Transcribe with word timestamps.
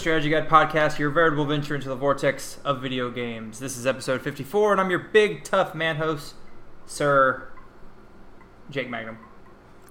Welcome 0.00 0.12
to 0.12 0.20
the 0.20 0.30
Strategy 0.30 0.30
Guide 0.30 0.72
Podcast, 0.72 0.98
your 0.98 1.10
veritable 1.10 1.44
venture 1.44 1.74
into 1.74 1.90
the 1.90 1.94
vortex 1.94 2.58
of 2.64 2.80
video 2.80 3.10
games. 3.10 3.58
This 3.58 3.76
is 3.76 3.86
episode 3.86 4.22
54, 4.22 4.72
and 4.72 4.80
I'm 4.80 4.88
your 4.88 4.98
big, 4.98 5.44
tough 5.44 5.74
man 5.74 5.96
host, 5.96 6.36
Sir 6.86 7.48
Jake 8.70 8.88
Magnum. 8.88 9.18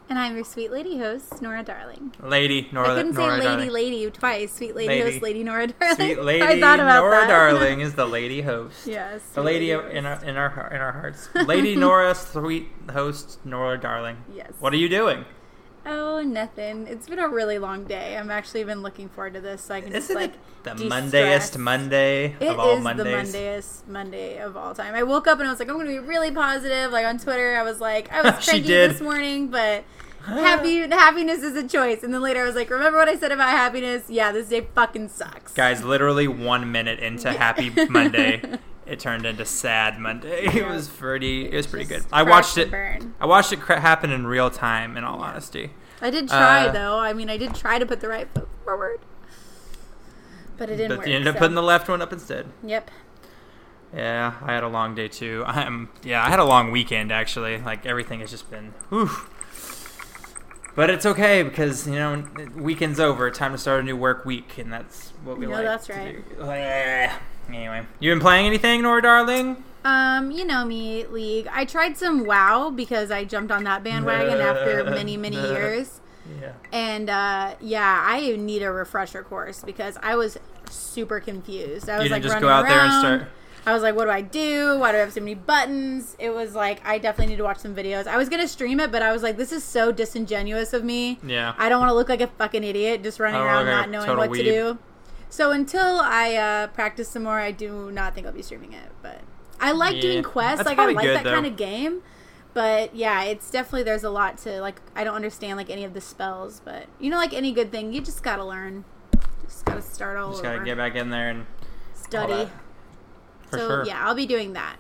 And 0.10 0.18
I'm 0.18 0.34
your 0.34 0.46
sweet 0.46 0.72
lady 0.72 0.98
host, 0.98 1.44
Nora 1.44 1.62
Darling. 1.64 2.16
Lady 2.20 2.68
Nora 2.72 2.90
I 2.90 2.96
couldn't 2.96 3.14
Nora 3.14 3.30
say 3.34 3.38
lady, 3.38 3.46
Darling. 3.46 3.70
lady 3.70 4.10
twice. 4.10 4.52
Sweet 4.54 4.76
lady, 4.76 4.88
Lady. 4.88 5.12
host, 5.12 5.22
lady 5.22 5.44
Nora 5.44 5.68
Darling. 5.68 5.96
Sweet 5.96 6.22
lady 6.24 6.42
I 6.44 6.60
thought 6.60 6.80
about 6.80 7.02
Nora 7.04 7.16
that. 7.18 7.28
Darling 7.28 7.82
is 7.82 7.94
the 8.02 8.08
lady 8.08 8.42
host. 8.42 8.88
yes. 8.88 9.22
The 9.22 9.34
sweet 9.36 9.44
lady 9.46 9.72
in 9.72 9.78
our, 10.08 10.24
in 10.26 10.38
our 10.38 10.70
in 10.74 10.82
our 10.82 10.92
hearts. 10.94 11.30
Lady 11.46 11.76
Nora, 11.76 12.16
sweet 12.16 12.70
host 12.92 13.46
Nora 13.46 13.80
Darling. 13.80 14.18
Yes. 14.34 14.54
What 14.60 14.74
are 14.74 14.78
you 14.78 14.90
doing? 14.90 15.26
Oh, 15.90 16.22
nothing. 16.22 16.88
It's 16.88 17.08
been 17.08 17.20
a 17.20 17.28
really 17.28 17.58
long 17.60 17.84
day. 17.86 18.16
I'm 18.18 18.30
actually 18.32 18.64
been 18.64 18.82
looking 18.82 19.10
forward 19.10 19.34
to 19.34 19.42
this 19.42 19.62
so 19.64 19.74
I 19.76 19.82
can 19.82 19.94
Isn't 19.94 20.16
like 20.16 20.34
it 20.34 20.40
the 20.64 20.72
de-stress. 20.72 20.90
Mondayest 20.92 21.58
Monday 21.58 22.36
It 22.40 22.48
of 22.50 22.60
all 22.60 22.78
is 22.78 22.84
Mondays? 22.84 23.32
the 23.32 23.38
Mondayest 23.40 23.88
Monday 23.88 24.38
of 24.40 24.56
all 24.58 24.74
time. 24.76 24.94
I 24.96 25.04
woke 25.04 25.28
up 25.28 25.40
and 25.40 25.48
I 25.48 25.52
was 25.52 25.60
like, 25.60 25.70
I'm 25.70 25.76
going 25.76 25.88
to 25.88 25.92
be 26.02 26.08
really 26.08 26.32
positive. 26.32 26.92
Like 26.92 27.06
on 27.06 27.18
Twitter, 27.18 27.56
I 27.58 27.64
was 27.64 27.80
like, 27.80 28.12
I 28.12 28.22
was 28.22 28.36
She 28.44 28.52
cranky 28.52 28.68
did. 28.68 28.92
this 28.92 29.02
morning, 29.02 29.48
but 29.48 29.84
happy 30.26 30.80
happiness 30.90 31.42
is 31.44 31.56
a 31.56 31.68
choice. 31.68 32.04
And 32.04 32.14
then 32.14 32.22
later, 32.22 32.42
I 32.42 32.46
was 32.46 32.56
like, 32.56 32.70
remember 32.70 33.00
what 33.00 33.10
I 33.10 33.18
said 33.18 33.32
about 33.32 33.50
happiness? 33.50 34.04
Yeah, 34.10 34.32
this 34.32 34.50
day 34.50 34.68
fucking 34.76 35.10
sucks. 35.10 35.54
Guys, 35.54 35.84
literally 35.84 36.28
one 36.28 36.72
minute 36.72 37.00
into 37.00 37.32
Happy 37.32 37.70
Monday, 37.90 38.42
it 38.86 39.00
turned 39.00 39.26
into 39.26 39.46
Sad 39.46 39.98
Monday. 40.00 40.46
It 40.60 40.68
was 40.68 40.88
pretty. 40.88 41.46
It 41.50 41.56
was 41.56 41.68
pretty 41.68 41.86
good. 41.86 42.02
Just 42.02 42.14
I 42.14 42.24
watched 42.24 42.58
it. 42.58 42.70
burn. 42.70 43.14
I 43.20 43.26
watched 43.28 43.54
it 43.54 43.60
cra- 43.62 43.80
happen 43.80 44.12
in 44.12 44.28
real 44.28 44.50
time. 44.50 44.98
In 44.98 45.04
all 45.04 45.22
honesty, 45.22 45.72
I 46.02 46.10
did 46.10 46.28
try 46.30 46.68
Uh, 46.68 46.72
though. 46.72 46.98
I 47.00 47.14
mean, 47.14 47.30
I 47.30 47.38
did 47.38 47.54
try 47.56 47.78
to 47.80 47.86
put 47.86 48.00
the 48.02 48.08
right 48.08 48.28
foot 48.34 48.48
forward, 48.64 49.00
but 50.58 50.70
it 50.70 50.78
didn't 50.78 50.90
but 50.90 50.98
work. 51.00 51.08
you 51.08 51.16
ended 51.16 51.28
up 51.34 51.38
putting 51.38 51.56
the 51.56 51.64
left 51.64 51.90
one 51.90 52.02
up 52.02 52.14
instead. 52.14 52.48
Yep. 52.64 52.90
Yeah, 53.96 54.34
I 54.44 54.54
had 54.54 54.64
a 54.64 54.68
long 54.68 54.94
day 54.96 55.08
too. 55.08 55.44
I'm 55.48 55.90
yeah, 56.04 56.24
I 56.24 56.30
had 56.30 56.40
a 56.40 56.46
long 56.46 56.72
weekend 56.72 57.12
actually. 57.12 57.58
Like 57.60 57.86
everything 57.86 58.20
has 58.22 58.30
just 58.32 58.50
been 58.52 58.74
whew. 58.90 59.10
But 60.76 60.90
it's 60.90 61.06
okay 61.06 61.44
because 61.44 61.88
you 61.88 61.96
know 61.96 62.24
weekend's 62.56 63.00
over. 63.00 63.30
Time 63.32 63.52
to 63.52 63.58
start 63.58 63.82
a 63.82 63.84
new 63.84 63.98
work 63.98 64.26
week, 64.26 64.58
and 64.58 64.72
that's 64.72 65.10
what 65.24 65.38
we 65.38 65.46
No, 65.48 65.54
like. 65.54 65.66
that's 65.66 65.88
to 65.88 65.94
right. 65.94 67.10
do. 67.10 67.16
Anyway, 67.50 67.84
you 68.00 68.12
been 68.12 68.20
playing 68.20 68.46
anything, 68.46 68.84
Nora 68.84 69.02
darling? 69.02 69.64
Um, 69.84 70.32
you 70.32 70.46
know 70.46 70.66
me, 70.66 71.06
League. 71.06 71.48
I 71.52 71.66
tried 71.66 71.98
some 71.98 72.26
WoW 72.26 72.70
because 72.70 73.12
I 73.12 73.24
jumped 73.24 73.52
on 73.52 73.64
that 73.64 73.84
bandwagon 73.84 74.40
after 74.40 74.84
many, 74.90 75.18
many 75.18 75.38
years. 75.38 76.02
Yeah. 76.42 76.54
And 76.72 77.10
uh, 77.10 77.56
yeah, 77.60 78.04
I 78.06 78.36
need 78.38 78.62
a 78.62 78.72
refresher 78.72 79.24
course 79.24 79.64
because 79.64 79.98
I 80.02 80.16
was 80.16 80.38
super 80.70 81.20
confused. 81.20 81.90
I 81.90 82.00
was 82.00 82.12
like 82.12 82.22
just 82.22 82.34
running 82.34 82.48
go 82.48 82.54
out 82.54 82.68
there 82.68 82.80
and 82.80 82.92
around. 82.92 83.20
start. 83.20 83.32
I 83.66 83.74
was 83.74 83.84
like, 83.84 83.96
what 83.96 84.06
do 84.06 84.12
I 84.12 84.22
do? 84.22 84.80
Why 84.80 84.92
do 84.92 84.98
I 84.98 85.02
have 85.02 85.14
so 85.14 85.20
many 85.20 85.36
buttons? 85.36 86.16
It 86.20 86.30
was 86.32 86.56
like 86.56 86.86
I 86.86 86.98
definitely 86.98 87.34
need 87.34 87.38
to 87.38 87.44
watch 87.44 87.58
some 87.58 87.76
videos. 87.76 88.08
I 88.08 88.18
was 88.18 88.30
gonna 88.30 88.48
stream 88.48 88.80
it, 88.80 88.92
but 88.92 89.02
I 89.02 89.12
was 89.12 89.22
like, 89.22 89.38
this 89.38 89.52
is 89.52 89.64
so 89.64 89.92
disingenuous 89.92 90.74
of 90.74 90.84
me. 90.84 91.20
Yeah. 91.24 91.54
I 91.58 91.70
don't 91.70 91.80
want 91.80 91.90
to 91.90 91.94
look 91.96 92.10
like 92.10 92.22
a 92.22 92.28
fucking 92.28 92.64
idiot 92.64 93.04
just 93.04 93.20
running 93.20 93.40
around 93.40 93.66
like 93.66 93.76
not 93.76 93.90
knowing 93.90 94.18
what 94.18 94.34
to 94.34 94.44
do. 94.44 94.78
So 95.30 95.52
until 95.52 96.00
I 96.02 96.36
uh, 96.36 96.68
practice 96.68 97.10
some 97.10 97.24
more, 97.24 97.40
I 97.40 97.52
do 97.52 97.92
not 97.92 98.16
think 98.16 98.26
I'll 98.26 98.34
be 98.34 98.42
streaming 98.42 98.74
it. 98.74 98.90
But 99.02 99.22
I 99.62 99.72
like 99.72 99.96
Yeah. 99.96 100.02
doing 100.02 100.24
quests. 100.24 100.58
That's 100.64 100.70
like 100.70 100.80
I 100.80 100.92
like 100.94 101.04
good, 101.06 101.16
that 101.18 101.24
though. 101.24 101.34
kind 101.34 101.46
of 101.46 101.56
game. 101.56 102.02
But 102.54 102.96
yeah, 102.96 103.24
it's 103.24 103.50
definitely 103.52 103.84
there's 103.84 104.04
a 104.04 104.10
lot 104.10 104.38
to 104.40 104.60
like. 104.62 104.82
I 104.96 105.04
don't 105.04 105.16
understand 105.16 105.58
like 105.58 105.70
any 105.70 105.84
of 105.84 105.94
the 105.94 106.02
spells, 106.02 106.62
but 106.66 106.88
you 107.00 107.10
know, 107.10 107.18
like 107.18 107.34
any 107.34 107.52
good 107.52 107.72
thing, 107.72 107.94
you 107.94 108.02
just 108.02 108.24
gotta 108.24 108.44
learn. 108.44 108.86
Just 109.46 109.66
gotta 109.66 109.82
start 109.82 110.18
all 110.18 110.32
Just 110.32 110.44
over. 110.44 110.54
gotta 110.56 110.66
get 110.66 110.78
back 110.78 110.96
in 110.96 111.10
there 111.10 111.30
and 111.30 111.46
Study. 111.94 112.50
for 113.50 113.58
so 113.58 113.68
sure. 113.68 113.86
yeah, 113.86 114.04
I'll 114.06 114.16
be 114.16 114.26
doing 114.26 114.54
that. 114.54 114.78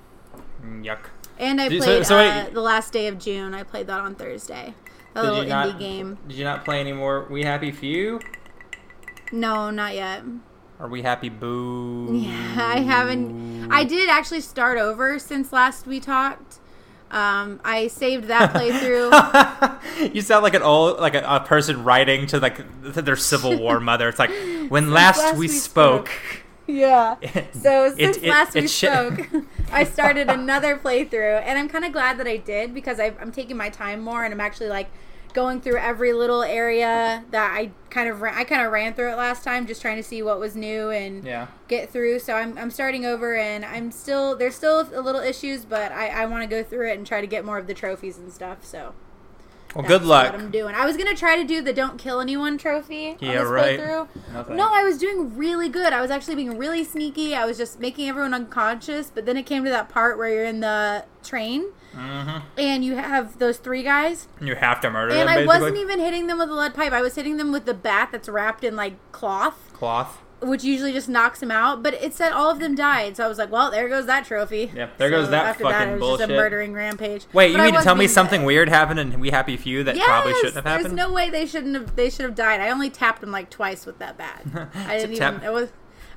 Mm, 0.63 0.84
Yuck. 0.85 1.00
And 1.38 1.62
I 1.62 1.68
played 1.69 1.84
so- 1.84 2.03
so 2.03 2.18
wait- 2.18 2.29
uh, 2.31 2.50
the 2.51 2.62
last 2.62 2.91
day 2.91 3.07
of 3.07 3.18
June. 3.18 3.53
I 3.53 3.63
played 3.63 3.88
that 3.88 4.00
on 4.00 4.16
Thursday. 4.16 4.73
A 5.16 5.23
little 5.23 5.39
indie 5.44 5.47
not, 5.50 5.79
game. 5.79 6.18
Did 6.28 6.38
you 6.38 6.44
not 6.44 6.66
play 6.66 6.79
any 6.79 6.91
more 6.94 7.25
We 7.29 7.44
Happy 7.44 7.72
Few? 7.72 8.19
No, 9.31 9.69
not 9.69 9.95
yet. 9.95 10.23
Or 10.79 10.88
We 10.88 11.01
Happy 11.01 11.29
Boo? 11.29 12.16
Yeah, 12.16 12.56
I 12.57 12.79
haven't. 12.79 13.69
I 13.72 13.84
did 13.84 14.09
actually 14.09 14.41
start 14.41 14.78
over 14.78 15.19
since 15.19 15.51
last 15.51 15.85
we 15.85 16.00
talked. 16.00 16.59
Um, 17.12 17.59
I 17.66 17.88
saved 17.88 18.25
that 18.25 18.53
playthrough. 18.53 20.13
you 20.13 20.22
sound 20.22 20.44
like 20.44 20.53
an 20.53 20.62
old, 20.62 21.00
like 21.00 21.16
a, 21.16 21.23
a 21.28 21.39
person 21.41 21.84
writing 21.84 22.28
to 22.28 22.39
like 22.39 22.57
th- 22.84 23.03
their 23.06 23.16
Civil 23.18 23.57
War 23.59 23.79
mother. 23.81 24.07
It's 24.07 24.19
like 24.19 24.31
when 24.69 24.91
last, 24.91 25.18
last 25.19 25.34
we, 25.34 25.39
we 25.41 25.47
spoke. 25.50 26.12
yeah. 26.68 27.16
So 27.53 27.94
since 27.95 28.18
it- 28.18 28.23
last 28.29 28.56
it 28.56 28.62
we 28.62 28.68
sh- 28.68 28.85
spoke, 28.85 29.28
I 29.72 29.84
started 29.84 30.29
another 30.29 30.78
playthrough, 30.78 31.41
and 31.44 31.57
I'm 31.59 31.68
kind 31.68 31.84
of 31.84 31.91
glad 31.91 32.18
that 32.19 32.28
I 32.28 32.38
did 32.38 32.73
because 32.73 33.00
I, 33.00 33.13
I'm 33.19 33.31
taking 33.31 33.57
my 33.57 33.69
time 33.69 34.00
more, 34.01 34.23
and 34.23 34.34
I'm 34.34 34.39
actually 34.39 34.69
like 34.69 34.89
going 35.34 35.62
through 35.62 35.78
every 35.78 36.13
little 36.13 36.41
area 36.44 37.23
that 37.31 37.51
I 37.56 37.72
kind 37.90 38.09
of 38.09 38.22
ran, 38.22 38.34
I 38.35 38.44
kind 38.44 38.62
of 38.62 38.72
ran 38.72 38.94
through 38.94 39.12
it 39.12 39.16
last 39.16 39.44
time, 39.44 39.67
just 39.67 39.81
trying 39.81 39.97
to 39.97 40.03
see 40.03 40.22
what 40.22 40.40
was 40.40 40.56
new 40.56 40.90
and 40.90 41.23
Yeah. 41.23 41.47
get 41.67 41.90
through. 41.90 42.19
So 42.19 42.34
I'm, 42.35 42.57
I'm 42.57 42.72
starting 42.72 43.06
over, 43.06 43.35
and 43.35 43.63
I'm 43.66 43.91
still 43.91 44.35
there's 44.35 44.56
still 44.56 44.81
a 44.94 45.01
little 45.01 45.22
issues, 45.22 45.66
but 45.66 45.91
I, 45.91 46.07
I 46.09 46.25
want 46.25 46.44
to 46.44 46.47
go 46.50 46.63
through 46.63 46.89
it 46.91 46.97
and 46.97 47.06
try 47.07 47.22
to 47.22 47.28
get 47.28 47.45
more 47.45 47.57
of 47.57 47.68
the 47.68 47.73
trophies 47.73 48.18
and 48.18 48.31
stuff. 48.31 48.63
So 48.66 48.94
Well, 49.75 49.84
that's 49.84 49.88
good 49.88 50.03
luck. 50.03 50.31
What 50.34 50.41
I'm 50.41 50.50
doing. 50.51 50.73
I 50.75 50.85
was 50.85 50.97
gonna 50.97 51.16
try 51.16 51.35
to 51.35 51.44
do 51.44 51.62
the 51.62 51.73
"Don't 51.73 51.97
Kill 51.97 52.19
Anyone" 52.19 52.57
trophy. 52.57 53.16
Yeah, 53.19 53.41
right. 53.44 53.79
Playthrough. 53.79 54.50
No, 54.56 54.68
I 54.72 54.84
was 54.84 54.97
doing 54.97 55.38
really 55.38 55.69
good. 55.69 55.94
I 55.94 56.01
was 56.01 56.09
actually 56.12 56.35
being 56.35 56.57
really 56.57 56.84
sneaky. 56.84 57.35
I 57.35 57.45
was 57.45 57.57
just 57.57 57.79
making 57.79 58.09
everyone 58.09 58.34
unconscious. 58.34 59.12
But 59.13 59.25
then 59.28 59.38
it 59.38 59.45
came 59.45 59.63
to 59.63 59.69
that 59.69 59.89
part 59.89 60.18
where 60.18 60.29
you're 60.29 60.45
in 60.45 60.59
the 60.62 61.06
train 61.23 61.66
Mm-hmm. 61.95 62.38
and 62.59 62.85
you 62.85 62.95
have 62.95 63.39
those 63.39 63.57
three 63.57 63.83
guys, 63.83 64.27
And 64.39 64.47
You 64.47 64.55
have 64.55 64.79
to 64.81 64.89
murder 64.89 65.11
and 65.11 65.22
them. 65.22 65.27
And 65.27 65.29
I 65.29 65.35
Basically. 65.45 65.59
wasn't 65.59 65.77
even 65.77 66.00
hitting 66.00 66.27
them 66.27 66.38
with 66.39 66.50
a 66.50 66.53
lead 66.53 66.73
pipe. 66.73 66.94
I 66.94 67.01
was 67.01 67.16
hitting 67.16 67.38
them 67.38 67.51
with 67.51 67.66
the 67.66 67.73
bat 67.73 68.09
that's 68.11 68.29
wrapped 68.29 68.63
in 68.63 68.75
like 68.75 68.94
cloth, 69.11 69.72
cloth. 69.73 70.19
which 70.41 70.63
usually 70.63 70.94
just 70.94 71.09
knocks 71.09 71.39
them 71.39 71.51
out. 71.51 71.81
But 71.83 71.95
it 71.95 72.13
said 72.13 72.31
all 72.31 72.50
of 72.50 72.59
them 72.59 72.75
died, 72.75 73.17
so 73.17 73.25
I 73.25 73.27
was 73.27 73.38
like, 73.38 73.51
"Well, 73.51 73.72
there 73.72 73.89
goes 73.89 74.05
that 74.05 74.25
trophy." 74.25 74.72
Yep, 74.73 74.97
there 74.97 75.09
goes 75.09 75.29
that 75.31 75.45
after 75.45 75.63
fucking 75.63 75.77
that, 75.79 75.88
it 75.89 75.91
was 75.94 76.00
bullshit. 76.00 76.29
Just 76.29 76.31
a 76.31 76.41
murdering 76.41 76.73
rampage. 76.73 77.25
Wait, 77.33 77.51
you 77.51 77.57
But 77.57 77.63
mean 77.63 77.73
to 77.75 77.81
tell 77.81 77.95
me 77.95 78.07
something 78.07 78.41
good. 78.41 78.47
weird 78.47 78.69
happened 78.69 79.00
in 79.00 79.19
We 79.19 79.31
Happy 79.31 79.57
Few 79.57 79.83
that 79.83 79.95
Yes, 79.95 80.06
probably 80.07 80.33
shouldn't 80.35 80.56
have 80.56 80.66
happened? 80.66 80.85
There's 80.85 80.94
no 81.07 81.11
way 81.11 81.29
they 81.29 81.45
shouldn't 81.45 81.75
have. 81.75 81.95
They 81.95 82.09
should 82.09 82.25
have 82.25 82.35
died. 82.35 82.61
I 82.61 82.69
only 82.69 82.89
tapped 82.89 83.21
them 83.21 83.31
like 83.31 83.50
twice 83.50 83.85
with 83.85 84.00
that 84.00 84.17
bat. 84.17 84.44
I 84.88 84.97
didn't 85.00 85.16
Tap- 85.17 85.35
even. 85.35 85.47
I 85.47 85.50
was. 85.51 85.69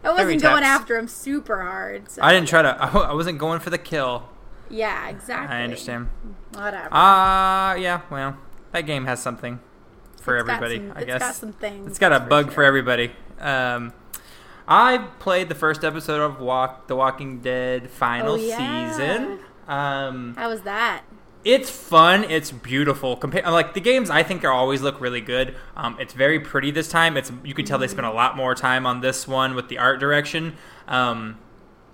I 0.05 0.11
wasn't 0.11 0.43
going 0.43 0.65
after 0.65 0.99
him 0.99 1.07
super 1.09 1.63
hard. 1.63 2.11
So. 2.11 2.23
I 2.23 2.33
didn't 2.33 2.49
try 2.49 2.63
to. 2.63 2.77
I 3.09 3.13
wasn't 3.15 3.39
going 3.39 3.61
for 3.61 3.71
the 3.71 3.79
kill. 3.79 4.29
Yeah, 4.73 5.09
exactly. 5.09 5.57
I 5.57 5.63
understand. 5.63 6.09
Whatever. 6.55 6.89
Ah, 6.91 7.75
yeah. 7.75 8.01
Well, 8.11 8.37
that 8.73 8.81
game 8.83 9.05
has 9.05 9.23
something 9.23 9.61
for 10.21 10.37
It's 10.37 10.49
everybody. 10.49 10.77
some- 10.79 10.93
I 10.97 11.01
it's 11.01 11.07
guess 11.07 11.21
got 11.21 11.35
some 11.35 11.53
things. 11.53 11.87
It's 11.89 11.99
got 11.99 12.13
a 12.13 12.21
bug 12.21 12.51
for 12.53 12.65
everybody. 12.65 13.13
Um, 13.41 13.93
I 14.67 14.99
played 15.19 15.49
the 15.49 15.55
first 15.55 15.85
episode 15.85 16.21
of 16.21 16.41
Walk 16.41 16.87
The 16.87 16.97
Walking 16.97 17.41
Dead 17.41 17.91
final 17.91 18.33
Oh, 18.33 18.37
yeah. 18.37 18.91
season. 18.91 19.39
Um, 19.69 20.35
How 20.37 20.49
was 20.49 20.63
that? 20.63 21.03
it's 21.45 21.69
fun. 21.71 22.23
It's 22.25 22.53
beautiful. 22.53 23.17
Compa- 23.17 23.45
like 23.51 23.75
the 23.75 23.81
games, 23.81 24.09
I 24.11 24.23
think 24.23 24.45
are 24.45 24.53
always 24.53 24.81
look 24.81 25.01
really 25.01 25.21
good. 25.21 25.57
Um, 25.77 25.97
it's 25.99 26.15
very 26.15 26.39
pretty 26.39 26.71
this 26.71 26.89
time. 26.89 27.17
It's 27.17 27.33
you 27.45 27.53
can 27.53 27.65
tell 27.65 27.79
they 27.79 27.89
spent 27.89 28.07
a 28.07 28.13
lot 28.13 28.37
more 28.37 28.55
time 28.55 28.87
on 28.87 29.01
this 29.01 29.27
one 29.27 29.55
with 29.57 29.69
the 29.69 29.77
art 29.79 29.99
direction. 29.99 30.55
Um, 30.87 31.39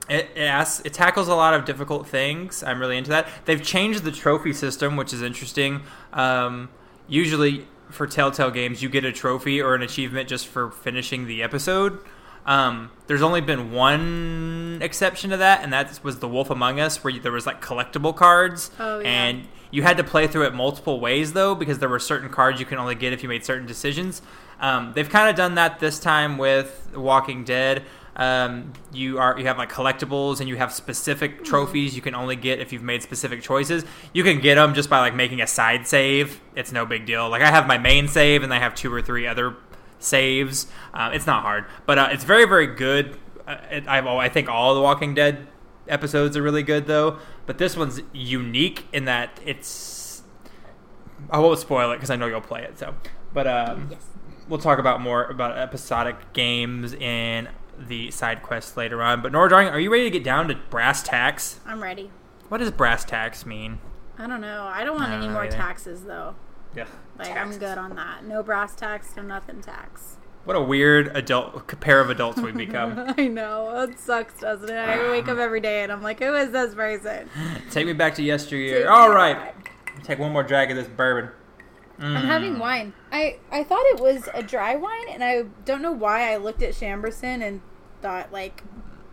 it, 0.08 0.28
it 0.34 0.40
asks, 0.42 0.84
it 0.84 0.92
tackles 0.94 1.28
a 1.28 1.34
lot 1.34 1.54
of 1.54 1.64
difficult 1.64 2.06
things. 2.08 2.62
I'm 2.62 2.80
really 2.80 2.96
into 2.96 3.10
that. 3.10 3.28
They've 3.44 3.62
changed 3.62 4.04
the 4.04 4.12
trophy 4.12 4.52
system, 4.52 4.96
which 4.96 5.12
is 5.12 5.22
interesting. 5.22 5.82
Um, 6.12 6.68
usually 7.08 7.66
for 7.90 8.06
Telltale 8.06 8.50
games, 8.50 8.82
you 8.82 8.88
get 8.88 9.04
a 9.04 9.12
trophy 9.12 9.60
or 9.60 9.74
an 9.74 9.82
achievement 9.82 10.28
just 10.28 10.46
for 10.46 10.70
finishing 10.70 11.26
the 11.26 11.42
episode. 11.42 11.98
Um, 12.46 12.90
there's 13.06 13.22
only 13.22 13.40
been 13.42 13.72
one 13.72 14.78
exception 14.82 15.30
to 15.30 15.36
that, 15.38 15.62
and 15.62 15.72
that 15.72 16.00
was 16.02 16.18
The 16.20 16.28
Wolf 16.28 16.48
Among 16.50 16.80
Us, 16.80 17.02
where 17.04 17.12
there 17.18 17.32
was 17.32 17.46
like 17.46 17.62
collectible 17.62 18.14
cards, 18.16 18.70
Oh, 18.78 19.00
yeah. 19.00 19.08
and 19.08 19.48
you 19.70 19.82
had 19.82 19.98
to 19.98 20.04
play 20.04 20.26
through 20.26 20.46
it 20.46 20.54
multiple 20.54 20.98
ways 20.98 21.34
though, 21.34 21.54
because 21.54 21.78
there 21.78 21.90
were 21.90 21.98
certain 21.98 22.30
cards 22.30 22.58
you 22.58 22.64
can 22.64 22.78
only 22.78 22.94
get 22.94 23.12
if 23.12 23.22
you 23.22 23.28
made 23.28 23.44
certain 23.44 23.66
decisions. 23.66 24.22
Um, 24.60 24.92
they've 24.94 25.08
kind 25.08 25.28
of 25.28 25.36
done 25.36 25.56
that 25.56 25.78
this 25.78 26.00
time 26.00 26.38
with 26.38 26.90
Walking 26.96 27.44
Dead. 27.44 27.84
Um, 28.18 28.72
you 28.92 29.18
are 29.20 29.38
you 29.38 29.46
have 29.46 29.58
like 29.58 29.70
collectibles 29.70 30.40
and 30.40 30.48
you 30.48 30.56
have 30.56 30.72
specific 30.72 31.44
trophies 31.44 31.94
you 31.94 32.02
can 32.02 32.16
only 32.16 32.34
get 32.34 32.58
if 32.58 32.72
you've 32.72 32.82
made 32.82 33.02
specific 33.02 33.42
choices. 33.42 33.84
You 34.12 34.24
can 34.24 34.40
get 34.40 34.56
them 34.56 34.74
just 34.74 34.90
by 34.90 34.98
like 34.98 35.14
making 35.14 35.40
a 35.40 35.46
side 35.46 35.86
save. 35.86 36.40
It's 36.56 36.72
no 36.72 36.84
big 36.84 37.06
deal. 37.06 37.28
Like 37.30 37.42
I 37.42 37.50
have 37.50 37.66
my 37.68 37.78
main 37.78 38.08
save 38.08 38.42
and 38.42 38.52
I 38.52 38.58
have 38.58 38.74
two 38.74 38.92
or 38.92 39.00
three 39.00 39.26
other 39.26 39.54
saves. 40.00 40.66
Uh, 40.92 41.10
it's 41.12 41.26
not 41.26 41.42
hard, 41.42 41.66
but 41.86 41.98
uh, 41.98 42.08
it's 42.10 42.24
very 42.24 42.44
very 42.44 42.66
good. 42.66 43.16
Uh, 43.46 43.56
it, 43.70 43.86
I've, 43.86 44.04
al- 44.06 44.18
I 44.18 44.28
think 44.28 44.48
all 44.48 44.74
the 44.74 44.80
Walking 44.82 45.14
Dead 45.14 45.46
episodes 45.86 46.36
are 46.36 46.42
really 46.42 46.62
good 46.64 46.86
though, 46.86 47.18
but 47.46 47.58
this 47.58 47.76
one's 47.76 48.00
unique 48.12 48.84
in 48.92 49.04
that 49.04 49.38
it's. 49.46 50.22
I 51.30 51.38
won't 51.38 51.58
spoil 51.58 51.92
it 51.92 51.96
because 51.96 52.10
I 52.10 52.16
know 52.16 52.26
you'll 52.26 52.40
play 52.40 52.62
it. 52.64 52.78
So, 52.78 52.94
but 53.32 53.46
um, 53.46 53.88
Yes. 53.92 54.04
we'll 54.48 54.58
talk 54.60 54.78
about 54.80 55.00
more 55.00 55.24
about 55.26 55.56
episodic 55.56 56.32
games 56.32 56.94
and 57.00 57.48
the 57.78 58.10
side 58.10 58.42
quests 58.42 58.76
later 58.76 59.02
on. 59.02 59.22
But 59.22 59.32
Nora, 59.32 59.48
darling, 59.50 59.68
are 59.68 59.80
you 59.80 59.90
ready 59.90 60.04
to 60.04 60.10
get 60.10 60.24
down 60.24 60.48
to 60.48 60.54
brass 60.70 61.02
tacks? 61.02 61.60
I'm 61.66 61.82
ready. 61.82 62.10
What 62.48 62.58
does 62.58 62.70
brass 62.70 63.04
tacks 63.04 63.44
mean? 63.46 63.78
I 64.18 64.26
don't 64.26 64.40
know. 64.40 64.64
I 64.64 64.84
don't 64.84 64.96
want 64.96 65.10
I 65.10 65.14
don't 65.16 65.24
any 65.24 65.32
more 65.32 65.44
either. 65.44 65.56
taxes 65.56 66.04
though. 66.04 66.34
Yeah, 66.74 66.86
Like 67.18 67.36
I'm 67.36 67.56
good 67.58 67.78
on 67.78 67.96
that. 67.96 68.24
No 68.24 68.42
brass 68.42 68.74
tax, 68.74 69.14
no 69.16 69.22
nothing 69.22 69.62
tax. 69.62 70.16
What 70.44 70.56
a 70.56 70.60
weird 70.62 71.14
adult 71.16 71.66
pair 71.80 72.00
of 72.00 72.08
adults 72.10 72.40
we've 72.40 72.56
become. 72.56 73.12
I 73.18 73.26
know. 73.28 73.82
It 73.82 73.98
sucks, 73.98 74.40
doesn't 74.40 74.68
it? 74.68 74.76
I 74.76 75.10
wake 75.10 75.28
up 75.28 75.38
every 75.38 75.60
day 75.60 75.82
and 75.82 75.92
I'm 75.92 76.02
like, 76.02 76.18
who 76.20 76.34
is 76.34 76.50
this 76.52 76.74
person? 76.74 77.28
Take 77.70 77.86
me 77.86 77.92
back 77.92 78.14
to 78.16 78.22
yesteryear. 78.22 78.80
Take 78.82 78.90
All 78.90 79.10
right, 79.10 79.36
back. 79.36 79.72
take 80.04 80.18
one 80.18 80.32
more 80.32 80.42
drag 80.42 80.70
of 80.70 80.76
this 80.76 80.88
bourbon. 80.88 81.30
I'm 82.00 82.14
Mm. 82.14 82.24
having 82.26 82.58
wine. 82.58 82.92
I 83.12 83.38
I 83.50 83.64
thought 83.64 83.84
it 83.86 84.00
was 84.00 84.28
a 84.34 84.42
dry 84.42 84.76
wine, 84.76 85.08
and 85.10 85.22
I 85.24 85.44
don't 85.64 85.82
know 85.82 85.92
why 85.92 86.32
I 86.32 86.36
looked 86.36 86.62
at 86.62 86.74
Chamberson 86.74 87.42
and 87.42 87.60
thought 88.02 88.32
like. 88.32 88.62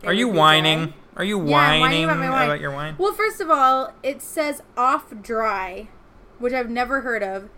Are 0.06 0.14
you 0.14 0.28
whining? 0.28 0.86
dry. 0.86 0.94
Are 1.18 1.24
you 1.24 1.38
Yeah, 1.40 1.52
whining 1.52 1.82
whining 1.82 2.04
about 2.06 2.18
my 2.18 2.30
wine. 2.30 2.46
about 2.50 2.60
your 2.60 2.72
wine? 2.72 2.96
Well, 2.98 3.14
first 3.14 3.40
of 3.42 3.50
all, 3.50 3.94
it 4.04 4.22
says 4.22 4.62
off 4.78 5.06
dry, 5.22 5.88
which 6.40 6.54
I've 6.54 6.70
never 6.70 7.02
heard 7.02 7.24
of. 7.24 7.50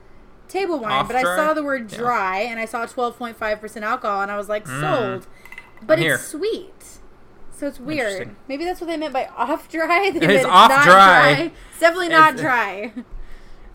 Table 0.47 0.79
wine, 0.79 0.91
Off 0.93 1.07
but 1.07 1.17
I 1.17 1.23
saw 1.23 1.53
the 1.53 1.63
word 1.63 1.91
Yeah. 1.91 1.97
dry 1.97 2.37
and 2.39 2.57
I 2.59 2.63
saw 2.65 2.85
12.5% 2.85 3.83
alcohol 3.83 4.21
and 4.21 4.31
I 4.31 4.37
was 4.37 4.47
like, 4.47 4.65
Mm. 4.65 4.79
sold. 4.79 5.27
But 5.81 5.99
I'm 5.99 6.05
it's 6.05 6.23
sweet. 6.27 6.99
So 7.51 7.67
it's 7.67 7.79
weird. 7.81 8.33
Maybe 8.47 8.63
that's 8.63 8.79
what 8.79 8.87
they 8.87 8.95
meant 8.95 9.11
by 9.11 9.27
off 9.35 9.67
dry. 9.67 10.09
They 10.13 10.19
It's 10.19 10.27
meant 10.27 10.45
off 10.45 10.69
not 10.69 10.83
dry. 10.85 11.51
It's 11.71 11.79
definitely 11.81 12.09
not 12.09 12.35
It's- 12.35 12.41
dry. 12.41 12.93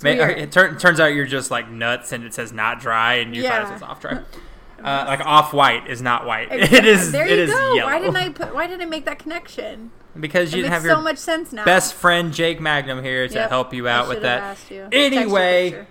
It 0.04 0.52
turn, 0.52 0.78
turns 0.78 1.00
out 1.00 1.06
you're 1.14 1.26
just 1.26 1.50
like 1.50 1.70
nuts, 1.70 2.12
and 2.12 2.24
it 2.24 2.34
says 2.34 2.52
not 2.52 2.80
dry, 2.80 3.14
and 3.14 3.34
you 3.34 3.42
thought 3.42 3.52
Yeah. 3.52 3.62
it 3.68 3.72
says 3.74 3.82
off 3.82 4.00
dry. 4.00 4.20
Uh, 4.82 5.04
like 5.06 5.20
off 5.20 5.52
white 5.52 5.88
is 5.88 6.02
not 6.02 6.26
white. 6.26 6.48
It 6.52 6.62
Exactly. 6.62 6.90
is. 6.90 7.12
There 7.12 7.26
you 7.28 7.34
is 7.44 7.50
go. 7.52 7.74
yellow. 7.74 7.90
Why 7.90 7.98
didn't 8.00 8.16
I 8.16 8.28
put? 8.30 8.52
Why 8.54 8.66
didn't 8.66 8.82
I 8.82 8.86
make 8.86 9.04
that 9.04 9.18
connection? 9.20 9.92
Because 10.18 10.52
It 10.52 10.56
you 10.56 10.62
didn't 10.64 10.74
have 10.74 10.84
your 10.84 10.96
so 10.96 11.00
much 11.00 11.18
sense 11.18 11.52
now. 11.52 11.64
best 11.64 11.94
friend 11.94 12.32
Jake 12.34 12.60
Magnum 12.60 13.02
here 13.02 13.28
to 13.28 13.34
Yep. 13.34 13.48
help 13.48 13.72
you 13.72 13.86
out 13.88 14.08
with 14.08 14.22
that. 14.22 14.42
asked 14.42 14.70
you. 14.70 14.80
Text 14.90 14.92
you 14.94 15.00
a 15.00 15.06
Anyway, 15.06 15.86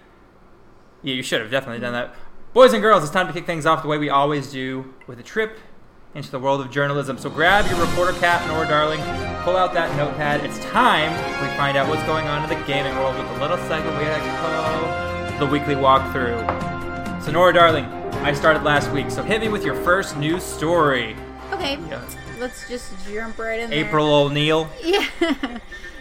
yeah, 1.04 1.14
you 1.14 1.24
should 1.24 1.42
have 1.42 1.50
definitely 1.50 1.80
done 1.80 1.94
that. 1.94 2.14
Boys 2.54 2.74
and 2.74 2.82
girls, 2.82 3.02
it's 3.04 3.12
time 3.14 3.28
to 3.28 3.34
kick 3.34 3.46
things 3.46 3.66
off 3.66 3.82
the 3.82 3.88
way 3.88 3.98
we 3.98 4.10
always 4.10 4.52
do 4.52 4.94
with 5.08 5.20
a 5.20 5.24
trip 5.24 5.58
into 6.14 6.30
the 6.32 6.40
world 6.40 6.62
of 6.62 6.70
journalism. 6.72 7.18
So 7.18 7.30
grab 7.30 7.70
your 7.70 7.80
reporter 7.80 8.14
cap, 8.20 8.46
Nora 8.48 8.68
darling, 8.68 9.00
pull 9.44 9.56
out 9.56 9.74
that 9.74 9.96
notepad. 9.96 10.44
It's 10.44 10.60
time 10.66 11.12
we 11.42 11.48
find 11.58 11.78
out 11.78 11.88
what's 11.88 12.04
going 12.04 12.28
on 12.28 12.44
in 12.44 12.50
the 12.50 12.66
gaming 12.66 12.96
world 12.98 13.18
with 13.18 13.28
a 13.38 13.40
little 13.42 13.58
segment 13.68 13.98
we 13.98 14.04
like 14.06 14.22
to 14.24 14.38
call 14.38 15.40
the 15.40 15.46
weekly 15.52 15.76
walkthrough. 15.76 17.24
So 17.24 17.32
Nora 17.32 17.54
darling, 17.54 17.86
I 18.26 18.34
started 18.34 18.64
last 18.64 18.92
week, 18.92 19.10
so 19.10 19.24
hit 19.24 19.42
me 19.42 19.48
with 19.48 19.64
your 19.64 19.76
first 19.84 20.18
news 20.18 20.44
story. 20.44 21.16
okay, 21.54 21.78
Yeah. 21.90 22.02
let's 22.40 22.68
just 22.68 22.92
jump 23.08 23.38
right 23.40 23.60
in 23.60 23.70
there. 23.70 23.80
April 23.86 24.14
O'Neil, 24.14 24.70
Yeah. 24.84 25.06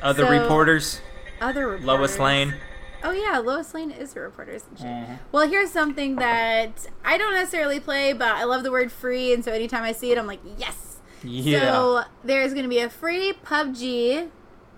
other 0.03 0.25
So, 0.25 0.31
reporters, 0.31 1.01
Other 1.41 1.69
reporters. 1.69 1.87
Lois 1.87 2.19
Lane. 2.19 2.55
Oh 3.03 3.11
yeah, 3.13 3.39
Lois 3.39 3.73
Lane 3.75 3.91
is 3.91 4.15
a 4.17 4.21
reporter, 4.21 4.53
isn't 4.53 4.79
she? 4.79 4.85
Mhm. 4.85 5.19
Well, 5.33 5.49
here's 5.49 5.71
something 5.71 6.17
that 6.17 6.87
I 7.05 7.17
don't 7.19 7.35
necessarily 7.35 7.81
play, 7.81 8.13
but 8.13 8.29
I 8.37 8.45
love 8.45 8.63
the 8.63 8.71
word 8.71 8.93
free, 8.93 9.33
and 9.33 9.45
so 9.45 9.53
anytime 9.53 9.83
I 9.85 9.93
see 9.93 10.13
it, 10.13 10.19
I'm 10.19 10.27
like, 10.27 10.41
yes. 10.59 10.99
Yeah. 11.23 11.61
So 11.73 12.03
there's 12.25 12.53
going 12.53 12.65
to 12.65 12.69
be 12.71 12.79
a 12.79 12.89
free 12.91 13.33
PUBG 13.45 14.29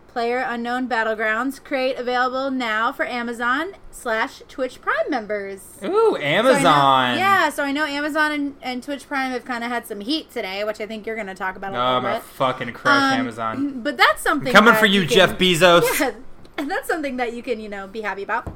Player 0.08 0.44
Unknown 0.46 0.88
Battlegrounds 0.88 1.62
crate 1.64 1.96
available 1.96 2.50
now 2.50 2.92
for 2.92 3.06
Amazon 3.06 3.72
slash 3.90 4.42
Twitch 4.46 4.80
Prime 4.82 5.08
members. 5.08 5.60
Ooh, 5.82 5.86
So 5.86 5.88
know- 5.88 6.16
Amazon. 6.18 7.16
yeah, 7.18 7.48
so 7.48 7.64
I 7.64 7.72
know 7.72 7.84
Amazon 7.86 8.30
and, 8.32 8.56
and 8.60 8.82
Twitch 8.82 9.08
Prime 9.08 9.30
have 9.32 9.44
kind 9.46 9.64
of 9.64 9.70
had 9.70 9.86
some 9.86 10.00
heat 10.00 10.30
today, 10.30 10.64
which 10.64 10.80
I 10.82 10.86
think 10.86 11.06
you're 11.06 11.14
going 11.14 11.28
to 11.28 11.34
talk 11.34 11.56
about 11.56 11.72
a 11.72 11.76
Oh, 11.78 11.80
I'm 11.80 12.02
little 12.04 12.18
bit. 12.18 12.24
fucking 12.24 12.72
crush 12.74 13.12
Um, 13.14 13.20
Amazon. 13.20 13.80
But 13.82 13.96
that's 13.96 14.20
something 14.20 14.52
Coming 14.52 14.74
that 14.74 14.80
for 14.80 14.86
you, 14.86 15.02
can- 15.06 15.10
Jeff 15.10 15.38
Bezos. 15.38 15.82
Yeah, 16.00 16.12
and 16.62 16.70
that's 16.70 16.88
something 16.88 17.16
that 17.16 17.34
you 17.34 17.42
can, 17.42 17.60
you 17.60 17.68
know, 17.68 17.86
be 17.86 18.00
happy 18.00 18.22
about. 18.22 18.52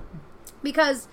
Because 0.63 1.09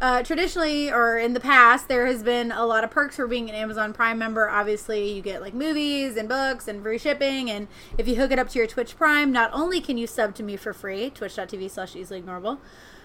uh, 0.00 0.22
traditionally 0.22 0.90
or 0.90 1.18
in 1.18 1.32
the 1.32 1.40
past, 1.40 1.88
there 1.88 2.06
has 2.06 2.22
been 2.22 2.52
a 2.52 2.66
lot 2.66 2.84
of 2.84 2.90
perks 2.90 3.16
for 3.16 3.26
being 3.26 3.48
an 3.48 3.54
Amazon 3.54 3.92
Prime 3.92 4.18
member. 4.18 4.48
Obviously, 4.48 5.12
you 5.12 5.22
get 5.22 5.40
like 5.40 5.54
movies 5.54 6.16
and 6.16 6.28
books 6.28 6.68
and 6.68 6.82
free 6.82 6.98
shipping. 6.98 7.50
And 7.50 7.68
if 7.96 8.06
you 8.06 8.16
hook 8.16 8.30
it 8.30 8.38
up 8.38 8.48
to 8.50 8.58
your 8.58 8.66
Twitch 8.66 8.96
Prime, 8.96 9.32
not 9.32 9.50
only 9.52 9.80
can 9.80 9.96
you 9.96 10.06
sub 10.06 10.34
to 10.36 10.42
me 10.42 10.56
for 10.56 10.72
free, 10.72 11.10
twitch.tv 11.10 11.70
slash 11.70 11.96
easily 11.96 12.20
ignorable, 12.20 12.58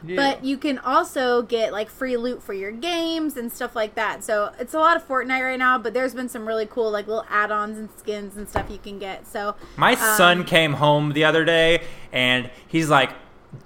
but 0.03 0.43
you 0.43 0.57
can 0.57 0.77
also 0.79 1.41
get 1.41 1.71
like 1.71 1.89
free 1.89 2.17
loot 2.17 2.41
for 2.41 2.53
your 2.53 2.71
games 2.71 3.35
and 3.37 3.51
stuff 3.51 3.75
like 3.75 3.95
that. 3.95 4.23
So 4.23 4.53
it's 4.59 4.73
a 4.73 4.79
lot 4.79 4.95
of 4.95 5.07
Fortnite 5.07 5.43
right 5.43 5.59
now, 5.59 5.77
but 5.77 5.93
there's 5.93 6.13
been 6.13 6.29
some 6.29 6.47
really 6.47 6.65
cool 6.65 6.89
like 6.89 7.07
little 7.07 7.25
add-ons 7.29 7.77
and 7.77 7.89
skins 7.97 8.37
and 8.37 8.47
stuff 8.47 8.67
you 8.69 8.77
can 8.77 8.99
get. 8.99 9.27
So 9.27 9.55
My 9.77 9.93
um, 9.93 10.17
son 10.17 10.43
came 10.45 10.73
home 10.73 11.13
the 11.13 11.25
other 11.25 11.43
day 11.43 11.83
and 12.11 12.49
he's 12.67 12.89
like 12.89 13.11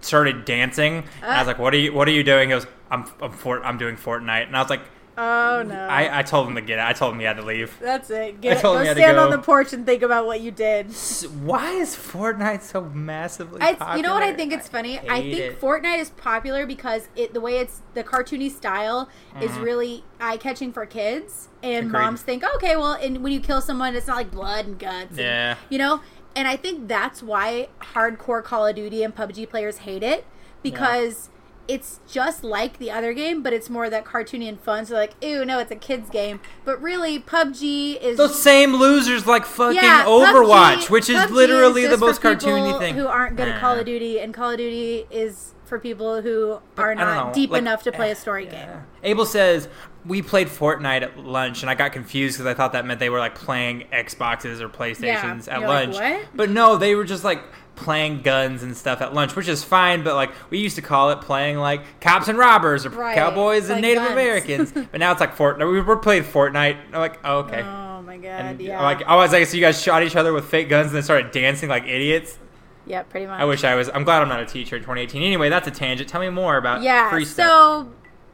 started 0.02 0.46
dancing. 0.46 1.04
and 1.22 1.32
I 1.32 1.40
was 1.40 1.48
Uh. 1.48 1.52
like, 1.52 1.60
"What 1.60 1.74
are 1.74 1.78
you? 1.78 1.94
What 1.94 2.08
are 2.08 2.12
you 2.12 2.24
doing?" 2.24 2.50
He 2.50 2.56
goes, 2.56 2.68
"I'm 2.92 3.06
I'm, 3.22 3.32
Fort, 3.32 3.62
I'm 3.66 3.78
doing 3.78 3.96
Fortnite." 3.98 4.48
And 4.48 4.56
I 4.56 4.62
was 4.62 4.70
like, 4.70 4.82
Oh 5.16 5.62
no! 5.62 5.76
I, 5.76 6.20
I 6.20 6.24
told 6.24 6.48
him 6.48 6.56
to 6.56 6.62
get 6.62 6.80
it. 6.80 6.86
I 6.86 6.92
told 6.94 7.14
him 7.14 7.20
he 7.20 7.26
had 7.26 7.38
to 7.38 7.44
leave. 7.44 7.78
That's 7.80 8.10
it. 8.10 8.42
Get, 8.42 8.60
told 8.62 8.78
go 8.78 8.80
him 8.84 8.96
to 8.96 9.00
stand 9.00 9.18
go. 9.18 9.26
on 9.26 9.30
the 9.30 9.38
porch 9.38 9.72
and 9.72 9.86
think 9.86 10.02
about 10.02 10.26
what 10.26 10.42
you 10.42 10.50
did. 10.50 10.88
Why 10.88 11.70
is 11.74 11.96
Fortnite 11.96 12.64
so 12.64 12.82
massively 12.82 13.62
I, 13.62 13.76
popular? 13.76 13.98
you 13.98 14.02
know 14.02 14.14
what 14.16 14.24
I 14.24 14.34
think 14.34 14.52
it's 14.52 14.68
funny? 14.68 14.98
I 15.08 15.22
hate 15.22 15.36
think 15.36 15.52
it. 15.54 15.62
Fortnite 15.62 16.00
is 16.00 16.10
popular 16.10 16.66
because 16.66 17.10
it 17.16 17.36
the 17.36 17.42
way 17.42 17.58
it's 17.58 17.84
the 17.94 18.04
cartoony 18.04 18.50
style 18.50 19.08
is 19.40 19.52
Mhm. 19.52 19.64
really 19.64 20.04
eye 20.20 20.38
catching 20.38 20.74
for 20.74 20.88
kids, 20.88 21.48
and 21.62 21.90
Agreed. 21.90 21.92
moms 22.02 22.24
think, 22.24 22.44
okay, 22.56 22.76
well, 22.76 22.94
and 22.94 23.24
when 23.24 23.34
you 23.34 23.40
kill 23.40 23.62
someone, 23.62 23.96
it's 23.96 24.08
not 24.08 24.18
like 24.18 24.32
blood 24.32 24.66
and 24.66 24.80
guts. 24.80 25.10
and- 25.12 25.18
Yeah. 25.20 25.56
you 25.70 25.78
know. 25.78 26.02
And 26.36 26.48
I 26.48 26.56
think 26.56 26.88
that's 26.88 27.22
why 27.22 27.70
hardcore 27.94 28.44
Call 28.44 28.66
of 28.68 28.76
Duty 28.76 29.04
and 29.04 29.16
PUBG 29.16 29.50
players 29.50 29.80
hate 29.80 30.04
it 30.04 30.26
because. 30.62 31.30
It's 31.66 32.02
just 32.12 32.44
like 32.44 32.78
the 32.78 32.92
other 32.92 33.14
game, 33.14 33.42
but 33.42 33.54
it's 33.54 33.70
more 33.70 33.90
that 33.90 34.04
cartoony 34.04 34.50
and 34.50 34.60
fun. 34.60 34.86
So 34.86 34.96
like, 34.96 35.14
ew, 35.22 35.46
no, 35.46 35.60
it's 35.60 35.72
a 35.72 35.78
kids 35.78 36.10
game. 36.10 36.42
But 36.66 36.82
really, 36.82 37.22
PUBG 37.22 38.02
is 38.02 38.18
Those 38.18 38.38
same 38.44 38.76
losers 38.76 39.26
like 39.26 39.46
fucking 39.46 39.78
Yeah, 39.78 40.04
Overwatch, 40.04 40.88
PUBG 40.88 40.90
which 40.90 41.10
is 41.10 41.16
PUBG 41.22 41.30
literally 41.30 41.88
the 41.88 41.96
most 41.96 42.22
cartoony 42.22 42.78
thing. 42.80 42.96
Who 42.96 43.08
aren't 43.08 43.38
good 43.38 43.48
at 43.48 43.62
Call 43.62 43.80
of 43.80 43.86
Duty, 43.86 44.20
and 44.20 44.34
Call 44.34 44.52
of 44.52 44.58
Duty 44.58 45.06
is 45.10 45.54
for 45.74 45.80
people 45.80 46.22
who 46.22 46.60
are 46.78 46.94
know, 46.94 47.32
deep 47.34 47.50
like, 47.50 47.62
enough 47.62 47.82
to 47.84 47.92
play 47.92 48.10
eh, 48.10 48.12
a 48.12 48.16
story 48.16 48.46
yeah. 48.46 48.52
game. 48.52 48.84
Abel 49.04 49.26
says 49.26 49.68
we 50.06 50.22
played 50.22 50.48
Fortnite 50.48 51.02
at 51.02 51.18
lunch, 51.18 51.62
and 51.64 51.70
I 51.70 51.76
got 51.76 51.94
confused 51.94 52.36
because 52.38 52.46
I 52.46 52.54
thought 52.54 52.74
that 52.74 52.86
meant 52.86 53.00
they 53.00 53.10
were 53.10 53.20
like 53.20 53.36
playing 53.36 53.86
Xboxes 53.92 54.60
or 54.62 54.70
PlayStations 54.70 55.52
at 55.52 55.60
you're 55.60 55.68
like, 55.70 55.88
lunch. 55.90 55.96
"What?" 55.96 56.26
But 56.36 56.50
no, 56.50 56.78
they 56.78 56.96
were 56.96 57.06
just 57.06 57.24
like 57.24 57.42
playing 57.76 58.22
guns 58.22 58.62
and 58.62 58.78
stuff 58.78 59.02
at 59.02 59.14
lunch, 59.14 59.36
which 59.36 59.48
is 59.48 59.64
fine. 59.64 60.04
But 60.04 60.16
like 60.16 60.32
we 60.50 60.60
used 60.60 60.76
to 60.76 60.82
call 60.82 61.10
it 61.12 61.22
playing 61.22 61.58
like 61.58 62.00
cops 62.02 62.28
and 62.28 62.38
robbers 62.38 62.86
or 62.86 62.90
Right, 62.90 63.16
cowboys 63.16 63.70
and 63.70 63.82
Native 63.82 64.04
guns. 64.04 64.12
Americans. 64.12 64.72
but 64.92 65.00
now 65.00 65.12
it's 65.12 65.22
like 65.22 65.36
Fortnite. 65.36 65.72
We 65.72 65.82
were 65.82 65.98
playing 65.98 66.24
Fortnite. 66.24 66.78
I'm 66.88 67.00
like, 67.00 67.20
oh, 67.24 67.40
okay. 67.40 67.62
Oh 67.64 68.02
my 68.02 68.18
god! 68.18 68.28
and 68.28 68.62
yeah. 68.62 68.82
like 68.82 69.04
I 69.04 69.16
was 69.16 69.32
like, 69.32 69.48
so 69.48 69.56
you 69.56 69.62
guys 69.62 69.82
shot 69.82 70.04
each 70.04 70.16
other 70.16 70.34
with 70.34 70.46
fake 70.46 70.70
guns 70.70 70.88
and 70.88 70.96
then 70.96 71.04
started 71.04 71.32
dancing 71.32 71.70
like 71.70 71.86
idiots. 71.86 72.38
yeah, 72.86 73.02
pretty 73.04 73.26
much. 73.26 73.40
I 73.40 73.46
wish 73.46 73.64
I 73.64 73.76
was. 73.76 73.90
I'm 73.90 74.04
glad 74.04 74.22
I'm 74.22 74.30
not 74.30 74.42
a 74.42 74.46
teacher 74.46 74.76
in 74.76 74.82
2018. 74.84 75.24
Anyway, 75.24 75.50
that's 75.50 75.68
a 75.68 75.72
tangent. 75.72 76.10
Tell 76.10 76.20
me 76.22 76.30
more 76.30 76.58
about 76.58 76.82
Yeah. 76.84 77.10
free 77.10 77.24
stuff. 77.26 77.48
So, 77.48 77.92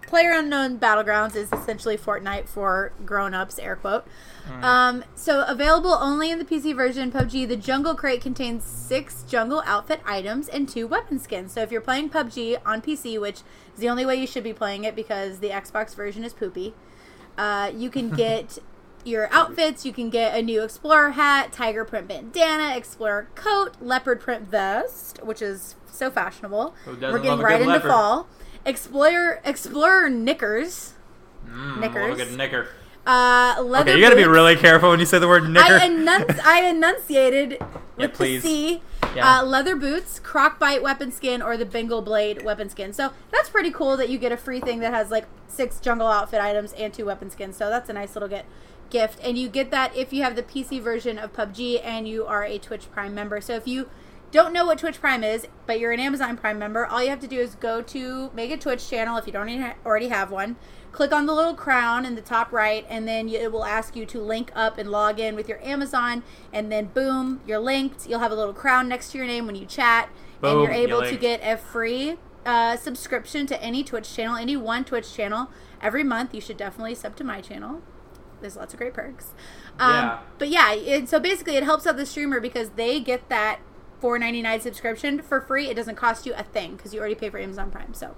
Player 0.10 0.32
Unknown 0.32 0.80
Battlegrounds 0.80 1.36
is 1.36 1.54
essentially 1.54 1.96
Fortnite 1.96 2.48
for 2.48 2.92
grown-ups, 3.06 3.60
air 3.60 3.76
quote. 3.76 4.08
Mm. 4.48 4.64
Um, 4.64 5.04
so 5.14 5.44
available 5.44 5.94
only 5.94 6.32
in 6.32 6.40
the 6.40 6.46
PC 6.46 6.76
version. 6.76 7.12
PUBG: 7.12 7.48
The 7.48 7.56
Jungle 7.56 7.94
Crate 7.94 8.20
contains 8.20 8.64
six 8.64 9.22
jungle 9.22 9.62
outfit 9.68 10.02
items 10.08 10.50
and 10.50 10.68
two 10.68 10.88
weapon 10.88 11.20
skins. 11.20 11.52
So 11.52 11.62
if 11.62 11.72
you're 11.72 11.80
playing 11.80 12.10
PUBG 12.10 12.58
on 12.66 12.82
PC, 12.82 13.22
which 13.22 13.42
is 13.72 13.78
the 13.78 13.88
only 13.88 14.04
way 14.04 14.16
you 14.16 14.26
should 14.26 14.44
be 14.44 14.52
playing 14.52 14.84
it 14.84 14.96
because 14.96 15.42
the 15.42 15.50
Xbox 15.50 15.94
version 15.94 16.24
is 16.24 16.34
poopy, 16.34 16.74
uh, 17.38 17.72
you 17.76 17.92
can 17.92 18.10
get 18.16 18.58
your 19.06 19.32
outfits. 19.32 19.86
You 19.86 19.94
can 19.94 20.10
get 20.10 20.36
a 20.36 20.42
new 20.42 20.64
Explorer 20.64 21.12
hat, 21.12 21.52
tiger 21.52 21.86
print 21.86 22.08
bandana, 22.08 22.76
Explorer 22.76 23.28
coat, 23.36 23.76
leopard 23.80 24.22
print 24.22 24.48
vest, 24.48 25.20
which 25.24 25.44
is 25.44 25.76
so 25.86 26.10
fashionable. 26.10 26.74
We're 26.88 27.20
getting 27.20 27.42
right 27.42 27.62
into 27.62 27.74
leopard? 27.74 27.92
fall. 27.92 28.28
Explorer 28.66 29.42
Explorer 29.44 30.10
knickers. 30.10 30.94
Mm, 31.48 31.80
knickers. 31.80 32.18
Look 32.18 32.28
at 32.28 32.34
knicker. 32.36 32.70
Uh, 33.06 33.56
leather 33.64 33.92
Okay, 33.92 33.96
you 34.00 34.04
got 34.04 34.12
to 34.12 34.16
be 34.16 34.26
really 34.26 34.56
careful 34.56 34.90
when 34.92 35.00
you 35.00 35.06
say 35.06 35.18
the 35.18 35.28
word 35.28 35.50
knicker. 35.50 35.74
I, 35.74 35.88
enunci- 35.88 36.40
I 36.46 36.70
enunciated 36.70 37.58
with 37.98 38.12
the 38.12 38.16
please. 38.18 38.44
C. 38.44 38.82
Yeah. 39.16 39.40
Uh, 39.40 39.44
leather 39.46 39.76
boots, 39.76 40.20
crockbite 40.20 40.84
weapon 40.84 41.12
skin, 41.12 41.42
or 41.42 41.58
the 41.58 41.66
Bengal 41.66 42.02
blade 42.04 42.44
weapon 42.44 42.70
skin. 42.70 42.94
So 42.94 43.12
that's 43.32 43.50
pretty 43.50 43.72
cool 43.72 43.98
that 43.98 44.10
you 44.10 44.20
get 44.20 44.32
a 44.32 44.38
free 44.38 44.60
thing 44.60 44.80
that 44.82 44.94
has 44.94 45.10
like 45.10 45.26
six 45.48 45.80
jungle 45.80 46.08
outfit 46.08 46.40
items 46.40 46.74
and 46.74 46.94
two 46.94 47.06
weapon 47.06 47.32
skins. 47.32 47.58
So 47.58 47.70
that's 47.70 47.90
a 47.90 47.94
nice 47.94 48.16
little 48.16 48.30
get 48.30 48.46
gift, 48.92 49.20
and 49.24 49.38
you 49.38 49.50
get 49.50 49.72
that 49.72 49.96
if 49.96 50.14
you 50.14 50.22
have 50.24 50.36
the 50.36 50.44
PC 50.44 50.82
version 50.82 51.18
of 51.18 51.34
PUBG 51.34 51.82
and 51.84 52.08
you 52.08 52.26
are 52.26 52.44
a 52.44 52.60
Twitch 52.60 52.92
Prime 52.92 53.16
member. 53.16 53.42
So 53.42 53.56
if 53.56 53.68
you 53.68 53.90
don't 54.32 54.54
know 54.54 54.66
what 54.66 54.80
Twitch 54.80 55.00
Prime 55.00 55.24
is, 55.24 55.48
but 55.66 55.80
you're 55.80 55.92
an 55.92 56.00
Amazon 56.00 56.38
Prime 56.38 56.60
member, 56.60 56.86
all 56.86 57.02
you 57.04 57.10
have 57.10 57.20
to 57.22 57.28
do 57.28 57.40
is 57.40 57.56
go 57.56 57.82
to 57.82 58.32
make 58.34 58.52
a 58.52 58.58
Twitch 58.58 58.90
channel 58.90 59.18
if 59.18 59.26
you 59.26 59.34
don't 59.34 59.50
already 59.86 60.10
have 60.10 60.32
one. 60.32 60.56
Click 60.92 61.12
on 61.12 61.28
the 61.28 61.34
little 61.34 61.54
crown 61.54 62.04
in 62.06 62.16
the 62.16 62.22
top 62.22 62.52
right, 62.52 62.86
and 62.90 63.08
then 63.08 63.30
it 63.30 63.52
will 63.52 63.66
ask 63.66 63.96
you 63.96 64.06
to 64.08 64.20
link 64.20 64.52
up 64.56 64.78
and 64.80 64.90
log 64.90 65.20
in 65.20 65.36
with 65.36 65.48
your 65.48 65.64
Amazon. 65.64 66.24
And 66.52 66.72
then, 66.72 66.86
boom, 66.86 67.42
you're 67.46 67.60
linked. 67.60 68.08
You'll 68.10 68.20
have 68.20 68.32
a 68.32 68.36
little 68.36 68.54
crown 68.54 68.88
next 68.88 69.12
to 69.12 69.20
your 69.20 69.28
name 69.28 69.46
when 69.46 69.56
you 69.56 69.66
chat, 69.66 70.10
and 70.42 70.62
you're 70.62 70.72
you're 70.72 70.72
able 70.72 71.02
to 71.12 71.18
get 71.18 71.42
a 71.44 71.58
free 71.58 72.18
uh, 72.46 72.76
subscription 72.76 73.46
to 73.48 73.62
any 73.62 73.84
Twitch 73.84 74.14
channel, 74.16 74.36
any 74.36 74.58
one 74.58 74.84
Twitch 74.84 75.14
channel 75.14 75.52
every 75.82 76.04
month. 76.04 76.34
You 76.34 76.42
should 76.42 76.58
definitely 76.58 76.96
sub 76.96 77.16
to 77.18 77.24
my 77.24 77.40
channel. 77.42 77.82
There's 78.42 78.56
lots 78.56 78.74
of 78.74 78.80
great 78.80 78.94
perks. 78.94 79.34
Um, 79.78 79.92
Yeah. 79.92 80.20
But 80.40 80.50
yeah, 80.50 80.74
it, 80.74 81.10
so 81.10 81.20
basically, 81.20 81.56
it 81.56 81.64
helps 81.64 81.86
out 81.86 81.98
the 81.98 82.06
streamer 82.06 82.40
because 82.40 82.70
they 82.72 83.00
get 83.00 83.30
that 83.30 83.60
four 84.00 84.18
ninety 84.20 84.42
nine 84.42 84.62
subscription 84.62 85.22
for 85.22 85.42
free. 85.42 85.68
It 85.68 85.76
doesn't 85.76 85.96
cost 85.96 86.26
you 86.26 86.34
a 86.36 86.44
thing 86.44 86.76
because 86.76 86.94
you 86.94 87.00
already 87.00 87.16
pay 87.16 87.30
for 87.30 87.40
Amazon 87.40 87.72
Prime. 87.72 87.94
So 87.94 88.16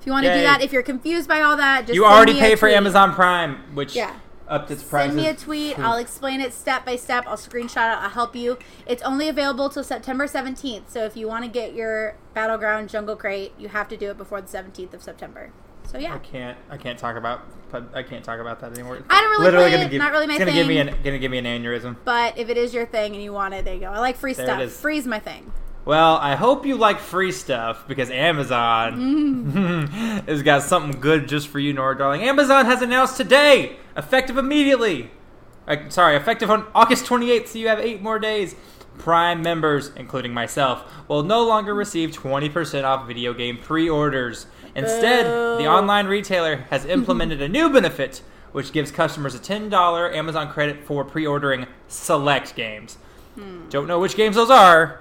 if 0.00 0.06
you 0.06 0.12
want 0.12 0.24
to 0.26 0.32
do 0.34 0.40
that, 0.40 0.62
if 0.62 0.72
you're 0.72 0.82
confused 0.82 1.28
by 1.28 1.40
all 1.42 1.56
that, 1.56 1.82
just 1.86 1.94
you 1.94 2.02
send 2.02 2.14
already 2.14 2.32
me 2.34 2.38
a 2.38 2.42
pay 2.42 2.54
for. 2.56 2.68
Amazon 2.68 3.12
Prime, 3.14 3.74
which 3.74 3.94
Yeah. 3.94 4.14
upped 4.48 4.70
its 4.70 4.82
prices. 4.82 5.12
Send 5.14 5.16
me 5.22 5.28
a 5.28 5.34
tweet. 5.34 5.76
Hmm. 5.76 5.84
I'll 5.84 5.98
explain 5.98 6.40
it 6.40 6.52
step 6.54 6.84
by 6.86 6.96
step. 6.96 7.24
I'll 7.26 7.36
screenshot 7.36 7.92
it. 7.92 8.02
I'll 8.02 8.10
help 8.10 8.34
you. 8.34 8.58
It's 8.86 9.02
only 9.02 9.28
available 9.28 9.68
till 9.68 9.84
September 9.84 10.26
17th. 10.26 10.90
So 10.90 11.04
if 11.04 11.16
you 11.16 11.28
want 11.28 11.44
to 11.44 11.50
get 11.50 11.74
your 11.74 12.16
Battleground 12.34 12.88
Jungle 12.88 13.16
Crate, 13.16 13.52
you 13.58 13.68
have 13.68 13.88
to 13.88 13.96
do 13.96 14.10
it 14.10 14.16
before 14.18 14.40
the 14.40 14.48
17th 14.48 14.94
of 14.94 15.02
September. 15.02 15.50
So 15.90 15.98
I 15.98 16.02
yeah. 16.02 16.18
can't. 16.18 16.56
I 16.70 16.76
can't 16.76 16.98
talk 16.98 17.16
about. 17.16 17.42
I 17.94 18.02
can't 18.02 18.24
talk 18.24 18.38
about 18.40 18.60
that 18.60 18.72
anymore. 18.72 19.00
I 19.10 19.20
don't 19.20 19.30
really 19.30 19.44
Literally 19.44 19.70
gonna 19.70 19.84
it, 19.84 19.90
give, 19.90 19.98
not 19.98 20.12
really 20.12 20.26
my 20.26 20.34
it's 20.34 20.38
gonna 20.40 20.52
give 20.52 20.66
me 20.68 20.78
an 20.78 20.94
gonna 21.04 21.18
give 21.18 21.30
me 21.30 21.38
an 21.38 21.44
aneurysm. 21.44 21.96
But 22.04 22.36
if 22.38 22.48
it 22.48 22.56
is 22.56 22.72
your 22.74 22.86
thing 22.86 23.14
and 23.14 23.22
you 23.22 23.32
want 23.32 23.54
it, 23.54 23.64
there 23.64 23.74
you 23.74 23.80
go. 23.80 23.86
I 23.86 23.98
like 23.98 24.16
free 24.16 24.32
There 24.32 24.46
stuff. 24.46 24.60
is. 24.60 24.76
Free's 24.80 25.06
my 25.06 25.18
thing. 25.18 25.52
Well, 25.84 26.16
I 26.16 26.34
hope 26.36 26.66
you 26.66 26.76
like 26.76 27.00
free 27.00 27.32
stuff 27.32 27.88
because 27.88 28.10
Amazon 28.10 28.98
Mm. 29.52 30.24
has 30.28 30.42
got 30.42 30.62
something 30.62 31.00
good 31.00 31.26
just 31.28 31.48
for 31.48 31.58
you, 31.58 31.72
Nora 31.72 31.96
darling. 31.96 32.22
Amazon 32.22 32.66
has 32.66 32.82
announced 32.82 33.16
today, 33.16 33.76
effective 33.96 34.36
immediately. 34.36 35.10
Uh, 35.70 35.88
sorry, 35.88 36.16
effective 36.16 36.50
on 36.50 36.66
August 36.74 37.04
28th, 37.04 37.46
so 37.46 37.58
you 37.58 37.68
have 37.68 37.78
eight 37.78 38.02
more 38.02 38.18
days. 38.18 38.56
Prime 38.98 39.40
members, 39.40 39.92
including 39.94 40.34
myself, 40.34 40.82
will 41.06 41.22
no 41.22 41.46
longer 41.46 41.72
receive 41.72 42.10
20% 42.10 42.82
off 42.82 43.06
video 43.06 43.32
game 43.32 43.56
pre 43.56 43.88
orders. 43.88 44.46
Instead, 44.74 45.26
the 45.60 45.66
online 45.68 46.06
retailer 46.06 46.56
has 46.70 46.84
implemented 46.84 47.40
a 47.40 47.48
new 47.48 47.70
benefit, 47.70 48.20
which 48.50 48.72
gives 48.72 48.90
customers 48.90 49.34
a 49.34 49.38
$10 49.38 50.12
Amazon 50.12 50.50
credit 50.50 50.84
for 50.84 51.04
pre 51.04 51.24
ordering 51.24 51.66
select 51.86 52.56
games. 52.56 52.98
Don't 53.70 53.86
know 53.86 54.00
which 54.00 54.16
games 54.16 54.34
those 54.34 54.50
are. 54.50 55.00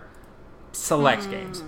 Select 0.71 1.31
games. 1.31 1.63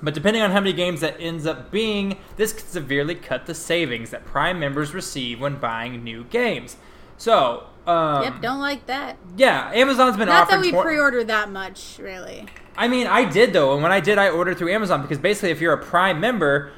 But 0.00 0.14
depending 0.14 0.42
on 0.42 0.52
how 0.52 0.60
many 0.60 0.72
games 0.72 1.00
that 1.00 1.20
ends 1.20 1.44
up 1.44 1.72
being, 1.72 2.18
this 2.36 2.52
could 2.52 2.68
severely 2.68 3.16
cut 3.16 3.46
the 3.46 3.54
savings 3.54 4.10
that 4.10 4.24
Prime 4.24 4.60
members 4.60 4.94
receive 4.94 5.40
when 5.40 5.56
buying 5.56 6.04
new 6.04 6.22
games. 6.22 6.76
So, 7.16 7.64
um, 7.88 8.22
yep, 8.22 8.40
don't 8.42 8.60
like 8.60 8.86
that. 8.86 9.16
yeah, 9.36 9.70
Amazon's 9.74 10.16
been 10.16 10.28
Not 10.28 10.48
that 10.50 10.60
we 10.60 10.70
twen- 10.70 10.82
pre-order 10.84 11.24
that 11.24 11.50
much, 11.50 11.98
really. 11.98 12.46
I 12.76 12.86
mean, 12.88 13.06
I 13.08 13.24
did 13.24 13.52
though, 13.52 13.74
and 13.74 13.82
when 13.82 13.90
I 13.92 14.00
did, 14.00 14.18
I 14.18 14.28
ordered 14.30 14.58
through 14.58 14.72
Amazon 14.72 15.02
because 15.02 15.18
basically, 15.18 15.50
if 15.50 15.60
you're 15.60 15.72
a 15.72 15.82
Prime 15.84 16.20
member, 16.20 16.70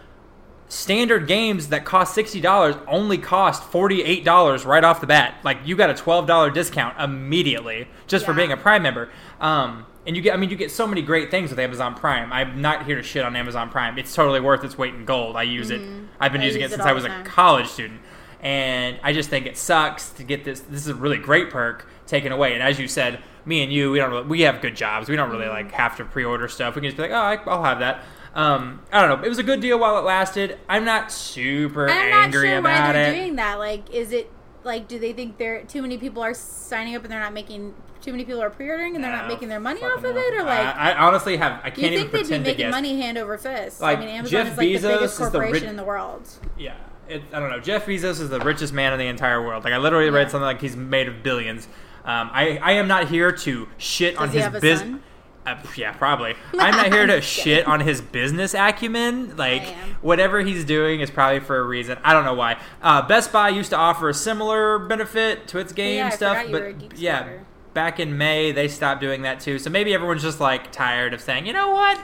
standard 0.68 1.26
games 1.26 1.68
that 1.68 1.84
cost 1.84 2.14
sixty 2.14 2.40
dollars 2.40 2.76
only 2.86 3.18
cost 3.18 3.62
forty 3.64 4.02
eight 4.02 4.24
dollars 4.24 4.64
right 4.64 4.84
off 4.84 5.00
the 5.00 5.06
bat. 5.06 5.34
Like 5.44 5.58
you 5.64 5.76
got 5.76 5.90
a 5.90 5.94
twelve 5.94 6.26
dollar 6.26 6.50
discount 6.50 6.98
immediately 7.00 7.88
just 8.06 8.24
for 8.24 8.32
being 8.32 8.52
a 8.52 8.56
Prime 8.56 8.82
member. 8.82 9.10
Um, 9.40 9.86
and 10.06 10.16
you 10.16 10.22
get, 10.22 10.32
I 10.32 10.38
mean, 10.38 10.48
you 10.48 10.56
get 10.56 10.70
so 10.70 10.86
many 10.86 11.02
great 11.02 11.30
things 11.30 11.50
with 11.50 11.58
Amazon 11.58 11.94
Prime. 11.94 12.32
I'm 12.32 12.62
not 12.62 12.86
here 12.86 12.96
to 12.96 13.02
shit 13.02 13.22
on 13.22 13.36
Amazon 13.36 13.68
Prime. 13.68 13.98
It's 13.98 14.14
totally 14.14 14.40
worth 14.40 14.64
its 14.64 14.78
weight 14.78 14.94
in 14.94 15.04
gold. 15.04 15.36
I 15.36 15.42
use 15.42 15.70
it. 15.70 15.82
I've 16.18 16.32
been 16.32 16.40
Mm-hmm. 16.40 16.42
I 16.42 16.44
using 16.46 16.62
use 16.62 16.72
it 16.72 16.74
since 16.76 16.86
I 16.86 16.92
was 16.92 17.04
a 17.04 17.22
college 17.24 17.66
student. 17.66 18.00
And 18.42 18.98
I 19.02 19.12
just 19.12 19.28
think 19.28 19.46
it 19.46 19.56
sucks 19.56 20.10
to 20.10 20.24
get 20.24 20.44
this. 20.44 20.60
This 20.60 20.80
is 20.80 20.88
a 20.88 20.94
really 20.94 21.18
great 21.18 21.50
perk 21.50 21.86
taken 22.06 22.32
away. 22.32 22.54
And 22.54 22.62
as 22.62 22.78
you 22.78 22.88
said, 22.88 23.22
me 23.44 23.62
and 23.62 23.72
you, 23.72 23.90
we 23.90 23.98
don't. 23.98 24.10
Really, 24.10 24.26
we 24.26 24.40
have 24.42 24.60
good 24.60 24.74
jobs. 24.76 25.08
We 25.08 25.16
don't 25.16 25.30
really 25.30 25.44
Mm-hmm. 25.44 25.66
like 25.66 25.72
have 25.72 25.96
to 25.98 26.04
pre-order 26.04 26.48
stuff. 26.48 26.74
We 26.74 26.80
can 26.82 26.88
just 26.88 26.96
be 26.96 27.02
like, 27.02 27.12
oh, 27.12 27.14
I, 27.14 27.50
I'll 27.50 27.64
have 27.64 27.80
that. 27.80 28.02
Um, 28.34 28.82
I 28.92 29.00
don't 29.00 29.18
know. 29.18 29.24
It 29.24 29.28
was 29.28 29.38
a 29.38 29.42
good 29.42 29.60
deal 29.60 29.78
while 29.78 29.98
it 29.98 30.04
lasted. 30.04 30.58
I'm 30.68 30.84
not 30.84 31.10
super 31.10 31.88
I'm 31.88 32.10
not 32.10 32.24
angry 32.24 32.48
sure 32.48 32.62
why 32.62 32.70
about 32.72 32.92
they're 32.92 33.12
it. 33.12 33.16
doing 33.16 33.36
that. 33.36 33.58
Like, 33.58 33.90
is 33.90 34.12
it 34.12 34.30
like 34.62 34.88
do 34.88 34.98
they 34.98 35.12
think 35.12 35.38
there 35.38 35.64
too 35.64 35.82
many 35.82 35.98
people 35.98 36.22
are 36.22 36.34
signing 36.34 36.94
up 36.94 37.02
and 37.02 37.10
they're 37.12 37.20
not 37.20 37.32
making 37.32 37.74
too 38.00 38.12
many 38.12 38.24
people 38.24 38.42
are 38.42 38.50
pre-ordering 38.50 38.94
and 38.94 39.04
they're 39.04 39.12
not 39.12 39.28
making 39.28 39.48
their 39.48 39.60
money 39.60 39.82
off 39.82 40.04
of 40.04 40.14
no. 40.14 40.20
it, 40.20 40.34
or 40.34 40.44
like? 40.44 40.58
I, 40.76 40.92
I 40.92 40.98
honestly 41.06 41.36
have. 41.36 41.60
I 41.64 41.70
can't 41.70 41.92
even 41.92 42.08
think 42.10 42.28
they'd 42.28 42.38
be 42.38 42.44
making 42.44 42.70
money 42.70 43.00
hand 43.00 43.18
over 43.18 43.36
fist? 43.36 43.80
Like, 43.80 43.98
I 43.98 44.00
mean, 44.00 44.08
Amazon 44.10 44.30
Jeff 44.30 44.52
is 44.52 44.58
like 44.58 44.68
Bezos 44.68 44.80
the 44.80 44.88
biggest 44.88 45.12
is 45.12 45.18
the 45.18 45.30
corporation 45.30 45.68
in 45.68 45.76
the 45.76 45.84
world. 45.84 46.28
Yeah, 46.58 46.76
it, 47.10 47.22
I 47.32 47.40
don't 47.40 47.50
know. 47.50 47.60
Jeff 47.60 47.86
Bezos 47.86 48.20
is 48.20 48.30
the 48.30 48.40
richest 48.40 48.72
man 48.72 48.92
in 48.92 48.98
the 48.98 49.06
entire 49.06 49.42
world. 49.42 49.64
Like 49.64 49.72
I 49.72 49.78
literally 49.78 50.10
read 50.10 50.30
something 50.30 50.44
like 50.44 50.60
he's 50.60 50.76
made 50.76 51.08
of 51.08 51.22
billions. 51.22 51.66
Um, 52.04 52.30
I 52.32 52.58
I 52.62 52.72
am 52.72 52.88
not 52.88 53.08
here 53.08 53.32
to 53.32 53.68
shit 53.78 54.16
on 54.16 54.28
Does 54.28 54.34
he 54.34 54.40
his 54.40 54.60
business. 54.60 55.00
Uh, 55.46 55.56
yeah, 55.74 55.92
probably. 55.92 56.34
I'm 56.58 56.76
not 56.76 56.92
here 56.92 57.06
to 57.06 57.20
shit 57.22 57.66
on 57.66 57.80
his 57.80 58.00
business 58.00 58.54
acumen. 58.54 59.36
Like 59.36 59.66
whatever 60.02 60.40
he's 60.40 60.64
doing 60.64 61.00
is 61.00 61.10
probably 61.10 61.40
for 61.40 61.58
a 61.58 61.62
reason. 61.62 61.98
I 62.04 62.12
don't 62.12 62.24
know 62.24 62.34
why. 62.34 62.60
Uh, 62.82 63.06
Best 63.06 63.32
Buy 63.32 63.48
used 63.48 63.70
to 63.70 63.76
offer 63.76 64.08
a 64.08 64.14
similar 64.14 64.78
benefit 64.78 65.48
to 65.48 65.58
its 65.58 65.72
game 65.72 65.96
yeah, 65.96 66.08
stuff, 66.10 66.46
but 66.50 66.60
were 66.60 66.66
a 66.68 66.72
Geek 66.72 66.92
yeah, 66.96 67.38
back 67.74 67.98
in 67.98 68.16
May 68.16 68.52
they 68.52 68.68
stopped 68.68 69.00
doing 69.00 69.22
that 69.22 69.40
too. 69.40 69.58
So 69.58 69.70
maybe 69.70 69.94
everyone's 69.94 70.22
just 70.22 70.40
like 70.40 70.72
tired 70.72 71.14
of 71.14 71.20
saying, 71.20 71.46
you 71.46 71.52
know 71.52 71.70
what? 71.70 72.00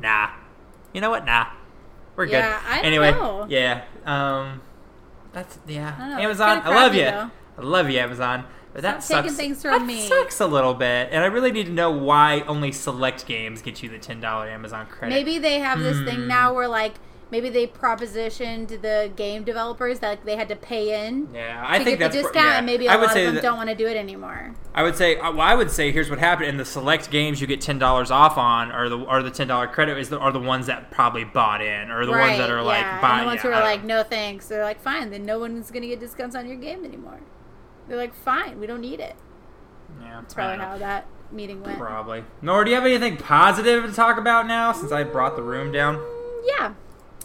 Nah. 0.00 0.30
You 0.92 1.00
know 1.00 1.10
what? 1.10 1.24
Nah. 1.26 1.46
We're 2.16 2.24
Yeah, 2.26 2.58
good. 2.60 2.68
I 2.70 2.76
don't 2.76 2.84
anyway, 2.86 3.10
know. 3.12 3.46
yeah. 3.48 3.82
Um, 4.04 4.60
that's 5.32 5.58
yeah. 5.66 5.94
I 5.96 6.00
don't 6.00 6.08
know, 6.10 6.16
it's 6.16 6.40
Amazon, 6.40 6.62
I 6.64 6.74
love 6.74 6.94
you. 6.94 7.04
though. 7.04 7.30
I 7.58 7.62
love 7.62 7.90
you, 7.90 7.98
Amazon. 7.98 8.44
But 8.72 8.82
that 8.82 9.02
Stop 9.02 9.18
taking 9.24 9.30
sucks. 9.30 9.40
things 9.40 9.62
from 9.62 9.72
that 9.80 9.86
me. 9.86 10.06
sucks 10.06 10.38
a 10.40 10.46
little 10.46 10.74
bit, 10.74 11.08
and 11.10 11.22
I 11.22 11.26
really 11.26 11.50
need 11.50 11.66
to 11.66 11.72
know 11.72 11.90
why 11.90 12.40
only 12.42 12.72
select 12.72 13.26
games 13.26 13.62
get 13.62 13.82
you 13.82 13.88
the 13.88 13.98
ten 13.98 14.20
dollar 14.20 14.48
Amazon 14.48 14.86
credit. 14.86 15.14
Maybe 15.14 15.38
they 15.38 15.60
have 15.60 15.78
this 15.78 15.98
Hmm. 15.98 16.04
thing 16.04 16.26
now 16.26 16.52
where 16.54 16.68
like 16.68 16.94
maybe 17.30 17.48
they 17.50 17.66
propositioned 17.66 18.80
the 18.82 19.10
game 19.16 19.42
developers 19.44 19.98
that 19.98 20.08
like, 20.10 20.24
they 20.24 20.36
had 20.36 20.48
to 20.48 20.56
pay 20.56 21.06
in 21.06 21.28
Yeah, 21.34 21.62
I 21.66 21.78
to 21.78 21.84
think 21.84 21.98
get 21.98 22.12
the 22.12 22.18
discount, 22.22 22.34
yeah. 22.36 22.56
and 22.58 22.66
maybe 22.66 22.86
a 22.86 22.92
I 22.92 22.96
would 22.96 23.08
lot 23.08 23.16
of 23.16 23.24
them 23.24 23.34
that- 23.36 23.42
don't 23.42 23.56
want 23.56 23.68
to 23.68 23.74
do 23.74 23.86
it 23.86 23.96
anymore. 23.96 24.54
I 24.74 24.82
would 24.82 24.94
say, 24.96 25.16
uh, 25.18 25.32
well, 25.32 25.40
I 25.40 25.54
would 25.54 25.70
say, 25.70 25.90
here's 25.90 26.10
what 26.10 26.18
happened: 26.18 26.48
in 26.48 26.56
the 26.58 26.64
select 26.64 27.10
games 27.10 27.40
you 27.40 27.46
get 27.46 27.60
ten 27.60 27.78
dollars 27.78 28.10
off 28.10 28.36
on, 28.38 28.70
or 28.72 28.88
the 28.88 28.98
or 28.98 29.22
the 29.22 29.30
ten 29.30 29.48
dollar 29.48 29.66
credit 29.66 29.96
is 29.98 30.08
the, 30.10 30.18
are 30.18 30.32
the 30.32 30.38
ones 30.40 30.66
that 30.66 30.90
probably 30.90 31.24
bought 31.24 31.62
in, 31.62 31.90
or 31.90 32.04
the 32.06 32.12
right? 32.12 32.26
ones 32.28 32.38
that 32.38 32.50
are 32.50 32.62
like 32.62 32.80
yeah. 32.82 33.00
buying. 33.00 33.20
the 33.20 33.26
ones 33.26 33.40
yeah, 33.42 33.50
who 33.50 33.56
are 33.56 33.62
like, 33.62 33.84
no 33.84 34.02
thanks. 34.02 34.46
They're 34.48 34.64
like, 34.64 34.80
fine, 34.80 35.10
then 35.10 35.24
no 35.24 35.38
one's 35.38 35.70
gonna 35.70 35.86
get 35.86 35.98
discounts 36.00 36.36
on 36.36 36.46
your 36.46 36.56
game 36.56 36.84
anymore. 36.84 37.20
They're 37.88 37.96
like, 37.96 38.14
fine, 38.14 38.60
we 38.60 38.66
don't 38.66 38.80
need 38.80 39.00
it. 39.00 39.16
yeah, 40.02 40.20
That's 40.20 40.34
probably 40.34 40.58
how 40.58 40.76
that 40.78 41.06
meeting 41.32 41.62
went. 41.62 41.78
Probably. 41.78 42.24
Nor, 42.42 42.64
do 42.64 42.70
you 42.70 42.76
have 42.76 42.84
anything 42.84 43.16
positive 43.16 43.84
to 43.84 43.92
talk 43.92 44.18
about 44.18 44.46
now? 44.46 44.72
Since 44.72 44.92
I 44.92 45.04
brought 45.04 45.36
the 45.36 45.42
room 45.42 45.72
down, 45.72 45.96
Mm, 45.96 46.42
Yeah. 46.46 46.72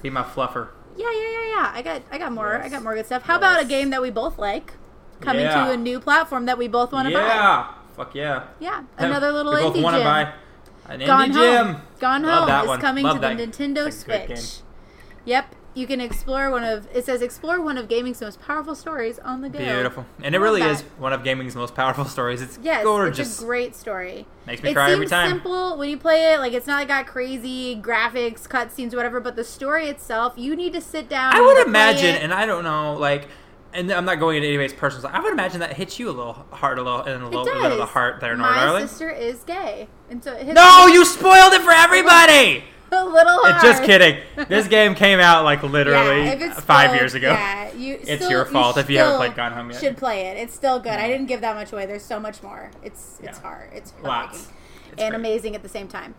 Be 0.01 0.09
my 0.09 0.23
fluffer. 0.23 0.69
Yeah, 0.97 1.05
yeah, 1.11 1.29
yeah, 1.29 1.47
yeah. 1.55 1.71
I 1.73 1.81
got, 1.83 2.01
I 2.11 2.17
got 2.17 2.31
more. 2.31 2.57
I 2.61 2.69
got 2.69 2.83
more 2.83 2.95
good 2.95 3.05
stuff. 3.05 3.23
How 3.23 3.37
about 3.37 3.61
a 3.61 3.65
game 3.65 3.89
that 3.91 4.01
we 4.01 4.09
both 4.09 4.37
like, 4.37 4.73
coming 5.21 5.45
Yeah. 5.45 5.65
to 5.65 5.71
a 5.71 5.77
new 5.77 5.99
platform 5.99 6.45
that 6.45 6.57
we 6.57 6.67
both 6.67 6.91
want 6.91 7.07
to 7.07 7.13
buy? 7.13 7.19
Yeah, 7.25 7.67
fuck 7.95 8.13
yeah. 8.15 8.43
Yeah, 8.59 8.83
another 8.97 9.31
little 9.31 9.53
we 9.53 9.59
both 9.61 9.75
indie 9.75 9.83
wanna 9.83 10.03
buy 10.03 10.33
an 10.89 10.99
Gone 10.99 11.29
indie 11.31 11.33
Home. 11.33 11.73
gem. 11.73 11.81
Gone 11.99 12.23
Love 12.23 12.49
Home 12.49 12.61
is 12.63 12.67
one. 12.67 12.81
coming 12.81 13.03
Love 13.05 13.15
to 13.15 13.21
the. 13.21 13.27
Nintendo 13.35 13.91
Switch. 13.93 14.61
Yep, 15.25 15.55
you 15.73 15.87
can 15.87 16.01
explore 16.01 16.49
one 16.51 16.63
of. 16.63 16.87
It 16.93 17.05
says 17.05 17.21
explore 17.21 17.61
one 17.61 17.77
of 17.77 17.87
gaming's 17.87 18.19
most 18.21 18.41
powerful 18.41 18.75
stories 18.75 19.19
on 19.19 19.41
the 19.41 19.49
go. 19.49 19.59
Beautiful, 19.59 20.05
and 20.23 20.35
it 20.35 20.39
Love 20.39 20.43
really 20.43 20.61
that. 20.61 20.71
is 20.71 20.81
one 20.97 21.13
of 21.13 21.23
gaming's 21.23 21.55
most 21.55 21.73
powerful 21.75 22.05
stories. 22.05 22.41
It's 22.41 22.59
Yes, 22.61 22.83
gorgeous. 22.83 23.29
it's 23.31 23.41
a 23.41 23.45
great 23.45 23.75
story. 23.75 24.25
Makes 24.47 24.63
me 24.63 24.71
it 24.71 24.73
cry 24.73 24.87
seems 24.87 24.95
every 24.95 25.07
time. 25.07 25.29
simple 25.29 25.77
when 25.77 25.89
you 25.89 25.97
play 25.97 26.33
it. 26.33 26.39
Like 26.39 26.53
it's 26.53 26.67
not 26.67 26.75
like 26.79 26.87
got 26.89 27.07
crazy 27.07 27.75
graphics, 27.81 28.47
cutscenes, 28.47 28.93
whatever. 28.95 29.19
But 29.19 29.35
the 29.35 29.43
story 29.43 29.87
itself, 29.87 30.33
you 30.35 30.55
need 30.55 30.73
to 30.73 30.81
sit 30.81 31.07
down. 31.07 31.35
I 31.35 31.39
would 31.41 31.53
need 31.53 31.59
to 31.59 31.63
play 31.63 31.69
imagine, 31.69 32.15
and 32.15 32.33
I 32.33 32.45
don't 32.45 32.63
know, 32.63 32.95
like, 32.95 33.27
and 33.73 33.89
I'm 33.91 34.03
not 34.03 34.19
going 34.19 34.35
into 34.37 34.49
anybody's 34.49 34.73
personal. 34.73 35.09
I 35.13 35.21
would 35.21 35.31
imagine 35.31 35.61
that 35.61 35.73
hits 35.73 35.97
you 35.99 36.09
a 36.09 36.11
little 36.11 36.33
hard, 36.51 36.77
a 36.79 36.83
little, 36.83 37.03
in 37.03 37.21
a 37.21 37.29
little 37.29 37.45
bit 37.45 37.71
of 37.71 37.77
the 37.77 37.85
heart 37.85 38.19
there, 38.19 38.35
Nora, 38.35 38.51
My 38.51 38.65
darling. 38.65 38.87
sister 38.87 39.09
is 39.09 39.43
gay, 39.43 39.87
and 40.09 40.21
so 40.21 40.33
No, 40.51 40.87
you 40.87 41.05
spoiled 41.05 41.53
it 41.53 41.61
for 41.61 41.71
everybody. 42.05 42.65
a 42.99 43.05
little 43.05 43.39
hard. 43.41 43.61
Just 43.61 43.83
kidding. 43.83 44.19
This 44.49 44.67
game 44.67 44.95
came 44.95 45.19
out 45.19 45.43
like 45.45 45.63
literally 45.63 46.25
Yeah, 46.25 46.53
five 46.55 46.85
spoiled, 46.89 46.99
years 46.99 47.13
ago. 47.13 47.31
Yeah, 47.31 47.71
you. 47.73 47.95
It's 48.01 48.15
still- 48.25 48.29
your 48.31 48.45
fault 48.45 48.77
if 48.77 48.89
you 48.89 48.97
haven't 48.97 49.17
played 49.17 49.35
Gone 49.35 49.51
Home 49.53 49.69
yet. 49.71 49.79
Should 49.79 49.97
play 49.97 50.27
it. 50.27 50.37
It's 50.37 50.53
still 50.53 50.79
good. 50.79 50.93
I 50.93 51.07
didn't 51.07 51.27
give 51.27 51.41
that 51.41 51.55
much 51.55 51.71
away. 51.71 51.85
There's 51.85 52.03
so 52.03 52.19
much 52.19 52.41
more. 52.43 52.71
It's 52.83 53.19
it's 53.23 53.37
Yeah. 53.37 53.41
hard. 53.41 53.69
It's 53.73 53.93
Lots. 54.03 54.49
It's 54.91 55.01
and 55.01 55.11
great. 55.11 55.13
amazing 55.13 55.55
at 55.55 55.63
the 55.63 55.69
same 55.69 55.87
time. 55.87 56.15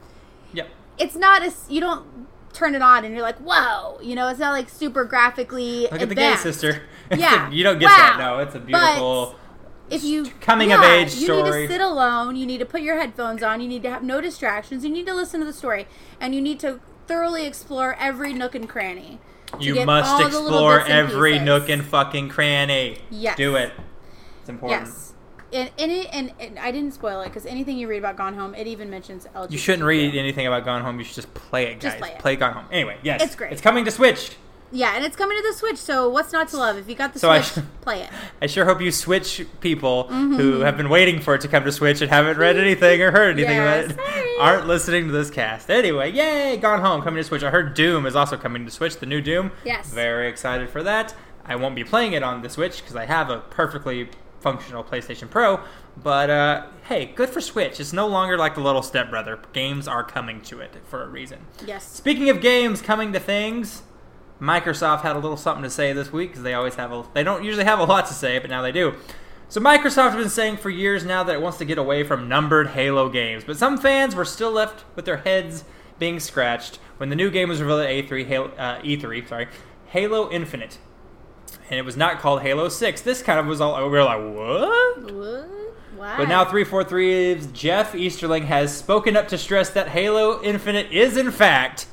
Yep. 0.55 0.69
It's 0.99 1.15
not 1.17 1.43
as 1.43 1.67
you 1.69 1.81
don't 1.81 2.27
turn 2.53 2.75
it 2.75 2.83
on 2.83 3.05
and 3.05 3.15
you're 3.15 3.23
like, 3.23 3.39
whoa, 3.39 3.99
you 4.03 4.15
know, 4.15 4.29
it's 4.29 4.39
not 4.41 4.51
like 4.53 4.69
super 4.69 5.05
graphically 5.05 5.83
Look 5.91 5.95
at 5.95 5.99
the 6.01 6.05
advanced. 6.13 6.43
sister. 6.43 6.83
Yeah. 7.15 7.51
you 7.51 7.63
don't 7.63 7.79
get 7.79 7.87
Wow. 7.91 7.97
that. 7.97 8.19
No, 8.19 8.39
it's 8.39 8.55
a 8.55 8.59
beautiful. 8.61 9.37
If 9.93 10.05
you 10.05 10.31
coming 10.41 10.73
of 10.73 10.81
yeah, 10.81 10.95
age 10.95 11.15
you 11.15 11.27
story. 11.27 11.43
need 11.43 11.69
to 11.69 11.73
sit 11.75 11.81
alone. 11.81 12.37
You 12.37 12.47
need 12.47 12.59
to 12.59 12.67
put 12.67 12.83
your 12.83 12.99
headphones 12.99 13.43
on. 13.43 13.61
You 13.61 13.69
need 13.69 13.83
to 13.83 13.91
have 13.91 14.03
no 14.03 14.21
distractions. 14.21 14.85
You 14.85 14.91
need 14.91 15.07
to 15.07 15.15
listen 15.15 15.41
to 15.41 15.47
the 15.47 15.53
story, 15.53 15.87
and 16.21 16.35
you 16.35 16.41
need 16.41 16.59
to 16.61 16.81
thoroughly 17.07 17.47
explore 17.47 17.95
every 17.99 18.33
nook 18.33 18.55
and 18.55 18.69
cranny. 18.69 19.19
You 19.61 19.85
must 19.85 20.11
all 20.11 20.19
the 20.19 20.25
little 20.25 20.47
explore 20.47 20.81
every 20.81 21.33
pieces. 21.33 21.45
nook 21.45 21.69
and 21.69 21.85
fucking 21.85 22.31
cranny. 22.31 22.99
Yes. 23.11 23.37
Do 23.37 23.57
it. 23.57 23.73
It's 24.41 24.49
important. 24.49 24.87
Yes. 24.87 25.13
And, 25.53 25.71
and, 25.79 25.93
it, 25.93 26.09
and, 26.13 26.33
and 26.41 26.59
I 26.59 26.71
didn't 26.71 26.93
spoil 26.93 27.21
it 27.21 27.27
because 27.27 27.45
anything 27.45 27.77
you 27.77 27.87
read 27.87 27.99
about 27.99 28.17
Gone 28.17 28.35
Home, 28.35 28.55
it 28.55 28.67
even 28.67 28.89
mentions 28.89 29.27
LGBT. 29.35 29.51
You 29.51 29.59
shouldn't 29.59 29.85
read 29.85 30.15
anything 30.15 30.47
about 30.47 30.65
Gone 30.65 30.81
Home. 30.81 30.99
You 30.99 31.05
should 31.05 31.17
just 31.17 31.35
play 31.35 31.67
it, 31.67 31.75
guys. 31.75 31.83
Just 31.83 31.99
play 31.99 32.11
it. 32.11 32.19
play 32.19 32.37
Gone 32.37 32.55
Home. 32.55 32.65
Anyway, 32.73 32.97
yes. 33.03 33.23
It's 33.23 33.35
great. 33.35 33.53
It's 33.53 33.61
coming 33.61 33.85
to 33.85 33.91
Switch. 33.91 34.31
Yeah, 34.73 34.95
and 34.97 35.05
it's 35.05 35.17
coming 35.17 35.37
to 35.37 35.43
the 35.47 35.53
Switch. 35.55 35.77
So 35.77 36.09
what's 36.09 36.33
not 36.33 36.49
to 36.49 36.57
love? 36.57 36.77
If 36.79 36.89
you 36.89 36.95
got 36.95 37.13
the 37.13 37.19
So 37.19 37.41
Switch, 37.41 37.65
play 37.83 38.03
it. 38.03 38.11
I 38.41 38.47
sure 38.47 38.65
hope 38.65 38.81
you 38.81 38.91
Switch 38.91 39.45
people 39.61 40.05
Mm-hmm. 40.05 40.37
who 40.37 40.61
have 40.61 40.77
been 40.77 40.89
waiting 40.89 41.21
for 41.21 41.35
it 41.35 41.41
to 41.43 41.49
come 41.49 41.65
to 41.65 41.73
Switch 41.73 42.01
and 42.01 42.11
haven't 42.11 42.39
read 42.39 42.57
anything 42.57 43.03
or 43.03 43.11
heard 43.11 43.39
anything 43.39 43.59
about 43.59 43.85
it 43.85 43.95
sorry. 43.97 44.35
aren't 44.41 44.67
listening 44.67 45.07
to 45.07 45.13
this 45.13 45.31
cast. 45.31 45.71
Anyway, 45.71 46.11
yay! 46.11 46.57
Gone 46.57 46.81
Home 46.81 47.03
coming 47.03 47.19
to 47.19 47.25
Switch. 47.25 47.43
I 47.43 47.51
heard 47.51 47.75
Doom 47.75 48.07
is 48.07 48.17
also 48.17 48.37
coming 48.37 48.65
to 48.65 48.71
Switch. 48.71 48.97
The 48.97 49.07
new 49.07 49.21
Doom. 49.21 49.53
Yes. 49.65 49.89
Very 49.91 50.29
excited 50.29 50.71
for 50.71 50.83
that. 50.83 51.15
I 51.45 51.57
won't 51.57 51.75
be 51.75 51.85
playing 51.85 52.13
it 52.15 52.23
on 52.23 52.41
the 52.43 52.49
Switch 52.49 52.81
because 52.81 52.97
I 52.97 53.05
have 53.07 53.29
a 53.31 53.41
perfectly 53.41 54.09
functional 54.41 54.83
PlayStation 54.83 55.29
Pro. 55.29 55.61
But 56.03 56.31
uh, 56.31 56.67
hey, 56.85 57.07
good 57.07 57.29
for 57.29 57.41
Switch. 57.41 57.79
It's 57.79 57.93
no 57.93 58.07
longer 58.07 58.39
like 58.39 58.55
the 58.55 58.61
little 58.63 58.83
stepbrother. 58.83 59.39
Games 59.53 59.87
are 59.87 60.03
coming 60.03 60.41
to 60.43 60.61
it 60.61 60.77
for 60.85 61.03
a 61.03 61.09
reason. 61.09 61.41
Yes. 61.67 61.87
Speaking 61.93 62.31
of 62.31 62.41
games 62.41 62.81
coming 62.81 63.13
to 63.13 63.21
things, 63.21 63.83
Microsoft 64.43 65.03
had 65.03 65.15
a 65.15 65.21
little 65.21 65.37
something 65.37 65.63
to 65.63 65.71
say 65.71 65.93
this 65.93 66.13
week 66.13 66.31
because 66.31 66.43
they 66.43 66.53
always 66.53 66.75
have 66.75 66.91
a. 66.91 67.05
They 67.15 67.23
don't 67.23 67.45
usually 67.45 67.65
have 67.65 67.79
a 67.79 67.85
lot 67.85 68.07
to 68.07 68.13
say, 68.13 68.41
but 68.41 68.51
now 68.51 68.61
they 68.61 68.73
do. 68.73 68.95
So 69.49 69.61
Microsoft 69.61 70.11
has 70.11 70.17
been 70.17 70.29
saying 70.29 70.57
for 70.57 70.69
years 70.69 71.05
now 71.05 71.23
that 71.23 71.35
it 71.35 71.41
wants 71.41 71.59
to 71.59 71.65
get 71.65 71.79
away 71.79 72.03
from 72.03 72.29
numbered 72.29 72.69
Halo 72.69 73.09
games, 73.09 73.45
but 73.45 73.57
some 73.57 73.79
fans 73.79 74.17
were 74.17 74.25
still 74.25 74.51
left 74.51 74.85
with 74.97 75.05
their 75.05 75.19
heads 75.19 75.63
being 76.01 76.19
scratched 76.19 76.81
when 76.97 77.09
the 77.09 77.15
new 77.15 77.31
game 77.31 77.51
was 77.51 77.61
revealed 77.61 77.83
at 77.83 77.89
A3 77.89 78.27
Halo, 78.27 78.49
uh, 78.59 78.81
E3, 78.81 79.29
sorry, 79.29 79.49
Halo 79.87 80.29
Infinite, 80.33 80.79
and 81.71 81.79
it 81.79 81.85
was 81.85 81.97
not 81.97 82.19
called 82.19 82.43
Halo 82.43 82.69
Six. 82.69 83.01
This 83.01 83.23
kind 83.23 83.39
of 83.39 83.47
was 83.47 83.61
all 83.61 83.77
we 83.77 83.89
were 83.89 84.03
like, 84.03 84.19
what? 84.19 85.13
What? 85.13 85.49
Why? 85.95 86.17
But 86.17 86.29
now 86.29 86.45
343's 86.45 87.47
Jeff 87.49 87.95
Easterling 87.95 88.47
has 88.47 88.77
spoken 88.77 89.17
up 89.17 89.29
to 89.29 89.39
stress 89.39 89.71
that 89.71 89.89
Halo 89.89 90.43
Infinite 90.43 90.91
is 90.91 91.17
in 91.17 91.31
fact 91.31 91.87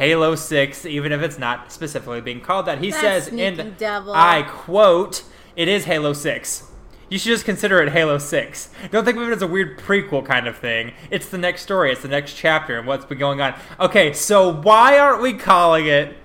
Halo 0.00 0.34
6, 0.34 0.86
even 0.86 1.12
if 1.12 1.20
it's 1.20 1.38
not 1.38 1.70
specifically 1.70 2.22
being 2.22 2.40
called 2.40 2.64
that. 2.64 2.78
He 2.78 2.90
That 2.90 3.00
says, 3.02 3.28
and. 3.28 3.76
I 3.82 4.46
quote, 4.48 5.24
it 5.56 5.68
is 5.68 5.84
Halo 5.84 6.14
6. 6.14 6.66
You 7.10 7.18
should 7.18 7.28
just 7.28 7.44
consider 7.44 7.82
it 7.82 7.92
Halo 7.92 8.16
6. 8.16 8.70
Don't 8.90 9.04
think 9.04 9.18
of 9.18 9.28
it 9.28 9.32
as 9.32 9.42
a 9.42 9.46
weird 9.46 9.78
prequel 9.78 10.24
kind 10.24 10.48
of 10.48 10.56
thing. 10.56 10.94
It's 11.10 11.28
the 11.28 11.36
next 11.36 11.60
story, 11.60 11.92
it's 11.92 12.00
the 12.00 12.08
next 12.08 12.32
chapter, 12.32 12.78
and 12.78 12.86
what's 12.86 13.04
been 13.04 13.18
going 13.18 13.42
on. 13.42 13.54
Okay, 13.78 14.14
so 14.14 14.50
why 14.50 14.98
aren't 14.98 15.20
we 15.20 15.34
calling 15.34 15.84
it 15.86 16.16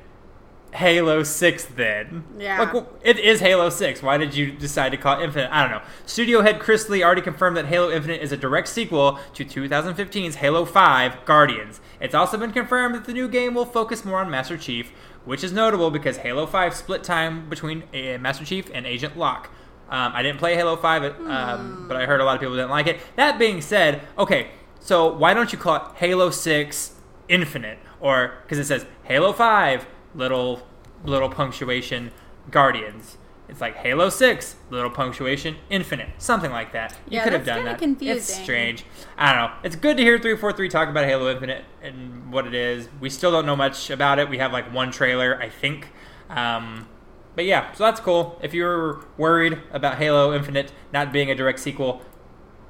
Halo 0.75 1.23
6 1.23 1.65
then? 1.75 2.23
Yeah. 2.37 2.61
Like, 2.61 2.85
it 3.01 3.17
is 3.17 3.39
Halo 3.39 3.69
6. 3.69 4.03
Why 4.03 4.17
did 4.17 4.35
you 4.35 4.51
decide 4.51 4.89
to 4.89 4.97
call 4.97 5.19
it 5.19 5.23
Infinite? 5.23 5.49
I 5.51 5.61
don't 5.61 5.71
know. 5.71 5.81
Studio 6.05 6.41
head 6.41 6.59
Chris 6.59 6.89
Lee 6.89 7.01
already 7.01 7.21
confirmed 7.21 7.55
that 7.55 7.67
Halo 7.67 7.89
Infinite 7.91 8.21
is 8.21 8.31
a 8.31 8.37
direct 8.37 8.67
sequel 8.67 9.17
to 9.33 9.45
2015's 9.45 10.35
Halo 10.35 10.65
5 10.65 11.25
Guardians. 11.25 11.79
It's 12.01 12.13
also 12.13 12.37
been 12.37 12.51
confirmed 12.51 12.93
that 12.95 13.05
the 13.05 13.13
new 13.13 13.29
game 13.29 13.53
will 13.53 13.65
focus 13.65 14.03
more 14.03 14.19
on 14.19 14.29
Master 14.29 14.57
Chief, 14.57 14.91
which 15.23 15.43
is 15.43 15.53
notable 15.53 15.91
because 15.91 16.17
Halo 16.17 16.45
5 16.45 16.75
split 16.75 17.03
time 17.03 17.49
between 17.49 17.83
uh, 17.93 18.17
Master 18.19 18.43
Chief 18.43 18.69
and 18.73 18.85
Agent 18.85 19.17
Locke. 19.17 19.49
Um, 19.89 20.11
I 20.13 20.23
didn't 20.23 20.39
play 20.39 20.55
Halo 20.55 20.75
5, 20.75 21.03
um, 21.27 21.85
but 21.87 21.95
I 21.95 22.05
heard 22.05 22.19
a 22.19 22.25
lot 22.25 22.35
of 22.35 22.41
people 22.41 22.55
didn't 22.55 22.71
like 22.71 22.87
it. 22.87 22.99
That 23.15 23.39
being 23.39 23.61
said, 23.61 24.01
okay, 24.17 24.49
so 24.79 25.13
why 25.13 25.33
don't 25.33 25.53
you 25.53 25.57
call 25.57 25.75
it 25.75 25.81
Halo 25.95 26.31
6 26.31 26.91
Infinite? 27.29 27.79
Or, 27.99 28.39
because 28.43 28.57
it 28.59 28.65
says 28.65 28.85
Halo 29.03 29.31
5, 29.31 29.87
little, 30.15 30.65
little 31.03 31.29
punctuation, 31.29 32.11
Guardians. 32.51 33.17
It's 33.47 33.61
like 33.61 33.75
Halo 33.75 34.09
6, 34.09 34.55
little 34.71 34.89
punctuation, 34.89 35.57
Infinite. 35.69 36.09
Something 36.17 36.51
like 36.51 36.71
that. 36.73 36.93
You 37.07 37.17
Yeah, 37.17 37.23
could 37.25 37.33
have 37.33 37.45
done 37.45 37.65
that. 37.65 37.77
confusing. 37.77 38.17
It's 38.17 38.33
strange. 38.33 38.85
I 39.17 39.33
don't 39.33 39.49
know. 39.51 39.55
It's 39.63 39.75
good 39.75 39.97
to 39.97 40.03
hear 40.03 40.17
343 40.17 40.67
talk 40.69 40.89
about 40.89 41.05
Halo 41.05 41.29
Infinite 41.29 41.63
and 41.83 42.31
what 42.33 42.47
it 42.47 42.55
is. 42.55 42.89
We 42.99 43.09
still 43.11 43.31
don't 43.31 43.45
know 43.45 43.55
much 43.55 43.91
about 43.91 44.17
it. 44.17 44.29
We 44.29 44.39
have 44.39 44.51
like 44.51 44.73
one 44.73 44.91
trailer, 44.91 45.39
I 45.39 45.49
think. 45.49 45.89
Um, 46.29 46.87
but 47.35 47.45
yeah, 47.45 47.71
so 47.73 47.83
that's 47.83 47.99
cool. 47.99 48.39
If 48.41 48.53
you're 48.55 49.05
worried 49.17 49.61
about 49.71 49.99
Halo 49.99 50.33
Infinite 50.33 50.71
not 50.91 51.13
being 51.13 51.29
a 51.29 51.35
direct 51.35 51.59
sequel, 51.59 52.01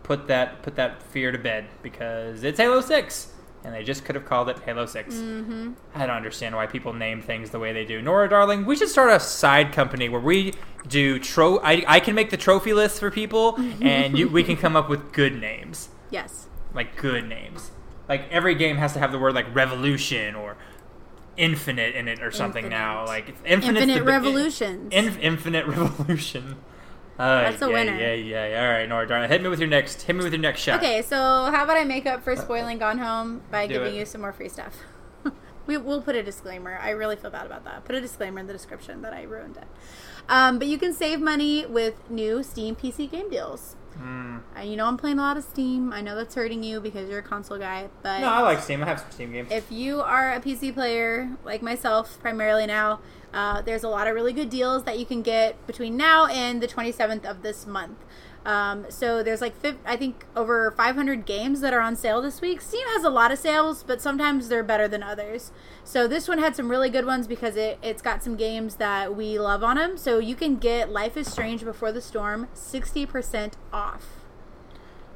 put 0.03 0.27
that 0.27 0.61
put 0.61 0.75
that 0.75 1.01
fear 1.01 1.31
to 1.31 1.37
bed 1.37 1.67
because 1.83 2.43
it's 2.43 2.59
Halo 2.59 2.81
6 2.81 3.31
and 3.65 3.73
they 3.73 3.83
just 3.83 4.05
could 4.05 4.13
have 4.13 4.25
called 4.25 4.47
it 4.47 4.59
Halo 4.59 4.85
6. 4.85 5.15
Mm-hmm. 5.15 5.71
I 5.95 6.05
don't 6.05 6.15
understand 6.15 6.55
why 6.55 6.67
people 6.67 6.93
name 6.93 7.21
things 7.21 7.49
the 7.49 7.57
way 7.59 7.73
they 7.73 7.83
do. 7.83 7.99
Nora, 8.01 8.29
darling, 8.29 8.65
we 8.65 8.75
should 8.75 8.89
start 8.89 9.09
a 9.11 9.19
side 9.19 9.73
company 9.73 10.07
where 10.07 10.21
we 10.21 10.53
do 10.87 11.17
tro. 11.17 11.57
I, 11.59 11.83
I 11.87 11.99
can 11.99 12.13
make 12.13 12.29
the 12.29 12.37
trophy 12.37 12.73
list 12.73 12.99
for 12.99 13.09
people, 13.09 13.55
and 13.81 14.17
you, 14.17 14.29
we 14.29 14.43
can 14.43 14.55
come 14.55 14.75
up 14.75 14.87
with 14.87 15.11
good 15.11 15.35
names, 15.35 15.89
Yes. 16.11 16.47
like 16.75 16.95
good 16.95 17.27
names. 17.27 17.71
Like 18.07 18.29
every 18.29 18.53
game 18.53 18.77
has 18.77 18.93
to 18.93 18.99
have 18.99 19.11
the 19.11 19.17
word 19.17 19.33
like 19.33 19.53
revolution 19.55 20.35
or 20.35 20.57
infinite 21.37 21.95
in 21.95 22.07
it 22.07 22.21
or 22.21 22.29
something 22.31 22.69
now. 22.69 23.05
Like 23.05 23.29
infinite, 23.43 23.81
Infinite 23.81 24.03
Revolutions. 24.03 24.93
In, 24.93 25.17
infinite 25.19 25.65
revolution. 25.65 26.57
Uh, 27.17 27.43
That's 27.43 27.61
a 27.61 27.67
yeah, 27.67 27.71
winner. 27.71 27.97
Yeah, 27.97 28.13
yeah, 28.13 28.47
yeah. 28.49 28.61
All 28.65 28.73
right, 28.73 28.89
Nora, 28.89 29.07
darling, 29.07 29.29
hit 29.29 29.41
me 29.41 29.47
with 29.49 29.59
your 29.59 29.69
next. 29.69 30.01
Hit 30.01 30.15
me 30.15 30.23
with 30.23 30.33
your 30.33 30.41
next 30.41 30.59
shot. 30.61 30.79
Okay, 30.79 31.01
so 31.01 31.15
how 31.17 31.63
about 31.63 31.77
I 31.77 31.83
make 31.85 32.05
up 32.05 32.23
for 32.23 32.35
spoiling 32.35 32.77
Gone 32.77 32.97
Home 32.97 33.41
by 33.51 33.67
Do 33.67 33.75
giving 33.75 33.95
it. 33.95 33.99
you 33.99 34.05
some 34.05 34.21
more 34.21 34.33
free 34.33 34.49
stuff? 34.49 34.75
we, 35.65 35.77
we'll 35.77 36.01
put 36.01 36.15
a 36.15 36.23
disclaimer. 36.23 36.77
I 36.81 36.89
really 36.89 37.15
feel 37.15 37.31
bad 37.31 37.45
about 37.45 37.63
that. 37.63 37.85
Put 37.85 37.95
a 37.95 38.01
disclaimer 38.01 38.39
in 38.39 38.47
the 38.47 38.53
description 38.53 39.01
that 39.03 39.13
I 39.13 39.23
ruined 39.23 39.55
it. 39.57 39.67
Um, 40.27 40.59
but 40.59 40.67
you 40.67 40.77
can 40.77 40.93
save 40.93 41.21
money 41.21 41.65
with 41.65 42.09
new 42.09 42.43
Steam 42.43 42.75
PC 42.75 43.09
game 43.09 43.29
deals. 43.29 43.75
Mm. 43.97 44.41
Uh, 44.57 44.61
you 44.61 44.75
know 44.75 44.87
I'm 44.87 44.97
playing 44.97 45.19
a 45.19 45.21
lot 45.21 45.37
of 45.37 45.43
Steam. 45.45 45.93
I 45.93 46.01
know 46.01 46.15
that's 46.17 46.35
hurting 46.35 46.63
you 46.63 46.81
because 46.81 47.09
you're 47.09 47.19
a 47.19 47.23
console 47.23 47.57
guy, 47.57 47.87
but 48.03 48.19
No, 48.19 48.27
I 48.27 48.41
like 48.41 48.59
Steam. 48.59 48.83
I 48.83 48.87
have 48.87 48.99
some 48.99 49.11
Steam 49.11 49.31
games. 49.31 49.49
if 49.51 49.71
you 49.71 50.01
are 50.01 50.33
a 50.33 50.41
PC 50.41 50.73
player 50.73 51.29
like 51.45 51.61
myself, 51.61 52.19
primarily 52.19 52.65
now, 52.65 52.99
uh, 53.35 53.61
there's 53.61 53.83
a 53.83 53.89
lot 53.89 54.07
of 54.07 54.15
really 54.15 54.31
good 54.31 54.49
deals 54.49 54.85
that 54.85 54.97
you 54.97 55.05
can 55.05 55.21
get 55.21 55.67
between 55.67 55.97
now 55.97 56.25
and 56.27 56.61
the 56.61 56.67
27th 56.67 57.25
of 57.25 57.43
this 57.43 57.67
month. 57.67 57.97
Um, 58.45 58.85
so 58.89 59.23
there's 59.23 59.41
like, 59.41 59.55
I 59.85 59.97
think, 59.97 60.25
over 60.35 60.71
500 60.71 61.25
games 61.25 61.59
that 61.59 61.73
are 61.73 61.81
on 61.81 61.97
sale 61.97 62.21
this 62.21 62.39
week. 62.39 62.61
Steam 62.61 62.87
has 62.89 63.03
a 63.03 63.09
lot 63.09 63.31
of 63.31 63.39
sales, 63.39 63.83
but 63.83 64.01
sometimes 64.01 64.47
they're 64.47 64.63
better 64.63 64.87
than 64.87 65.03
others. 65.03 65.51
So 65.83 66.07
this 66.07 66.29
one 66.29 66.37
had 66.37 66.55
some 66.55 66.69
really 66.69 66.89
good 66.89 67.05
ones 67.05 67.27
because 67.27 67.57
it, 67.57 67.77
it's 67.81 68.01
got 68.01 68.23
some 68.23 68.37
games 68.37 68.75
that 68.75 69.15
we 69.15 69.37
love 69.37 69.63
on 69.63 69.75
them. 69.75 69.97
So 69.97 70.19
you 70.19 70.35
can 70.35 70.55
get 70.55 70.89
Life 70.89 71.17
is 71.17 71.29
Strange 71.29 71.65
Before 71.65 71.91
the 71.91 72.01
Storm 72.01 72.47
60% 72.55 73.53
off. 73.73 74.05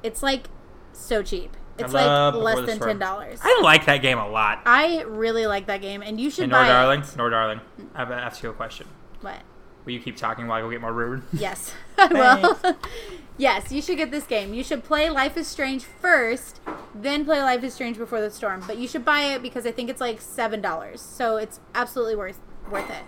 It's 0.03 0.21
like 0.21 0.49
so 0.91 1.23
cheap. 1.23 1.55
It's 1.79 1.93
like 1.93 2.33
less 2.33 2.65
than 2.65 2.99
$10. 2.99 3.39
I 3.41 3.59
like 3.63 3.85
that 3.85 3.97
game 4.01 4.17
a 4.17 4.27
lot. 4.27 4.61
I 4.65 5.01
really 5.03 5.47
like 5.47 5.67
that 5.67 5.81
game, 5.81 6.01
and 6.01 6.19
you 6.19 6.29
should 6.29 6.45
Hey, 6.45 6.51
Nor 6.51 6.63
darling, 6.65 7.01
it. 7.01 7.17
Nor 7.17 7.29
darling, 7.29 7.61
I 7.95 7.99
have 7.99 8.09
to 8.09 8.15
ask 8.15 8.43
you 8.43 8.49
a 8.49 8.53
question. 8.53 8.87
What? 9.21 9.41
Will 9.85 9.93
you 9.93 9.99
keep 9.99 10.17
talking 10.17 10.47
while 10.47 10.59
I 10.59 10.61
go 10.61 10.69
get 10.69 10.81
more 10.81 10.93
rude? 10.93 11.23
Yes, 11.33 11.73
I 11.97 12.07
will. 12.07 12.75
yes, 13.37 13.71
you 13.71 13.81
should 13.81 13.97
get 13.97 14.11
this 14.11 14.25
game. 14.25 14.53
You 14.53 14.63
should 14.63 14.83
play 14.83 15.09
Life 15.09 15.37
is 15.37 15.47
Strange 15.47 15.83
first, 15.83 16.59
then 16.93 17.25
play 17.25 17.41
Life 17.41 17.63
is 17.63 17.73
Strange 17.73 17.97
Before 17.97 18.21
the 18.21 18.29
Storm. 18.29 18.63
But 18.67 18.77
you 18.77 18.87
should 18.87 19.05
buy 19.05 19.21
it 19.21 19.41
because 19.41 19.65
I 19.65 19.71
think 19.71 19.89
it's 19.89 20.01
like 20.01 20.21
seven 20.21 20.61
dollars, 20.61 21.01
so 21.01 21.37
it's 21.37 21.59
absolutely 21.73 22.15
worth 22.15 22.39
worth 22.69 22.89
it. 22.89 23.03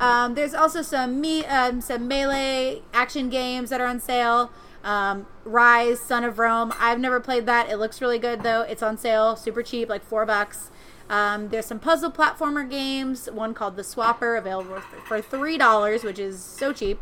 Um, 0.00 0.34
there's 0.34 0.54
also 0.54 0.82
some 0.82 1.20
me 1.20 1.44
um, 1.46 1.80
some 1.80 2.08
melee 2.08 2.82
action 2.92 3.28
games 3.28 3.70
that 3.70 3.80
are 3.80 3.86
on 3.86 4.00
sale. 4.00 4.50
Um, 4.84 5.26
Ryse, 5.44 5.96
Son 5.96 6.22
of 6.22 6.38
Rome. 6.38 6.72
I've 6.78 7.00
never 7.00 7.18
played 7.18 7.46
that. 7.46 7.70
It 7.70 7.78
looks 7.78 8.00
really 8.00 8.18
good 8.18 8.42
though. 8.42 8.60
It's 8.62 8.82
on 8.82 8.98
sale, 8.98 9.34
super 9.34 9.62
cheap, 9.62 9.88
like 9.88 10.04
four 10.04 10.24
bucks. 10.26 10.70
Um, 11.08 11.48
there's 11.48 11.66
some 11.66 11.80
puzzle 11.80 12.10
platformer 12.10 12.68
games. 12.68 13.28
One 13.30 13.54
called 13.54 13.76
The 13.76 13.82
Swapper, 13.82 14.38
available 14.38 14.80
for 15.06 15.20
three 15.20 15.58
dollars, 15.58 16.04
which 16.04 16.18
is 16.18 16.42
so 16.42 16.72
cheap. 16.72 17.00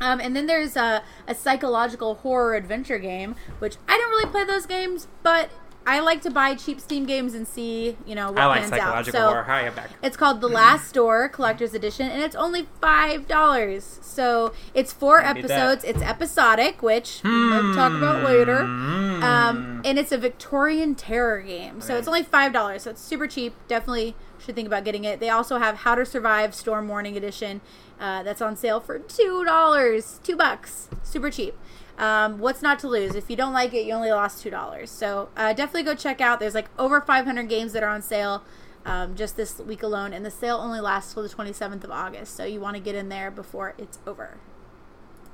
Um, 0.00 0.18
and 0.20 0.34
then 0.34 0.46
there's 0.46 0.76
a, 0.76 1.02
a 1.26 1.34
psychological 1.34 2.14
horror 2.16 2.54
adventure 2.54 2.98
game, 2.98 3.36
which 3.58 3.76
I 3.86 3.98
don't 3.98 4.08
really 4.10 4.30
play 4.30 4.44
those 4.44 4.64
games, 4.64 5.08
but 5.22 5.50
I 5.86 6.00
like 6.00 6.22
to 6.22 6.30
buy 6.30 6.54
cheap 6.54 6.78
Steam 6.80 7.06
games 7.06 7.34
and 7.34 7.48
see, 7.48 7.96
you 8.06 8.14
know, 8.14 8.28
what 8.30 8.38
I 8.38 8.46
like 8.46 8.60
pans 8.60 8.70
psychological 8.70 9.20
out. 9.20 9.24
So 9.24 9.28
horror. 9.30 9.42
Hi, 9.44 9.66
I'm 9.66 9.74
back. 9.74 9.90
it's 10.02 10.16
called 10.16 10.40
The 10.40 10.48
Last 10.48 10.94
Door 10.94 11.30
Collector's 11.30 11.74
Edition, 11.74 12.08
and 12.10 12.22
it's 12.22 12.36
only 12.36 12.68
five 12.80 13.26
dollars. 13.26 13.98
So 14.02 14.52
it's 14.74 14.92
four 14.92 15.20
that. 15.20 15.36
episodes. 15.36 15.84
It's 15.84 16.02
episodic, 16.02 16.82
which 16.82 17.20
we'll 17.24 17.74
talk 17.74 17.92
about 17.92 18.24
later. 18.24 18.60
Um, 18.60 19.82
and 19.84 19.98
it's 19.98 20.12
a 20.12 20.18
Victorian 20.18 20.94
terror 20.94 21.40
game, 21.40 21.80
so 21.80 21.96
it's 21.96 22.06
only 22.08 22.22
five 22.22 22.52
dollars. 22.52 22.82
So 22.82 22.90
it's 22.90 23.00
super 23.02 23.26
cheap. 23.26 23.54
Definitely 23.66 24.14
should 24.38 24.54
think 24.54 24.66
about 24.66 24.84
getting 24.84 25.04
it. 25.04 25.20
They 25.20 25.28
also 25.28 25.58
have 25.58 25.76
How 25.78 25.94
to 25.94 26.04
Survive 26.06 26.54
Storm 26.54 26.88
Warning 26.88 27.16
Edition. 27.16 27.60
Uh, 27.98 28.22
that's 28.22 28.40
on 28.40 28.56
sale 28.56 28.80
for 28.80 28.98
two 28.98 29.44
dollars, 29.44 30.20
two 30.22 30.36
bucks, 30.36 30.88
super 31.02 31.30
cheap. 31.30 31.54
Um, 32.00 32.38
what's 32.38 32.62
not 32.62 32.78
to 32.80 32.88
lose? 32.88 33.14
If 33.14 33.28
you 33.28 33.36
don't 33.36 33.52
like 33.52 33.74
it, 33.74 33.84
you 33.84 33.92
only 33.92 34.10
lost 34.10 34.42
two 34.42 34.50
dollars. 34.50 34.90
So 34.90 35.28
uh, 35.36 35.52
definitely 35.52 35.82
go 35.82 35.94
check 35.94 36.20
out. 36.20 36.40
There's 36.40 36.54
like 36.54 36.68
over 36.78 37.00
500 37.00 37.48
games 37.48 37.72
that 37.74 37.82
are 37.82 37.90
on 37.90 38.00
sale 38.02 38.42
um, 38.86 39.14
just 39.14 39.36
this 39.36 39.58
week 39.58 39.82
alone, 39.82 40.12
and 40.14 40.24
the 40.24 40.30
sale 40.30 40.56
only 40.56 40.80
lasts 40.80 41.12
till 41.12 41.22
the 41.22 41.28
27th 41.28 41.84
of 41.84 41.90
August. 41.90 42.34
So 42.34 42.44
you 42.44 42.58
want 42.60 42.76
to 42.76 42.80
get 42.82 42.94
in 42.94 43.10
there 43.10 43.30
before 43.30 43.74
it's 43.76 43.98
over. 44.06 44.38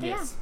But 0.00 0.08
Yes. 0.08 0.34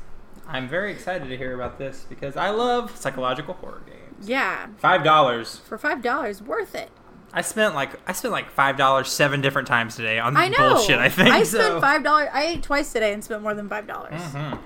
I'm 0.49 0.69
very 0.69 0.93
excited 0.93 1.29
to 1.29 1.37
hear 1.37 1.55
about 1.55 1.79
this 1.79 2.05
because 2.09 2.37
I 2.37 2.51
love 2.51 2.97
psychological 2.97 3.55
horror 3.55 3.83
games. 3.87 4.29
Yeah, 4.29 4.67
Five 4.79 5.05
dollars. 5.05 5.57
for 5.59 5.77
five 5.79 6.03
dollars, 6.03 6.41
worth 6.43 6.75
it. 6.75 6.91
I 7.33 7.41
spent 7.43 7.75
like 7.75 7.91
I 8.09 8.13
spent 8.13 8.33
like 8.33 8.51
five 8.51 8.77
dollars 8.77 9.11
seven 9.11 9.41
different 9.41 9.69
times 9.69 9.97
today 9.97 10.19
on 10.19 10.37
I 10.37 10.49
know. 10.49 10.75
bullshit. 10.75 10.99
I 10.99 11.09
think 11.09 11.29
I 11.31 11.43
so. 11.43 11.59
spent 11.61 11.81
five 11.81 12.03
dollars. 12.05 12.29
I 12.33 12.45
ate 12.45 12.63
twice 12.63 12.93
today 12.93 13.13
and 13.13 13.23
spent 13.25 13.43
more 13.43 13.55
than 13.55 13.69
five 13.69 13.87
dollars. 13.87 14.21
Mhm. 14.21 14.59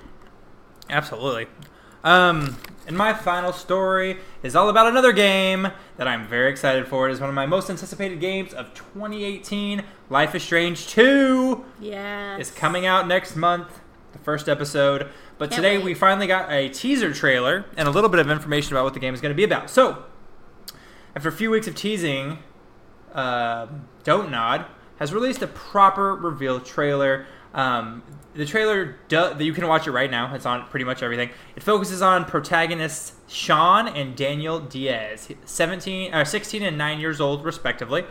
Absolutely. 0.89 1.47
Um, 2.03 2.57
and 2.87 2.97
my 2.97 3.13
final 3.13 3.53
story 3.53 4.17
is 4.41 4.55
all 4.55 4.69
about 4.69 4.87
another 4.87 5.11
game 5.11 5.67
that 5.97 6.07
I'm 6.07 6.27
very 6.27 6.49
excited 6.49 6.87
for. 6.87 7.09
It 7.09 7.11
is 7.11 7.19
one 7.19 7.29
of 7.29 7.35
my 7.35 7.45
most 7.45 7.69
anticipated 7.69 8.19
games 8.19 8.53
of 8.53 8.73
2018. 8.73 9.83
Life 10.09 10.33
is 10.33 10.41
Strange 10.41 10.87
2 10.87 11.63
Yeah, 11.79 12.37
is 12.37 12.51
coming 12.51 12.85
out 12.85 13.07
next 13.07 13.35
month, 13.35 13.81
the 14.13 14.19
first 14.19 14.49
episode. 14.49 15.09
But 15.37 15.51
Can't 15.51 15.61
today 15.61 15.77
wait. 15.77 15.85
we 15.85 15.93
finally 15.93 16.25
got 16.25 16.51
a 16.51 16.69
teaser 16.69 17.13
trailer 17.13 17.65
and 17.77 17.87
a 17.87 17.91
little 17.91 18.09
bit 18.09 18.19
of 18.19 18.31
information 18.31 18.73
about 18.73 18.85
what 18.85 18.93
the 18.93 18.99
game 18.99 19.13
is 19.13 19.21
going 19.21 19.33
to 19.33 19.37
be 19.37 19.43
about. 19.43 19.69
So, 19.69 20.05
after 21.15 21.29
a 21.29 21.33
few 21.33 21.51
weeks 21.51 21.67
of 21.67 21.75
teasing, 21.75 22.39
uh, 23.13 23.67
Don't 24.03 24.31
Nod 24.31 24.65
has 24.97 25.13
released 25.13 25.41
a 25.41 25.47
proper 25.47 26.15
reveal 26.15 26.59
trailer. 26.59 27.25
Um, 27.53 28.03
the 28.33 28.45
trailer, 28.45 28.97
do, 29.07 29.35
you 29.39 29.53
can 29.53 29.67
watch 29.67 29.87
it 29.87 29.91
right 29.91 30.09
now. 30.09 30.33
It's 30.35 30.45
on 30.45 30.67
pretty 30.67 30.85
much 30.85 31.01
everything. 31.01 31.29
It 31.55 31.63
focuses 31.63 32.01
on 32.01 32.25
protagonists 32.25 33.13
Sean 33.27 33.87
and 33.87 34.15
Daniel 34.15 34.59
Diaz, 34.59 35.29
17, 35.45 36.13
or 36.13 36.25
16 36.25 36.61
and 36.61 36.77
9 36.77 36.99
years 36.99 37.19
old, 37.19 37.43
respectively. 37.43 38.05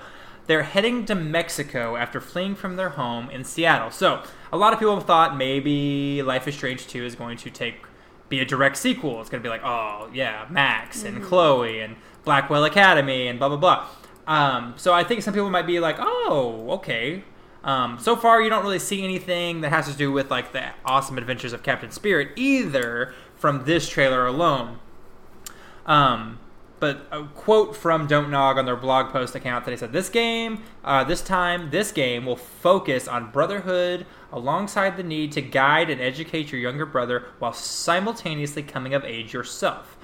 They're 0.46 0.62
heading 0.62 1.04
to 1.06 1.14
Mexico 1.14 1.96
after 1.96 2.20
fleeing 2.20 2.54
from 2.54 2.76
their 2.76 2.90
home 2.90 3.30
in 3.30 3.44
Seattle. 3.44 3.90
So, 3.90 4.22
a 4.50 4.56
lot 4.56 4.72
of 4.72 4.78
people 4.78 4.98
thought 5.00 5.36
maybe 5.36 6.22
Life 6.22 6.48
is 6.48 6.54
Strange 6.54 6.86
2 6.86 7.04
is 7.04 7.14
going 7.14 7.36
to 7.38 7.50
take 7.50 7.84
be 8.28 8.40
a 8.40 8.44
direct 8.44 8.76
sequel. 8.76 9.20
It's 9.20 9.30
going 9.30 9.42
to 9.42 9.46
be 9.46 9.50
like, 9.50 9.64
oh, 9.64 10.10
yeah, 10.12 10.46
Max 10.50 11.02
and 11.04 11.22
Chloe 11.22 11.80
and 11.80 11.96
Blackwell 12.24 12.64
Academy 12.64 13.26
and 13.26 13.38
blah, 13.38 13.48
blah, 13.48 13.56
blah. 13.56 13.86
Um, 14.26 14.74
so 14.76 14.92
I 14.92 15.04
think 15.04 15.22
some 15.22 15.32
people 15.32 15.48
might 15.50 15.66
be 15.66 15.80
like, 15.80 15.96
oh, 15.98 16.66
okay. 16.72 17.24
Um, 17.68 17.98
so 17.98 18.16
far, 18.16 18.40
you 18.40 18.48
don't 18.48 18.62
really 18.62 18.78
see 18.78 19.04
anything 19.04 19.60
that 19.60 19.68
has 19.68 19.86
to 19.88 19.92
do 19.92 20.10
with 20.10 20.30
like 20.30 20.52
the 20.52 20.70
awesome 20.86 21.18
adventures 21.18 21.52
of 21.52 21.62
Captain 21.62 21.90
Spirit 21.90 22.30
either 22.34 23.12
from 23.36 23.66
this 23.66 23.90
trailer 23.90 24.26
alone. 24.26 24.78
Um, 25.84 26.38
but 26.80 27.06
a 27.12 27.24
quote 27.24 27.76
from 27.76 28.06
Don't 28.06 28.30
Nod 28.30 28.56
on 28.58 28.64
their 28.64 28.74
blog 28.74 29.12
post 29.12 29.34
account 29.34 29.66
that 29.66 29.70
they 29.70 29.76
said, 29.76 29.92
"This 29.92 30.08
game, 30.08 30.62
uh, 30.82 31.04
this 31.04 31.20
time, 31.20 31.68
this 31.68 31.92
game 31.92 32.24
will 32.24 32.36
focus 32.36 33.06
on 33.06 33.30
brotherhood 33.30 34.06
alongside 34.32 34.96
the 34.96 35.02
need 35.02 35.32
to 35.32 35.42
guide 35.42 35.90
and 35.90 36.00
educate 36.00 36.50
your 36.50 36.62
younger 36.62 36.86
brother 36.86 37.26
while 37.38 37.52
simultaneously 37.52 38.62
coming 38.62 38.94
of 38.94 39.04
age 39.04 39.34
yourself." 39.34 39.98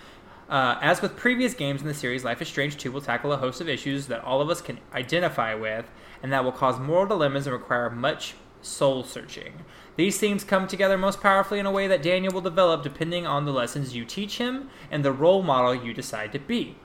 Uh, 0.50 0.76
as 0.82 1.00
with 1.00 1.16
previous 1.16 1.54
games 1.54 1.80
in 1.80 1.88
the 1.88 1.94
series, 1.94 2.24
Life 2.24 2.42
is 2.42 2.48
Strange 2.48 2.76
2 2.76 2.92
will 2.92 3.00
tackle 3.00 3.32
a 3.32 3.38
host 3.38 3.62
of 3.62 3.70
issues 3.70 4.08
that 4.08 4.22
all 4.22 4.42
of 4.42 4.50
us 4.50 4.60
can 4.60 4.78
identify 4.92 5.54
with, 5.54 5.90
and 6.24 6.32
that 6.32 6.42
will 6.42 6.52
cause 6.52 6.80
moral 6.80 7.04
dilemmas 7.04 7.46
and 7.46 7.52
require 7.52 7.90
much 7.90 8.34
soul 8.62 9.04
searching. 9.04 9.52
These 9.96 10.16
themes 10.16 10.42
come 10.42 10.66
together 10.66 10.96
most 10.96 11.20
powerfully 11.20 11.60
in 11.60 11.66
a 11.66 11.70
way 11.70 11.86
that 11.86 12.02
Daniel 12.02 12.32
will 12.32 12.40
develop 12.40 12.82
depending 12.82 13.26
on 13.26 13.44
the 13.44 13.52
lessons 13.52 13.94
you 13.94 14.06
teach 14.06 14.38
him 14.38 14.70
and 14.90 15.04
the 15.04 15.12
role 15.12 15.42
model 15.42 15.74
you 15.74 15.92
decide 15.92 16.32
to 16.32 16.38
be. 16.38 16.76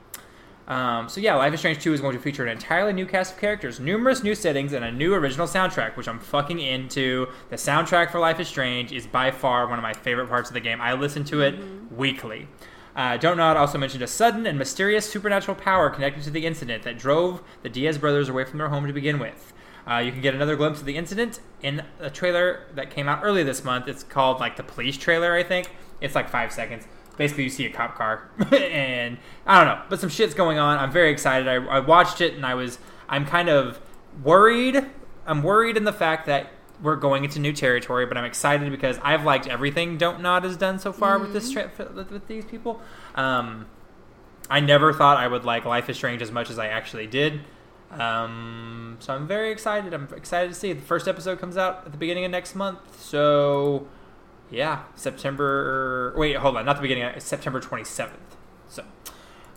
Um, 0.67 1.07
so 1.07 1.21
yeah, 1.21 1.35
Life 1.35 1.53
is 1.53 1.61
Strange 1.61 1.81
2 1.81 1.93
is 1.93 2.01
going 2.01 2.17
to 2.17 2.21
feature 2.21 2.43
an 2.43 2.51
entirely 2.51 2.91
new 2.91 3.05
cast 3.05 3.35
of 3.35 3.39
characters, 3.39 3.79
numerous 3.79 4.23
new 4.23 4.35
settings, 4.35 4.73
and 4.73 4.83
a 4.83 4.91
new 4.91 5.13
original 5.13 5.47
soundtrack, 5.47 5.95
which 5.95 6.09
I'm 6.09 6.19
fucking 6.19 6.59
into. 6.59 7.27
The 7.49 7.55
soundtrack 7.55 8.11
for 8.11 8.19
Life 8.19 8.41
is 8.41 8.49
Strange 8.49 8.91
is 8.91 9.07
by 9.07 9.31
far 9.31 9.67
one 9.67 9.79
of 9.79 9.83
my 9.83 9.93
favorite 9.93 10.27
parts 10.27 10.49
of 10.49 10.53
the 10.53 10.59
game. 10.59 10.81
I 10.81 10.93
listen 10.93 11.23
to 11.23 11.41
it 11.41 11.55
weekly. 11.95 12.49
Uh, 12.95 13.17
Don't 13.17 13.37
Nod 13.37 13.57
also 13.57 13.77
mentioned 13.77 14.03
a 14.03 14.07
sudden 14.07 14.45
and 14.45 14.57
mysterious 14.57 15.09
supernatural 15.09 15.55
power 15.55 15.89
connected 15.89 16.23
to 16.23 16.31
the 16.31 16.45
incident 16.45 16.83
that 16.83 16.97
drove 16.97 17.41
the 17.61 17.69
Diaz 17.69 17.97
brothers 17.97 18.29
away 18.29 18.43
from 18.43 18.57
their 18.57 18.69
home 18.69 18.87
to 18.87 18.93
begin 18.93 19.19
with. 19.19 19.53
Uh, 19.89 19.97
you 19.97 20.11
can 20.11 20.21
get 20.21 20.35
another 20.35 20.55
glimpse 20.55 20.79
of 20.79 20.85
the 20.85 20.95
incident 20.97 21.39
in 21.61 21.83
a 21.99 22.09
trailer 22.09 22.65
that 22.75 22.91
came 22.91 23.07
out 23.07 23.21
early 23.23 23.43
this 23.43 23.63
month. 23.63 23.87
It's 23.87 24.03
called 24.03 24.39
like 24.39 24.55
the 24.55 24.63
police 24.63 24.97
trailer, 24.97 25.33
I 25.33 25.43
think. 25.43 25.71
It's 26.01 26.15
like 26.15 26.29
five 26.29 26.51
seconds. 26.51 26.87
Basically, 27.17 27.43
you 27.43 27.49
see 27.49 27.65
a 27.65 27.71
cop 27.71 27.95
car, 27.95 28.29
and 28.53 29.17
I 29.45 29.57
don't 29.57 29.67
know, 29.67 29.83
but 29.89 29.99
some 29.99 30.09
shit's 30.09 30.33
going 30.33 30.57
on. 30.57 30.77
I'm 30.77 30.91
very 30.91 31.11
excited. 31.11 31.47
I, 31.47 31.55
I 31.55 31.79
watched 31.79 32.21
it, 32.21 32.33
and 32.33 32.45
I 32.45 32.53
was, 32.53 32.79
I'm 33.09 33.25
kind 33.25 33.49
of 33.49 33.81
worried. 34.23 34.85
I'm 35.25 35.43
worried 35.43 35.75
in 35.75 35.83
the 35.83 35.91
fact 35.91 36.27
that 36.27 36.51
we're 36.81 36.95
going 36.95 37.23
into 37.23 37.39
new 37.39 37.53
territory, 37.53 38.05
but 38.05 38.17
I'm 38.17 38.25
excited 38.25 38.69
because 38.71 38.99
I've 39.03 39.23
liked 39.23 39.47
everything 39.47 39.97
Don't 39.97 40.21
Nod 40.21 40.43
has 40.43 40.57
done 40.57 40.79
so 40.79 40.93
far 40.93 41.19
with 41.19 41.33
this 41.33 41.51
tra- 41.51 41.71
with, 41.93 42.11
with 42.11 42.27
these 42.27 42.45
people. 42.45 42.81
Um, 43.15 43.67
I 44.49 44.59
never 44.59 44.93
thought 44.93 45.17
I 45.17 45.27
would 45.27 45.45
like 45.45 45.65
Life 45.65 45.89
is 45.89 45.97
Strange 45.97 46.21
as 46.21 46.31
much 46.31 46.49
as 46.49 46.57
I 46.57 46.67
actually 46.67 47.07
did. 47.07 47.41
Um, 47.91 48.97
so 48.99 49.13
I'm 49.13 49.27
very 49.27 49.51
excited. 49.51 49.93
I'm 49.93 50.07
excited 50.15 50.49
to 50.49 50.55
see 50.55 50.71
it. 50.71 50.75
The 50.75 50.85
first 50.85 51.07
episode 51.07 51.39
comes 51.39 51.57
out 51.57 51.83
at 51.85 51.91
the 51.91 51.97
beginning 51.97 52.25
of 52.25 52.31
next 52.31 52.55
month. 52.55 53.01
So, 53.01 53.87
yeah, 54.51 54.83
September. 54.95 56.13
Wait, 56.15 56.35
hold 56.35 56.57
on. 56.57 56.65
Not 56.65 56.75
the 56.75 56.81
beginning. 56.81 57.03
It's 57.03 57.25
September 57.25 57.59
27th. 57.59 58.11
So, 58.67 58.83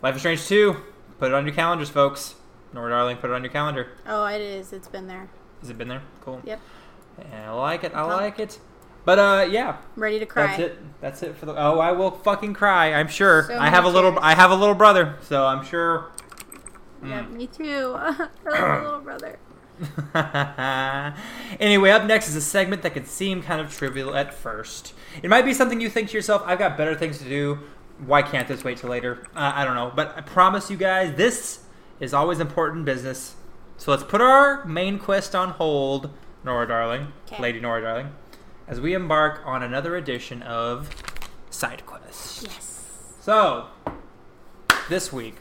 Life 0.03 0.15
is 0.15 0.23
Strange 0.23 0.47
2. 0.47 0.77
Put 1.19 1.31
it 1.31 1.35
on 1.35 1.47
your 1.47 1.55
calendars, 1.55 1.91
folks. 1.91 2.35
Nora 2.73 2.91
Darling, 2.91 3.19
put 3.19 3.31
it 3.31 3.35
on 3.35 3.45
your 3.45 3.53
calendar. 3.53 3.89
Oh, 4.07 4.25
it 4.27 4.41
is. 4.41 4.73
It's 4.73 4.89
been 4.89 5.07
there. 5.07 5.29
Has 5.61 5.71
it 5.71 5.77
been 5.77 5.89
there? 5.89 6.03
Cool. 6.23 6.41
Yep. 6.45 6.61
Yeah, 7.19 7.53
I 7.53 7.55
like 7.55 7.85
it. 7.85 7.93
I 7.95 8.03
like 8.03 8.39
it. 8.39 8.59
But 9.05 9.19
uh, 9.19 9.49
yeah, 9.51 9.79
Ready 9.97 10.19
to 10.21 10.27
cry. 10.27 10.47
that's 10.47 10.59
it. 10.61 10.79
That's 11.01 11.23
it 11.23 11.37
for 11.37 11.47
the. 11.47 11.57
Oh, 11.57 11.79
I 11.81 11.93
will 11.93 12.11
fucking 12.13 12.55
cry. 12.55 12.93
I'm 12.95 13.09
sure. 13.09 13.45
So 13.49 13.59
I 13.59 13.69
have 13.69 13.85
a 13.85 13.89
little. 13.89 14.19
I 14.21 14.35
have 14.35 14.51
a 14.51 14.55
little 14.55 14.75
brother, 14.77 15.17
so 15.23 15.45
I'm 15.47 15.65
sure. 15.65 16.11
Yeah, 17.05 17.25
Mm. 17.25 17.33
me 17.33 17.47
too. 17.49 17.95
I 17.99 18.11
love 18.17 18.31
my 18.45 18.83
little 18.85 19.01
brother. 19.01 19.39
anyway, 21.61 21.91
up 21.91 22.05
next 22.05 22.29
is 22.29 22.37
a 22.37 22.41
segment 22.41 22.83
that 22.83 22.93
could 22.95 23.09
seem 23.09 23.43
kind 23.43 23.61
of 23.61 23.73
trivial 23.77 24.15
at 24.15 24.33
first. 24.33 24.95
It 25.23 25.29
might 25.31 25.45
be 25.45 25.53
something 25.55 25.81
you 25.81 25.89
think 25.89 26.11
to 26.11 26.15
yourself, 26.15 26.43
I've 26.47 26.59
got 26.59 26.77
better 26.77 26.95
things 26.95 27.19
to 27.19 27.25
do. 27.25 27.59
Why 28.07 28.23
can't 28.23 28.47
this 28.49 28.63
wait 28.65 28.79
till 28.79 28.91
later? 28.91 29.27
Uh, 29.35 29.53
I 29.55 29.65
don't 29.65 29.75
know. 29.75 29.93
But 29.95 30.15
I 30.17 30.21
promise 30.21 30.71
you 30.71 30.77
guys, 30.77 31.17
this 31.17 31.61
is 32.01 32.15
always 32.15 32.41
important 32.41 32.85
business. 32.85 33.35
So 33.77 33.91
let's 33.91 34.05
put 34.05 34.21
our 34.21 34.65
main 34.65 34.99
quest 34.99 35.35
on 35.35 35.51
hold, 35.51 36.11
Nora 36.45 36.67
Darling, 36.67 37.13
'Kay. 37.27 37.41
Lady 37.41 37.61
Nora 37.61 37.83
Darling, 37.83 38.13
as 38.67 38.81
we 38.81 38.95
embark 38.95 39.43
on 39.45 39.63
another 39.63 39.97
edition 39.97 40.43
of 40.43 40.91
Side 41.51 41.85
Quest. 41.87 42.43
Yes. 42.43 42.85
So, 43.21 43.67
this 44.89 45.13
week 45.13 45.37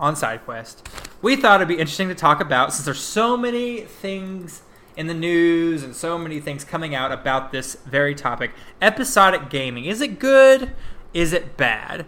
on 0.00 0.14
SideQuest, 0.14 0.82
we 1.22 1.36
thought 1.36 1.60
it'd 1.60 1.68
be 1.68 1.78
interesting 1.78 2.08
to 2.08 2.14
talk 2.14 2.40
about 2.40 2.72
since 2.72 2.84
there's 2.84 3.00
so 3.00 3.36
many 3.36 3.82
things 3.82 4.62
in 4.96 5.06
the 5.06 5.14
news 5.14 5.82
and 5.82 5.94
so 5.94 6.18
many 6.18 6.40
things 6.40 6.64
coming 6.64 6.94
out 6.94 7.12
about 7.12 7.52
this 7.52 7.76
very 7.86 8.14
topic. 8.14 8.50
Episodic 8.82 9.48
gaming. 9.48 9.84
Is 9.84 10.00
it 10.00 10.18
good? 10.18 10.72
Is 11.14 11.32
it 11.32 11.56
bad? 11.56 12.06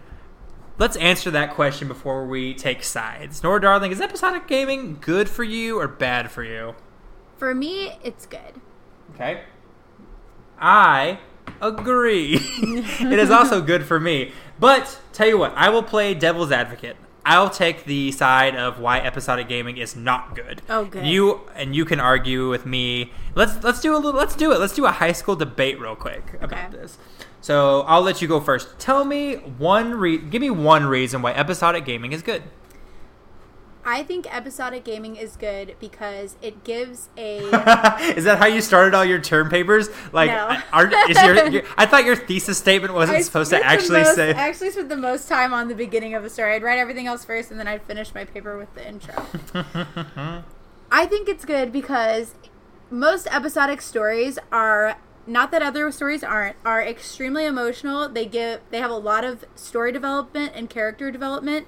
Let's 0.77 0.97
answer 0.97 1.31
that 1.31 1.53
question 1.53 1.87
before 1.87 2.25
we 2.25 2.53
take 2.53 2.83
sides. 2.83 3.43
Nora 3.43 3.61
Darling, 3.61 3.91
is 3.91 4.01
episodic 4.01 4.47
gaming 4.47 4.97
good 4.99 5.29
for 5.29 5.43
you 5.43 5.79
or 5.79 5.87
bad 5.87 6.31
for 6.31 6.43
you? 6.43 6.75
For 7.37 7.53
me, 7.53 7.97
it's 8.03 8.25
good. 8.25 8.61
Okay. 9.15 9.41
I 10.59 11.19
agree. 11.61 12.39
it 12.41 13.19
is 13.19 13.29
also 13.29 13.61
good 13.61 13.85
for 13.85 13.99
me. 13.99 14.31
But 14.59 14.99
tell 15.11 15.27
you 15.27 15.37
what, 15.37 15.53
I 15.55 15.69
will 15.69 15.83
play 15.83 16.13
devil's 16.13 16.51
advocate. 16.51 16.95
I'll 17.25 17.49
take 17.49 17.85
the 17.85 18.11
side 18.11 18.55
of 18.55 18.79
why 18.79 18.99
episodic 18.99 19.47
gaming 19.47 19.77
is 19.77 19.95
not 19.95 20.35
good. 20.35 20.61
Oh, 20.69 20.85
good. 20.85 21.05
You 21.05 21.41
and 21.55 21.73
you 21.75 21.85
can 21.85 21.99
argue 22.01 22.49
with 22.49 22.65
me. 22.65 23.13
Let's 23.33 23.63
let's 23.63 23.79
do 23.79 23.93
a 23.95 23.97
little. 23.97 24.13
Let's 24.19 24.35
do 24.35 24.51
it. 24.51 24.59
Let's 24.59 24.73
do 24.73 24.85
a 24.85 24.91
high 24.91 25.13
school 25.13 25.35
debate 25.37 25.79
real 25.79 25.95
quick 25.95 26.33
about 26.41 26.73
Okay. 26.73 26.77
this. 26.81 26.97
So 27.39 27.81
I'll 27.81 28.01
let 28.01 28.21
you 28.21 28.27
go 28.27 28.39
first. 28.41 28.77
Tell 28.77 29.05
me 29.05 29.35
one 29.35 29.93
re- 29.95 30.17
Give 30.17 30.41
me 30.41 30.49
one 30.49 30.85
reason 30.85 31.21
why 31.21 31.31
episodic 31.33 31.85
gaming 31.85 32.11
is 32.11 32.21
good. 32.21 32.43
I 33.85 34.03
think 34.03 34.33
episodic 34.33 34.83
gaming 34.85 35.15
is 35.17 35.35
good 35.35 35.75
because 35.79 36.37
it 36.41 36.63
gives 36.63 37.09
a. 37.17 37.37
is 38.15 38.23
that 38.23 38.37
how 38.37 38.45
you 38.45 38.61
started 38.61 38.93
all 38.93 39.03
your 39.03 39.19
term 39.19 39.49
papers? 39.49 39.89
Like, 40.11 40.29
No. 40.29 40.57
are, 40.71 40.89
is 41.09 41.21
your, 41.21 41.47
your? 41.47 41.63
I 41.77 41.85
thought 41.85 42.05
your 42.05 42.15
thesis 42.15 42.57
statement 42.57 42.93
wasn't 42.93 43.17
I 43.17 43.21
supposed 43.21 43.49
to 43.51 43.63
actually 43.63 44.03
most- 44.03 44.15
say. 44.15 44.33
I 44.33 44.47
actually 44.47 44.71
spent 44.71 44.89
the 44.89 44.95
most 44.97 45.27
time 45.27 45.53
on 45.53 45.67
the 45.67 45.75
beginning 45.75 46.13
of 46.13 46.23
the 46.23 46.29
story. 46.29 46.55
I'd 46.55 46.63
write 46.63 46.79
everything 46.79 47.07
else 47.07 47.25
first, 47.25 47.51
and 47.51 47.59
then 47.59 47.67
I'd 47.67 47.83
finish 47.83 48.13
my 48.15 48.23
paper 48.23 48.57
with 48.57 48.73
the 48.73 48.87
intro. 48.87 49.25
I 50.91 51.05
think 51.05 51.27
it's 51.27 51.43
good 51.43 51.71
because 51.71 52.35
most 52.89 53.27
episodic 53.31 53.81
stories 53.81 54.37
are 54.51 54.97
not 55.25 55.51
that 55.51 55.61
other 55.61 55.91
stories 55.91 56.23
aren't, 56.23 56.55
are 56.63 56.81
extremely 56.81 57.45
emotional. 57.45 58.07
They 58.07 58.25
give 58.25 58.61
they 58.69 58.79
have 58.79 58.91
a 58.91 58.97
lot 58.97 59.23
of 59.23 59.43
story 59.55 59.91
development 59.91 60.53
and 60.55 60.69
character 60.69 61.11
development. 61.11 61.67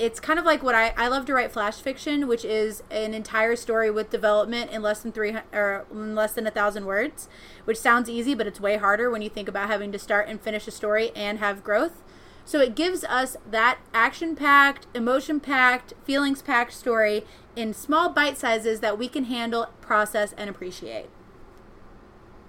It's 0.00 0.18
kind 0.18 0.38
of 0.38 0.46
like 0.46 0.62
what 0.62 0.74
I 0.74 0.94
I 0.96 1.08
love 1.08 1.26
to 1.26 1.34
write 1.34 1.52
flash 1.52 1.76
fiction, 1.76 2.26
which 2.26 2.42
is 2.42 2.82
an 2.90 3.12
entire 3.12 3.54
story 3.54 3.90
with 3.90 4.08
development 4.08 4.70
in 4.70 4.80
less 4.80 5.02
than 5.02 5.12
three 5.12 5.36
or 5.52 5.84
less 5.92 6.32
than 6.32 6.46
a 6.46 6.50
thousand 6.50 6.86
words, 6.86 7.28
which 7.66 7.76
sounds 7.76 8.08
easy, 8.08 8.34
but 8.34 8.46
it's 8.46 8.58
way 8.58 8.78
harder 8.78 9.10
when 9.10 9.20
you 9.20 9.28
think 9.28 9.46
about 9.46 9.68
having 9.68 9.92
to 9.92 9.98
start 9.98 10.26
and 10.26 10.40
finish 10.40 10.66
a 10.66 10.70
story 10.70 11.10
and 11.14 11.38
have 11.38 11.62
growth. 11.62 12.02
So 12.46 12.60
it 12.60 12.74
gives 12.74 13.04
us 13.04 13.36
that 13.48 13.78
action 13.92 14.34
packed, 14.34 14.86
emotion 14.94 15.38
packed, 15.38 15.92
feelings 16.02 16.40
packed 16.40 16.72
story 16.72 17.26
in 17.54 17.74
small 17.74 18.08
bite 18.08 18.38
sizes 18.38 18.80
that 18.80 18.96
we 18.96 19.06
can 19.06 19.24
handle, 19.24 19.66
process, 19.82 20.32
and 20.38 20.48
appreciate. 20.48 21.10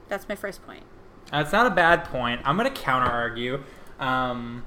That's 0.08 0.30
my 0.30 0.36
first 0.36 0.66
point. 0.66 0.84
That's 1.32 1.52
not 1.52 1.68
a 1.68 1.70
bad 1.70 2.06
point. 2.06 2.42
I'm 2.46 2.58
going 2.58 2.74
to 2.74 2.82
counter 2.82 3.12
argue 3.12 3.64
um, 4.00 4.66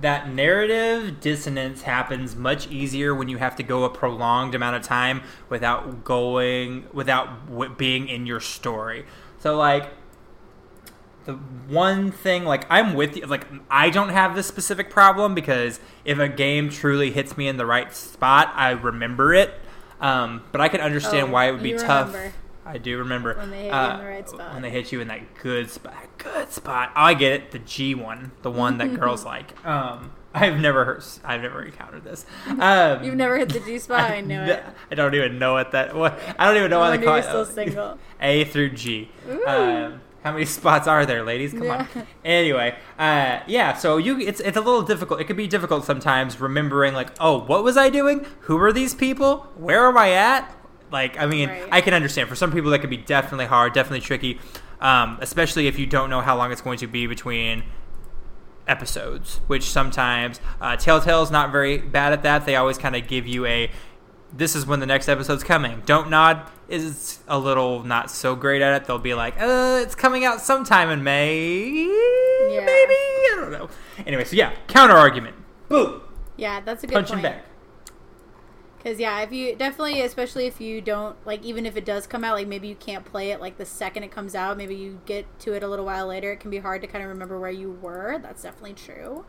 that 0.00 0.28
narrative 0.30 1.20
dissonance 1.20 1.82
happens 1.82 2.34
much 2.34 2.66
easier 2.68 3.14
when 3.14 3.28
you 3.28 3.36
have 3.38 3.54
to 3.56 3.62
go 3.62 3.84
a 3.84 3.90
prolonged 3.90 4.54
amount 4.54 4.76
of 4.76 4.82
time 4.82 5.22
without 5.48 6.02
going, 6.04 6.86
without 6.92 7.46
w- 7.48 7.74
being 7.76 8.08
in 8.08 8.26
your 8.26 8.40
story. 8.40 9.04
So, 9.38 9.56
like, 9.56 9.90
the 11.24 11.34
one 11.34 12.10
thing 12.10 12.44
like 12.44 12.66
i'm 12.68 12.94
with 12.94 13.16
you 13.16 13.24
like 13.26 13.46
i 13.70 13.90
don't 13.90 14.08
have 14.08 14.34
this 14.34 14.46
specific 14.48 14.90
problem 14.90 15.36
because 15.36 15.78
if 16.04 16.18
a 16.18 16.26
game 16.28 16.68
truly 16.68 17.12
hits 17.12 17.36
me 17.36 17.46
in 17.46 17.56
the 17.58 17.64
right 17.66 17.94
spot 17.94 18.52
i 18.56 18.70
remember 18.70 19.32
it 19.32 19.54
um, 20.00 20.42
but 20.50 20.60
i 20.60 20.66
can 20.68 20.80
understand 20.80 21.28
Oh, 21.28 21.32
why 21.32 21.48
it 21.48 21.52
would 21.52 21.62
be 21.62 21.74
tough 21.74 22.08
remember. 22.12 22.34
I 22.64 22.78
do 22.78 22.98
remember 22.98 23.34
When 23.34 23.50
they 23.50 23.64
hit 23.64 23.66
you 23.66 23.72
uh, 23.72 23.92
in 23.94 24.00
the 24.00 24.06
right 24.06 24.28
spot. 24.28 24.52
when 24.54 24.62
they 24.62 24.70
hit 24.70 24.92
you 24.92 25.00
in 25.00 25.08
that 25.08 25.34
good 25.42 25.70
spot 25.70 25.94
good 26.18 26.50
spot 26.52 26.90
oh, 26.96 27.00
i 27.02 27.14
get 27.14 27.32
it 27.32 27.50
the 27.50 27.58
g 27.58 27.94
one 27.94 28.32
the 28.42 28.50
one 28.50 28.78
that 28.78 28.94
girls 29.00 29.24
like 29.24 29.54
um, 29.66 30.12
i've 30.34 30.58
never 30.58 30.84
heard 30.84 31.02
i've 31.24 31.42
never 31.42 31.62
encountered 31.62 32.04
this 32.04 32.24
um, 32.58 33.02
You've 33.04 33.16
never 33.16 33.36
hit 33.38 33.48
the 33.50 33.60
G 33.60 33.78
spot. 33.78 34.10
I 34.10 34.20
knew 34.20 34.40
it. 34.40 34.62
I 34.90 34.94
don't 34.94 35.14
even 35.14 35.38
know 35.38 35.54
what 35.54 35.72
that. 35.72 35.94
What 35.94 36.18
I 36.38 36.46
don't 36.46 36.56
even 36.56 36.70
know 36.70 36.76
No 36.78 36.90
why 36.90 36.96
they 36.96 37.04
call 37.04 37.16
you're 37.16 37.24
it. 37.24 37.28
still 37.28 37.44
single. 37.44 37.98
A 38.20 38.44
through 38.44 38.70
G. 38.70 39.10
Um, 39.46 40.00
how 40.22 40.32
many 40.32 40.44
spots 40.44 40.86
are 40.86 41.04
there, 41.06 41.22
ladies? 41.22 41.52
Come 41.52 41.70
on. 41.70 41.88
Anyway, 42.24 42.76
uh, 42.98 43.40
yeah. 43.46 43.74
So 43.74 43.96
you, 43.96 44.18
it's 44.20 44.40
it's 44.40 44.56
a 44.56 44.60
little 44.60 44.82
difficult. 44.82 45.20
It 45.20 45.24
can 45.24 45.36
be 45.36 45.46
difficult 45.46 45.84
sometimes 45.84 46.40
remembering, 46.40 46.94
like, 46.94 47.10
oh, 47.20 47.38
what 47.44 47.62
was 47.64 47.76
I 47.76 47.90
doing? 47.90 48.24
Who 48.42 48.58
are 48.58 48.72
these 48.72 48.94
people? 48.94 49.48
Where 49.56 49.86
am 49.88 49.96
I 49.98 50.10
at? 50.12 50.54
Like, 50.92 51.18
I 51.18 51.26
mean, 51.26 51.48
Right. 51.48 51.68
I 51.72 51.80
can 51.80 51.94
understand. 51.94 52.28
For 52.28 52.36
some 52.36 52.52
people, 52.52 52.70
that 52.70 52.80
could 52.80 52.90
be 52.90 52.96
definitely 52.98 53.46
hard, 53.46 53.72
definitely 53.72 54.00
tricky, 54.02 54.38
um, 54.80 55.18
especially 55.20 55.66
if 55.66 55.78
you 55.78 55.86
don't 55.86 56.10
know 56.10 56.20
how 56.20 56.36
long 56.36 56.52
it's 56.52 56.60
going 56.60 56.78
to 56.78 56.86
be 56.86 57.06
between 57.06 57.64
episodes, 58.68 59.40
which 59.48 59.64
sometimes 59.64 60.40
uh, 60.60 60.76
Telltale's 60.76 61.30
not 61.30 61.50
very 61.50 61.78
bad 61.78 62.12
at 62.12 62.22
that. 62.22 62.46
They 62.46 62.56
always 62.56 62.78
kind 62.78 62.94
of 62.94 63.06
give 63.08 63.26
you 63.26 63.46
a 63.46 63.70
this 64.34 64.56
is 64.56 64.64
when 64.64 64.80
the 64.80 64.86
next 64.86 65.08
episode's 65.10 65.44
coming. 65.44 65.82
Don't 65.84 66.08
nod 66.08 66.48
is 66.66 67.18
a 67.28 67.38
little 67.38 67.82
not 67.84 68.10
so 68.10 68.34
great 68.34 68.62
at 68.62 68.80
it. 68.80 68.86
They'll 68.86 68.98
be 68.98 69.12
like, 69.12 69.34
uh, 69.38 69.80
it's 69.82 69.94
coming 69.94 70.24
out 70.24 70.40
sometime 70.40 70.88
in 70.88 71.02
May, 71.04 71.68
Yeah. 71.84 72.60
maybe. 72.60 72.94
I 72.94 73.34
don't 73.36 73.52
know. 73.52 73.68
Anyway, 74.06 74.24
so 74.24 74.34
yeah, 74.36 74.52
counter 74.68 74.94
argument. 74.96 75.36
Boom. 75.68 76.00
Yeah, 76.38 76.60
that's 76.60 76.82
a 76.82 76.86
good 76.86 76.94
Punching 76.94 77.16
point. 77.16 77.22
back. 77.24 77.44
Because 78.82 78.98
yeah, 78.98 79.20
if 79.20 79.30
you 79.30 79.54
definitely, 79.54 80.00
especially 80.00 80.46
if 80.46 80.60
you 80.60 80.80
don't 80.80 81.16
like, 81.24 81.44
even 81.44 81.66
if 81.66 81.76
it 81.76 81.84
does 81.84 82.08
come 82.08 82.24
out, 82.24 82.34
like 82.34 82.48
maybe 82.48 82.66
you 82.66 82.74
can't 82.74 83.04
play 83.04 83.30
it 83.30 83.40
like 83.40 83.56
the 83.56 83.64
second 83.64 84.02
it 84.02 84.10
comes 84.10 84.34
out. 84.34 84.56
Maybe 84.56 84.74
you 84.74 85.00
get 85.06 85.38
to 85.40 85.52
it 85.52 85.62
a 85.62 85.68
little 85.68 85.84
while 85.84 86.08
later. 86.08 86.32
It 86.32 86.40
can 86.40 86.50
be 86.50 86.58
hard 86.58 86.80
to 86.82 86.88
kind 86.88 87.04
of 87.04 87.08
remember 87.08 87.38
where 87.38 87.50
you 87.50 87.70
were. 87.70 88.18
That's 88.20 88.42
definitely 88.42 88.74
true. 88.74 89.24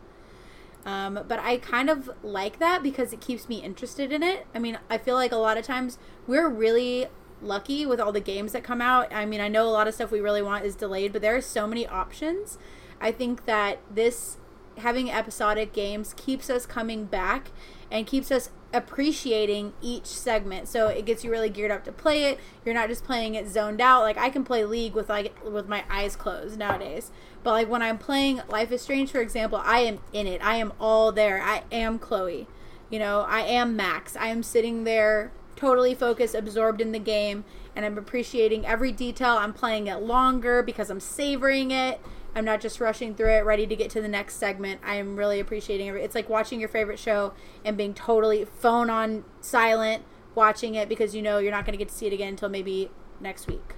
Um, 0.84 1.20
but 1.28 1.38
I 1.38 1.58
kind 1.58 1.88
of 1.88 2.10
like 2.22 2.58
that 2.58 2.82
because 2.82 3.12
it 3.12 3.20
keeps 3.20 3.48
me 3.48 3.62
interested 3.62 4.12
in 4.12 4.24
it. 4.24 4.46
I 4.54 4.58
mean, 4.58 4.78
I 4.90 4.98
feel 4.98 5.14
like 5.14 5.30
a 5.30 5.36
lot 5.36 5.56
of 5.56 5.64
times 5.64 5.98
we're 6.26 6.48
really 6.48 7.06
lucky 7.40 7.86
with 7.86 8.00
all 8.00 8.10
the 8.10 8.20
games 8.20 8.52
that 8.52 8.64
come 8.64 8.80
out. 8.80 9.12
I 9.12 9.24
mean, 9.24 9.40
I 9.40 9.46
know 9.46 9.68
a 9.68 9.70
lot 9.70 9.86
of 9.86 9.94
stuff 9.94 10.10
we 10.10 10.20
really 10.20 10.42
want 10.42 10.64
is 10.64 10.74
delayed, 10.74 11.12
but 11.12 11.22
there 11.22 11.36
are 11.36 11.40
so 11.40 11.68
many 11.68 11.86
options. 11.86 12.58
I 13.00 13.12
think 13.12 13.46
that 13.46 13.78
this 13.88 14.38
having 14.78 15.10
episodic 15.10 15.72
games 15.72 16.12
keeps 16.16 16.50
us 16.50 16.66
coming 16.66 17.04
back 17.04 17.52
and 17.90 18.06
keeps 18.06 18.32
us 18.32 18.50
appreciating 18.74 19.72
each 19.80 20.06
segment. 20.06 20.68
So 20.68 20.88
it 20.88 21.06
gets 21.06 21.24
you 21.24 21.30
really 21.30 21.48
geared 21.48 21.70
up 21.70 21.84
to 21.84 21.92
play 21.92 22.24
it. 22.24 22.38
You're 22.64 22.74
not 22.74 22.88
just 22.88 23.04
playing 23.04 23.34
it 23.34 23.48
zoned 23.48 23.80
out. 23.80 24.02
Like 24.02 24.18
I 24.18 24.28
can 24.28 24.44
play 24.44 24.64
League 24.64 24.94
with 24.94 25.08
like 25.08 25.42
with 25.44 25.68
my 25.68 25.84
eyes 25.88 26.16
closed 26.16 26.58
nowadays. 26.58 27.10
But 27.42 27.52
like 27.52 27.70
when 27.70 27.82
I'm 27.82 27.98
playing 27.98 28.42
Life 28.48 28.72
is 28.72 28.82
Strange 28.82 29.10
for 29.10 29.20
example, 29.20 29.60
I 29.64 29.80
am 29.80 30.00
in 30.12 30.26
it. 30.26 30.44
I 30.44 30.56
am 30.56 30.72
all 30.80 31.12
there. 31.12 31.40
I 31.40 31.62
am 31.72 31.98
Chloe. 31.98 32.46
You 32.90 32.98
know, 32.98 33.20
I 33.22 33.40
am 33.40 33.76
Max. 33.76 34.16
I 34.16 34.26
am 34.28 34.42
sitting 34.42 34.84
there 34.84 35.32
totally 35.56 35.94
focused, 35.94 36.34
absorbed 36.34 36.80
in 36.80 36.92
the 36.92 36.98
game, 36.98 37.44
and 37.74 37.84
I'm 37.84 37.96
appreciating 37.96 38.66
every 38.66 38.92
detail. 38.92 39.36
I'm 39.36 39.52
playing 39.52 39.86
it 39.86 39.96
longer 39.96 40.62
because 40.62 40.90
I'm 40.90 41.00
savoring 41.00 41.70
it. 41.70 42.00
I'm 42.34 42.44
not 42.44 42.60
just 42.60 42.80
rushing 42.80 43.14
through 43.14 43.30
it, 43.30 43.44
ready 43.44 43.66
to 43.66 43.76
get 43.76 43.90
to 43.90 44.00
the 44.00 44.08
next 44.08 44.36
segment. 44.36 44.80
I 44.84 44.96
am 44.96 45.16
really 45.16 45.38
appreciating 45.38 45.86
it. 45.86 45.94
It's 45.96 46.14
like 46.14 46.28
watching 46.28 46.58
your 46.58 46.68
favorite 46.68 46.98
show 46.98 47.32
and 47.64 47.76
being 47.76 47.94
totally 47.94 48.44
phone 48.44 48.90
on 48.90 49.24
silent, 49.40 50.02
watching 50.34 50.74
it 50.74 50.88
because 50.88 51.14
you 51.14 51.22
know 51.22 51.38
you're 51.38 51.52
not 51.52 51.64
going 51.64 51.72
to 51.72 51.78
get 51.78 51.88
to 51.88 51.94
see 51.94 52.06
it 52.06 52.12
again 52.12 52.28
until 52.30 52.48
maybe 52.48 52.90
next 53.20 53.46
week. 53.46 53.74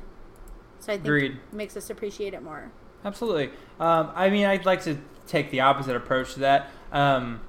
So 0.80 0.92
I 0.92 0.96
think 0.96 1.06
Agreed. 1.06 1.32
it 1.32 1.52
makes 1.52 1.76
us 1.76 1.90
appreciate 1.90 2.32
it 2.32 2.42
more. 2.42 2.70
Absolutely. 3.04 3.50
Um, 3.78 4.10
I 4.14 4.30
mean, 4.30 4.46
I'd 4.46 4.64
like 4.64 4.82
to 4.84 4.98
take 5.26 5.50
the 5.50 5.60
opposite 5.60 5.96
approach 5.96 6.34
to 6.34 6.40
that. 6.40 6.70
Um, 6.92 7.40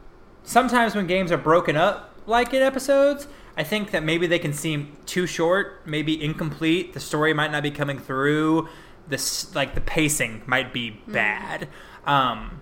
sometimes 0.43 0.95
when 0.95 1.07
games 1.07 1.31
are 1.31 1.37
broken 1.37 1.75
up 1.75 2.15
like 2.25 2.53
in 2.53 2.61
episodes, 2.61 3.27
I 3.55 3.63
think 3.63 3.91
that 3.91 4.03
maybe 4.03 4.27
they 4.27 4.39
can 4.39 4.53
seem 4.53 4.97
too 5.05 5.25
short, 5.25 5.81
maybe 5.85 6.21
incomplete. 6.21 6.93
The 6.93 6.99
story 6.99 7.33
might 7.33 7.51
not 7.51 7.63
be 7.63 7.71
coming 7.71 7.97
through. 7.97 8.67
This 9.07 9.53
like 9.55 9.75
the 9.75 9.81
pacing 9.81 10.43
might 10.45 10.73
be 10.73 11.01
bad. 11.07 11.69
Um, 12.05 12.61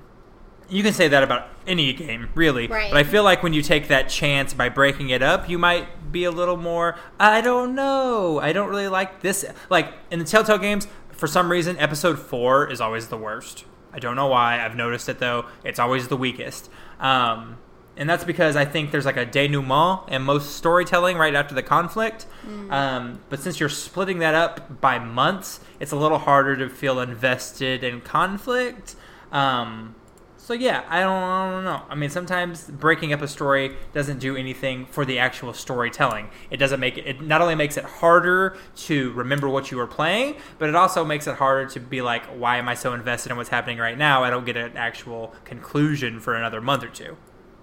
you 0.69 0.83
can 0.83 0.93
say 0.93 1.07
that 1.07 1.23
about 1.23 1.47
any 1.67 1.93
game, 1.93 2.29
really. 2.35 2.67
Right. 2.67 2.91
But 2.91 2.97
I 2.97 3.03
feel 3.03 3.23
like 3.23 3.43
when 3.43 3.53
you 3.53 3.61
take 3.61 3.87
that 3.87 4.09
chance 4.09 4.53
by 4.53 4.69
breaking 4.69 5.09
it 5.09 5.21
up, 5.21 5.49
you 5.49 5.57
might 5.57 6.11
be 6.11 6.23
a 6.23 6.31
little 6.31 6.57
more. 6.57 6.97
I 7.19 7.41
don't 7.41 7.75
know. 7.75 8.39
I 8.39 8.53
don't 8.53 8.69
really 8.69 8.87
like 8.87 9.21
this. 9.21 9.45
Like 9.69 9.93
in 10.11 10.19
the 10.19 10.25
Telltale 10.25 10.57
games, 10.57 10.87
for 11.11 11.27
some 11.27 11.51
reason, 11.51 11.77
episode 11.77 12.19
four 12.19 12.69
is 12.69 12.81
always 12.81 13.07
the 13.07 13.17
worst. 13.17 13.65
I 13.93 13.99
don't 13.99 14.15
know 14.15 14.27
why. 14.27 14.63
I've 14.63 14.75
noticed 14.75 15.07
it 15.07 15.19
though. 15.19 15.45
It's 15.63 15.79
always 15.79 16.07
the 16.07 16.17
weakest. 16.17 16.69
Um, 16.99 17.57
and 17.97 18.09
that's 18.09 18.23
because 18.23 18.55
I 18.55 18.65
think 18.65 18.91
there's 18.91 19.05
like 19.05 19.17
a 19.17 19.25
denouement 19.25 20.01
and 20.09 20.23
most 20.23 20.55
storytelling 20.55 21.17
right 21.17 21.33
after 21.33 21.55
the 21.55 21.63
conflict. 21.63 22.25
Um, 22.71 23.19
but 23.29 23.39
since 23.39 23.59
you're 23.59 23.69
splitting 23.69 24.19
that 24.19 24.35
up 24.35 24.81
by 24.81 24.99
months, 24.99 25.59
it's 25.79 25.91
a 25.91 25.95
little 25.95 26.19
harder 26.19 26.55
to 26.57 26.69
feel 26.69 26.99
invested 26.99 27.83
in 27.83 28.01
conflict. 28.01 28.95
Um, 29.31 29.95
so 30.37 30.53
yeah, 30.53 30.83
I 30.89 30.99
don't, 30.99 31.23
I 31.23 31.51
don't 31.51 31.63
know. 31.63 31.81
I 31.89 31.95
mean, 31.95 32.11
sometimes 32.11 32.69
breaking 32.69 33.13
up 33.13 33.21
a 33.23 33.27
story 33.27 33.75
doesn't 33.93 34.19
do 34.19 34.35
anything 34.35 34.85
for 34.85 35.03
the 35.03 35.17
actual 35.17 35.53
storytelling. 35.53 36.29
It 36.51 36.57
doesn't 36.57 36.79
make 36.79 36.99
it. 36.99 37.07
It 37.07 37.21
not 37.21 37.41
only 37.41 37.55
makes 37.55 37.77
it 37.77 37.83
harder 37.83 38.55
to 38.75 39.11
remember 39.13 39.49
what 39.49 39.71
you 39.71 39.77
were 39.77 39.87
playing, 39.87 40.35
but 40.59 40.69
it 40.69 40.75
also 40.75 41.03
makes 41.03 41.25
it 41.25 41.37
harder 41.37 41.67
to 41.71 41.79
be 41.79 42.03
like, 42.03 42.25
why 42.25 42.57
am 42.57 42.69
I 42.69 42.75
so 42.75 42.93
invested 42.93 43.31
in 43.31 43.37
what's 43.37 43.49
happening 43.49 43.79
right 43.79 43.97
now? 43.97 44.23
I 44.23 44.29
don't 44.29 44.45
get 44.45 44.55
an 44.55 44.77
actual 44.77 45.33
conclusion 45.45 46.19
for 46.19 46.35
another 46.35 46.61
month 46.61 46.83
or 46.83 46.89
two. 46.89 47.17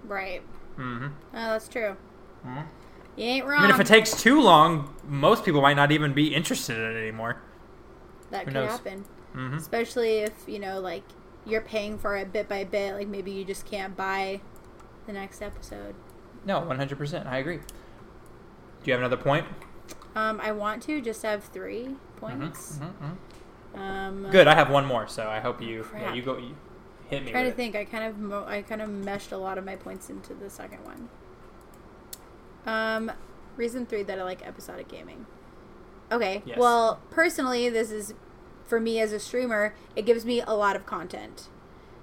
Right. 0.05 0.41
Mm-hmm. 0.77 1.05
Oh, 1.05 1.11
that's 1.33 1.67
true. 1.67 1.95
Mhm. 2.45 2.65
You 3.15 3.25
ain't 3.25 3.45
wrong. 3.45 3.59
I 3.59 3.61
mean, 3.63 3.71
if 3.71 3.79
it 3.79 3.87
takes 3.87 4.19
too 4.21 4.41
long, 4.41 4.93
most 5.07 5.45
people 5.45 5.61
might 5.61 5.75
not 5.75 5.91
even 5.91 6.13
be 6.13 6.33
interested 6.33 6.77
in 6.77 6.95
it 6.95 6.99
anymore. 6.99 7.37
that 8.31 8.39
who 8.41 8.45
could 8.45 8.53
knows? 8.55 8.69
happen. 8.71 9.05
hmm 9.33 9.55
Especially 9.57 10.19
if, 10.19 10.33
you 10.47 10.59
know, 10.59 10.79
like 10.79 11.03
you're 11.45 11.61
paying 11.61 11.97
for 11.97 12.15
it 12.17 12.33
bit 12.33 12.49
by 12.49 12.63
bit. 12.63 12.95
Like 12.95 13.07
maybe 13.07 13.31
you 13.31 13.45
just 13.45 13.65
can't 13.65 13.95
buy 13.95 14.41
the 15.05 15.13
next 15.13 15.41
episode. 15.41 15.93
No, 16.45 16.59
one 16.61 16.77
hundred 16.77 16.97
percent. 16.97 17.27
I 17.27 17.37
agree. 17.37 17.57
Do 17.57 17.63
you 18.85 18.93
have 18.93 19.01
another 19.01 19.21
point? 19.21 19.45
Um, 20.15 20.39
I 20.41 20.51
want 20.51 20.81
to 20.83 21.01
just 21.01 21.21
have 21.23 21.43
three 21.45 21.85
Mhm, 21.85 21.97
points. 22.17 22.79
mhm, 22.79 22.93
mhm. 23.75 23.79
Um, 23.79 24.27
Good. 24.31 24.47
I 24.47 24.55
have 24.55 24.69
one 24.69 24.85
more, 24.85 25.07
so 25.07 25.27
I 25.27 25.39
hope 25.39 25.61
you. 25.61 25.85
Yeah, 25.99 26.13
you 26.13 26.21
go. 26.21 26.37
You 26.37 26.55
hit 27.13 27.25
me. 27.25 27.31
trying 27.31 27.45
to 27.45 27.51
it. 27.51 27.55
think. 27.55 27.75
I 27.75 27.85
kind 27.85 28.03
of 28.03 28.17
mo- 28.17 28.45
I 28.47 28.61
kind 28.61 28.81
of 28.81 28.89
meshed 28.89 29.31
a 29.31 29.37
lot 29.37 29.57
of 29.57 29.65
my 29.65 29.75
points 29.75 30.09
into 30.09 30.33
the 30.33 30.49
second 30.49 30.79
one. 30.83 31.09
Um, 32.65 33.11
reason 33.55 33.85
three 33.85 34.03
that 34.03 34.19
I 34.19 34.23
like 34.23 34.45
episodic 34.45 34.87
gaming. 34.87 35.25
Okay. 36.11 36.43
Yes. 36.45 36.57
Well, 36.57 37.01
personally, 37.09 37.69
this 37.69 37.91
is 37.91 38.13
for 38.65 38.79
me 38.79 38.99
as 38.99 39.11
a 39.11 39.19
streamer. 39.19 39.73
It 39.95 40.05
gives 40.05 40.25
me 40.25 40.41
a 40.41 40.53
lot 40.53 40.75
of 40.75 40.85
content. 40.85 41.47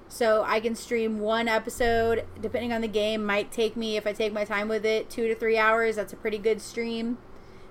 So 0.08 0.42
I 0.44 0.58
can 0.58 0.74
stream 0.74 1.20
one 1.20 1.46
episode, 1.46 2.26
depending 2.40 2.72
on 2.72 2.80
the 2.80 2.88
game. 2.88 3.24
Might 3.24 3.52
take 3.52 3.76
me 3.76 3.96
if 3.96 4.06
I 4.08 4.12
take 4.12 4.32
my 4.32 4.44
time 4.44 4.68
with 4.68 4.84
it, 4.84 5.08
two 5.08 5.28
to 5.28 5.34
three 5.36 5.56
hours. 5.56 5.96
That's 5.96 6.12
a 6.12 6.16
pretty 6.16 6.38
good 6.38 6.60
stream. 6.60 7.18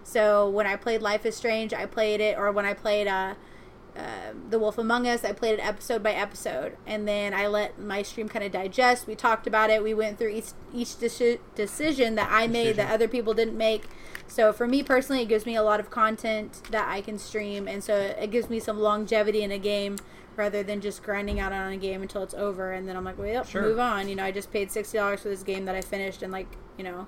So 0.04 0.50
when 0.50 0.66
I 0.66 0.78
played 0.78 1.02
Life 1.02 1.26
is 1.26 1.36
Strange, 1.36 1.74
I 1.74 1.86
played 1.86 2.22
it, 2.22 2.38
or 2.38 2.52
when 2.52 2.66
I 2.66 2.74
played 2.74 3.08
uh, 3.08 3.36
uh, 4.00 4.34
The 4.50 4.58
Wolf 4.60 4.78
Among 4.78 5.08
Us. 5.08 5.24
I 5.26 5.34
played 5.34 5.60
it 5.60 5.66
episode 5.66 6.02
by 6.02 6.12
episode, 6.14 6.78
and 6.88 7.08
then 7.08 7.34
I 7.34 7.48
let 7.48 7.80
my 7.80 8.02
stream 8.02 8.30
kind 8.30 8.46
of 8.46 8.52
digest. 8.52 9.06
We 9.08 9.16
talked 9.16 9.46
about 9.48 9.70
it. 9.70 9.84
We 9.84 9.94
went 9.94 10.18
through 10.18 10.30
each 10.30 10.52
each 10.74 10.90
deci- 10.90 11.40
decision 11.56 12.16
that 12.16 12.30
I 12.32 12.48
made 12.48 12.76
that 12.78 12.92
other 12.92 13.08
people 13.08 13.34
didn't 13.34 13.58
make. 13.58 13.84
So 14.28 14.54
for 14.54 14.68
me 14.68 14.84
personally, 14.84 15.24
it 15.24 15.28
gives 15.28 15.46
me 15.46 15.56
a 15.56 15.64
lot 15.64 15.80
of 15.80 15.90
content 15.90 16.62
that 16.72 16.88
I 16.88 17.02
can 17.02 17.18
stream, 17.18 17.68
and 17.68 17.84
so 17.84 17.96
it 17.96 18.32
gives 18.32 18.50
me 18.50 18.60
some 18.60 18.80
longevity 18.80 19.42
in 19.44 19.52
a 19.52 19.58
game 19.60 19.98
rather 20.36 20.64
than 20.64 20.80
just 20.80 21.04
grinding 21.04 21.40
out 21.40 21.52
on 21.52 21.72
a 21.74 21.78
game 21.78 22.02
until 22.02 22.24
it's 22.24 22.34
over, 22.36 22.72
and 22.72 22.88
then 22.88 22.96
I'm 22.96 23.04
like, 23.04 23.18
well, 23.18 23.44
Sure. 23.44 23.62
move 23.64 23.80
on. 23.80 24.08
You 24.08 24.16
know, 24.16 24.24
I 24.24 24.32
just 24.32 24.52
paid 24.54 24.72
sixty 24.72 24.98
dollars 24.98 25.22
for 25.22 25.30
this 25.30 25.44
game 25.44 25.66
that 25.66 25.76
I 25.76 25.82
finished 25.82 26.24
in 26.24 26.32
like 26.32 26.48
you 26.78 26.84
know 26.84 27.08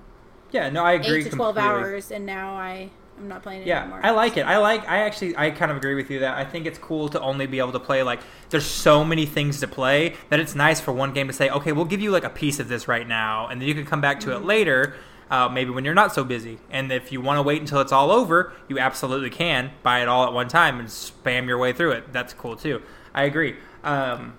Yeah, 0.52 0.70
no, 0.70 0.84
I 0.84 0.94
agree. 0.94 1.20
eight 1.22 1.30
to 1.30 1.30
twelve 1.30 1.58
hours, 1.58 2.12
and 2.12 2.26
now 2.26 2.56
I 2.56 2.90
I'm 3.22 3.28
not 3.28 3.44
playing 3.44 3.62
it 3.62 3.68
Yeah, 3.68 3.82
anymore. 3.82 4.02
I 4.04 4.10
like 4.12 4.36
it. 4.38 4.42
I 4.48 4.58
like. 4.58 4.88
I 4.90 5.00
actually, 5.00 5.38
I 5.38 5.52
kind 5.52 5.70
of 5.70 5.78
agree 5.78 5.94
with 5.94 6.10
you 6.10 6.20
that 6.22 6.36
I 6.38 6.44
think 6.44 6.66
it's 6.66 6.80
cool 6.80 7.08
to 7.10 7.22
only 7.22 7.46
be 7.46 7.60
able 7.60 7.72
to 7.74 7.80
play 7.80 8.02
like. 8.02 8.20
There's 8.50 8.66
so 8.66 9.04
many 9.06 9.28
things 9.28 9.60
to 9.60 9.68
play 9.68 10.16
that 10.30 10.40
it's 10.40 10.56
nice 10.56 10.82
for 10.82 10.92
one 10.92 11.14
game 11.14 11.28
to 11.28 11.34
say, 11.34 11.50
okay, 11.50 11.72
we'll 11.72 11.86
give 11.86 12.02
you 12.02 12.10
like 12.12 12.24
a 12.24 12.30
piece 12.32 12.60
of 12.60 12.68
this 12.68 12.88
right 12.88 13.08
now, 13.08 13.48
and 13.48 13.62
then 13.62 13.68
you 13.68 13.76
can 13.76 13.86
come 13.86 14.02
back 14.02 14.20
to 14.22 14.28
Mm-hmm. 14.32 14.44
it 14.44 14.46
later. 14.46 14.96
Uh, 15.30 15.48
maybe 15.48 15.70
when 15.70 15.86
you're 15.86 15.94
not 15.94 16.14
so 16.14 16.26
busy, 16.26 16.58
and 16.72 16.92
if 16.92 17.12
you 17.12 17.22
want 17.22 17.38
to 17.38 17.42
wait 17.44 17.62
until 17.62 17.80
it's 17.80 17.94
all 17.94 18.12
over, 18.12 18.52
you 18.68 18.78
absolutely 18.80 19.30
can 19.30 19.72
buy 19.82 20.02
it 20.02 20.08
all 20.10 20.26
at 20.26 20.34
one 20.34 20.50
time 20.50 20.78
and 20.80 20.90
spam 20.90 21.48
your 21.48 21.58
way 21.58 21.72
through 21.72 21.92
it. 21.92 22.12
That's 22.12 22.34
cool 22.34 22.58
too. 22.58 22.82
I 23.14 23.24
agree. 23.24 23.56
Um, 23.84 24.34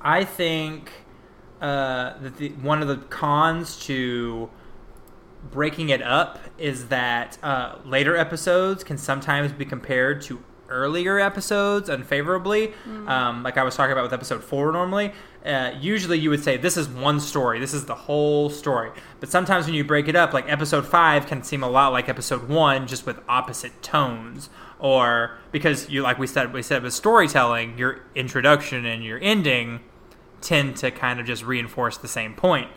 I 0.00 0.24
think 0.24 0.90
uh, 1.62 2.18
that 2.18 2.36
the, 2.36 2.50
one 2.50 2.82
of 2.82 2.88
the 2.88 2.96
cons 2.96 3.78
to 3.86 4.50
breaking 5.50 5.88
it 5.90 6.02
up 6.02 6.38
is 6.58 6.88
that 6.88 7.38
uh, 7.42 7.76
later 7.84 8.16
episodes 8.16 8.84
can 8.84 8.98
sometimes 8.98 9.52
be 9.52 9.64
compared 9.64 10.22
to 10.22 10.42
earlier 10.68 11.18
episodes 11.18 11.88
unfavorably. 11.88 12.72
Um, 13.08 13.42
like 13.42 13.56
I 13.56 13.62
was 13.62 13.76
talking 13.76 13.92
about 13.92 14.02
with 14.02 14.12
episode 14.12 14.42
four 14.42 14.72
normally. 14.72 15.12
Uh, 15.44 15.72
usually 15.78 16.18
you 16.18 16.28
would 16.30 16.42
say 16.42 16.56
this 16.56 16.76
is 16.76 16.88
one 16.88 17.20
story, 17.20 17.60
this 17.60 17.72
is 17.72 17.86
the 17.86 17.94
whole 17.94 18.50
story. 18.50 18.90
But 19.20 19.28
sometimes 19.28 19.66
when 19.66 19.74
you 19.74 19.84
break 19.84 20.08
it 20.08 20.16
up, 20.16 20.32
like 20.32 20.50
episode 20.50 20.86
five 20.86 21.26
can 21.26 21.42
seem 21.42 21.62
a 21.62 21.68
lot 21.68 21.92
like 21.92 22.08
episode 22.08 22.48
one, 22.48 22.86
just 22.86 23.06
with 23.06 23.20
opposite 23.28 23.80
tones. 23.82 24.50
Or 24.78 25.38
because 25.52 25.88
you, 25.88 26.02
like 26.02 26.18
we 26.18 26.26
said, 26.26 26.52
we 26.52 26.62
said 26.62 26.82
with 26.82 26.92
storytelling, 26.92 27.78
your 27.78 28.00
introduction 28.14 28.84
and 28.84 29.04
your 29.04 29.18
ending 29.22 29.80
tend 30.40 30.76
to 30.76 30.90
kind 30.90 31.20
of 31.20 31.26
just 31.26 31.44
reinforce 31.44 31.96
the 31.96 32.08
same 32.08 32.34
point. 32.34 32.70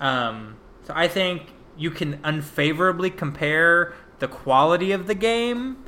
Um, 0.00 0.56
so 0.84 0.92
I 0.96 1.08
think 1.08 1.42
you 1.76 1.90
can 1.90 2.20
unfavorably 2.24 3.10
compare 3.10 3.94
the 4.18 4.28
quality 4.28 4.92
of 4.92 5.06
the 5.06 5.14
game 5.14 5.84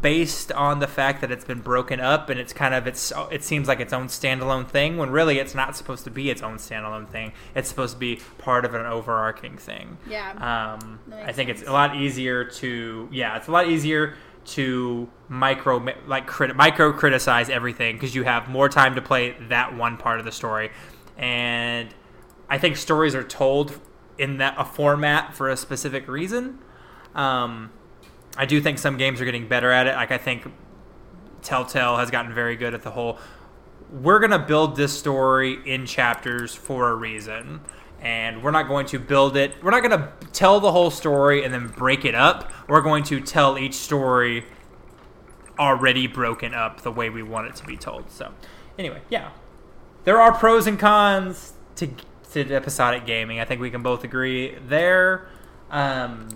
based 0.00 0.52
on 0.52 0.78
the 0.78 0.86
fact 0.86 1.20
that 1.20 1.30
it's 1.30 1.44
been 1.44 1.60
broken 1.60 2.00
up 2.00 2.28
and 2.28 2.38
it's 2.38 2.52
kind 2.52 2.74
of 2.74 2.86
it's 2.86 3.12
it 3.30 3.42
seems 3.42 3.68
like 3.68 3.80
its 3.80 3.92
own 3.92 4.08
standalone 4.08 4.68
thing 4.68 4.96
when 4.96 5.10
really 5.10 5.38
it's 5.38 5.54
not 5.54 5.76
supposed 5.76 6.04
to 6.04 6.10
be 6.10 6.30
its 6.30 6.42
own 6.42 6.56
standalone 6.56 7.08
thing. 7.08 7.32
It's 7.54 7.68
supposed 7.68 7.94
to 7.94 7.98
be 7.98 8.20
part 8.38 8.64
of 8.64 8.74
an 8.74 8.84
overarching 8.84 9.56
thing. 9.56 9.98
Yeah. 10.08 10.32
Um, 10.32 11.00
I 11.12 11.32
think 11.32 11.48
sense. 11.48 11.60
it's 11.60 11.68
a 11.68 11.72
lot 11.72 11.96
easier 11.96 12.44
to 12.44 13.08
yeah, 13.10 13.36
it's 13.36 13.48
a 13.48 13.52
lot 13.52 13.68
easier 13.68 14.16
to 14.46 15.08
micro 15.28 15.84
like 16.06 16.26
crit, 16.26 16.54
micro 16.54 16.92
criticize 16.92 17.48
everything 17.48 17.96
because 17.96 18.14
you 18.14 18.22
have 18.22 18.48
more 18.48 18.68
time 18.68 18.94
to 18.94 19.02
play 19.02 19.36
that 19.48 19.76
one 19.76 19.96
part 19.96 20.18
of 20.18 20.24
the 20.24 20.32
story, 20.32 20.70
and 21.16 21.88
I 22.48 22.58
think 22.58 22.76
stories 22.76 23.14
are 23.14 23.24
told 23.24 23.80
in 24.18 24.38
that 24.38 24.54
a 24.58 24.64
format 24.64 25.34
for 25.34 25.48
a 25.48 25.56
specific 25.56 26.08
reason. 26.08 26.58
Um, 27.14 27.70
I 28.36 28.46
do 28.46 28.60
think 28.60 28.78
some 28.78 28.96
games 28.96 29.20
are 29.20 29.24
getting 29.24 29.48
better 29.48 29.70
at 29.70 29.86
it. 29.86 29.94
Like 29.94 30.10
I 30.10 30.18
think 30.18 30.46
Telltale 31.42 31.96
has 31.96 32.10
gotten 32.10 32.34
very 32.34 32.56
good 32.56 32.74
at 32.74 32.82
the 32.82 32.90
whole. 32.90 33.18
We're 33.90 34.18
gonna 34.18 34.38
build 34.38 34.76
this 34.76 34.96
story 34.96 35.58
in 35.64 35.86
chapters 35.86 36.54
for 36.54 36.90
a 36.90 36.94
reason, 36.94 37.60
and 38.00 38.42
we're 38.42 38.50
not 38.50 38.68
going 38.68 38.86
to 38.86 38.98
build 38.98 39.36
it. 39.36 39.54
We're 39.62 39.70
not 39.70 39.82
gonna 39.82 40.12
tell 40.32 40.60
the 40.60 40.72
whole 40.72 40.90
story 40.90 41.44
and 41.44 41.54
then 41.54 41.68
break 41.68 42.04
it 42.04 42.14
up. 42.14 42.50
We're 42.68 42.82
going 42.82 43.04
to 43.04 43.20
tell 43.20 43.58
each 43.58 43.74
story 43.74 44.44
already 45.58 46.06
broken 46.06 46.52
up 46.52 46.82
the 46.82 46.92
way 46.92 47.08
we 47.08 47.22
want 47.22 47.46
it 47.46 47.56
to 47.56 47.64
be 47.64 47.76
told. 47.76 48.10
So, 48.10 48.32
anyway, 48.78 49.00
yeah, 49.08 49.30
there 50.04 50.20
are 50.20 50.32
pros 50.32 50.66
and 50.66 50.78
cons 50.78 51.54
to 51.76 51.88
to 52.32 52.54
episodic 52.54 53.06
gaming. 53.06 53.40
I 53.40 53.44
think 53.44 53.60
we 53.60 53.70
can 53.70 53.82
both 53.82 54.04
agree 54.04 54.56
there. 54.66 55.28
Um, 55.70 56.28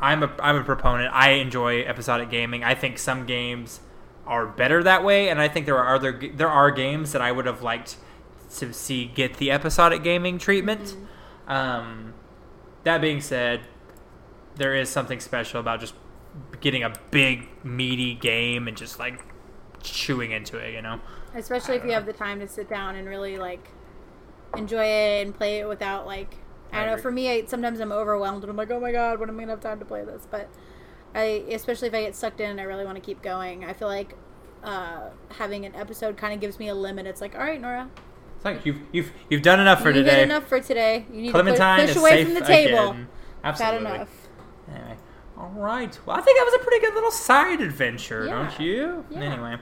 I'm 0.00 0.22
a 0.22 0.34
I'm 0.40 0.56
a 0.56 0.64
proponent. 0.64 1.12
I 1.14 1.30
enjoy 1.30 1.82
episodic 1.82 2.30
gaming. 2.30 2.64
I 2.64 2.74
think 2.74 2.98
some 2.98 3.26
games 3.26 3.80
are 4.26 4.46
better 4.46 4.82
that 4.82 5.04
way, 5.04 5.28
and 5.28 5.40
I 5.40 5.48
think 5.48 5.66
there 5.66 5.78
are 5.78 5.94
other 5.94 6.20
there 6.34 6.50
are 6.50 6.70
games 6.70 7.12
that 7.12 7.22
I 7.22 7.32
would 7.32 7.46
have 7.46 7.62
liked 7.62 7.96
to 8.56 8.72
see 8.72 9.06
get 9.06 9.38
the 9.38 9.50
episodic 9.50 10.02
gaming 10.02 10.38
treatment. 10.38 10.96
Um, 11.46 12.14
that 12.84 13.00
being 13.00 13.20
said, 13.20 13.60
there 14.56 14.74
is 14.74 14.88
something 14.88 15.20
special 15.20 15.60
about 15.60 15.80
just 15.80 15.94
getting 16.60 16.82
a 16.82 16.92
big 17.10 17.48
meaty 17.64 18.14
game 18.14 18.68
and 18.68 18.76
just 18.76 18.98
like 18.98 19.20
chewing 19.82 20.32
into 20.32 20.58
it. 20.58 20.74
You 20.74 20.82
know. 20.82 21.00
Especially 21.34 21.76
if 21.76 21.84
you 21.84 21.92
have 21.92 22.06
the 22.06 22.12
time 22.12 22.40
to 22.40 22.48
sit 22.48 22.68
down 22.68 22.96
and 22.96 23.06
really 23.06 23.36
like 23.36 23.68
enjoy 24.58 24.84
it 24.84 25.26
and 25.26 25.34
play 25.34 25.58
it 25.60 25.68
without 25.68 26.06
like 26.06 26.36
I 26.72 26.84
don't 26.84 26.96
know. 26.96 27.02
For 27.02 27.10
me, 27.12 27.30
I, 27.30 27.44
sometimes 27.46 27.80
I'm 27.80 27.92
overwhelmed 27.92 28.42
and 28.42 28.50
I'm 28.50 28.56
like, 28.56 28.70
oh 28.70 28.80
my 28.80 28.92
god, 28.92 29.18
when 29.20 29.28
am 29.28 29.36
I 29.36 29.42
gonna 29.42 29.52
have 29.52 29.60
time 29.60 29.78
to 29.78 29.84
play 29.84 30.04
this? 30.04 30.26
But 30.30 30.48
I, 31.14 31.44
especially 31.50 31.88
if 31.88 31.94
I 31.94 32.02
get 32.02 32.14
sucked 32.14 32.40
in 32.40 32.58
I 32.58 32.64
really 32.64 32.84
want 32.84 32.96
to 32.96 33.00
keep 33.00 33.22
going, 33.22 33.64
I 33.64 33.72
feel 33.72 33.88
like 33.88 34.14
uh, 34.64 35.08
having 35.38 35.64
an 35.64 35.74
episode 35.74 36.16
kind 36.16 36.34
of 36.34 36.40
gives 36.40 36.58
me 36.58 36.68
a 36.68 36.74
limit. 36.74 37.06
It's 37.06 37.20
like, 37.20 37.34
all 37.34 37.40
right, 37.42 37.60
Nora, 37.60 37.88
It's 38.36 38.44
like 38.44 38.66
you've 38.66 38.80
you've 38.92 39.12
you've 39.30 39.42
done 39.42 39.60
enough 39.60 39.80
for 39.80 39.88
you 39.88 40.02
today. 40.02 40.22
enough 40.24 40.46
for 40.48 40.60
today. 40.60 41.06
You 41.10 41.22
need 41.22 41.30
Clementine 41.30 41.80
to 41.80 41.86
push, 41.86 41.94
push 41.94 42.00
away 42.02 42.24
from 42.24 42.34
the 42.34 42.40
table. 42.40 42.90
again. 42.90 43.08
Absolutely. 43.44 43.94
enough. 43.94 44.28
Anyway, 44.68 44.96
all 45.38 45.52
right. 45.54 45.98
Well, 46.04 46.16
I 46.16 46.20
think 46.20 46.36
that 46.38 46.44
was 46.44 46.54
a 46.60 46.64
pretty 46.64 46.84
good 46.84 46.94
little 46.94 47.12
side 47.12 47.60
adventure, 47.60 48.26
Yeah. 48.26 48.32
don't 48.34 48.60
you? 48.60 49.04
Yeah. 49.10 49.20
Anyway, 49.20 49.56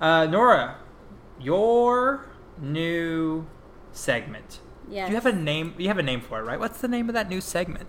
uh, 0.00 0.26
Nora, 0.26 0.76
your 1.40 2.26
new 2.60 3.46
segment. 3.92 4.60
Yeah. 4.88 5.06
Do 5.06 5.10
you 5.10 5.16
have 5.16 5.26
a 5.26 5.32
name? 5.32 5.74
You 5.78 5.88
have 5.88 5.98
a 5.98 6.02
name 6.02 6.20
for 6.20 6.40
it, 6.40 6.44
right? 6.44 6.58
What's 6.58 6.80
the 6.80 6.88
name 6.88 7.08
of 7.08 7.14
that 7.14 7.28
new 7.28 7.40
segment? 7.40 7.88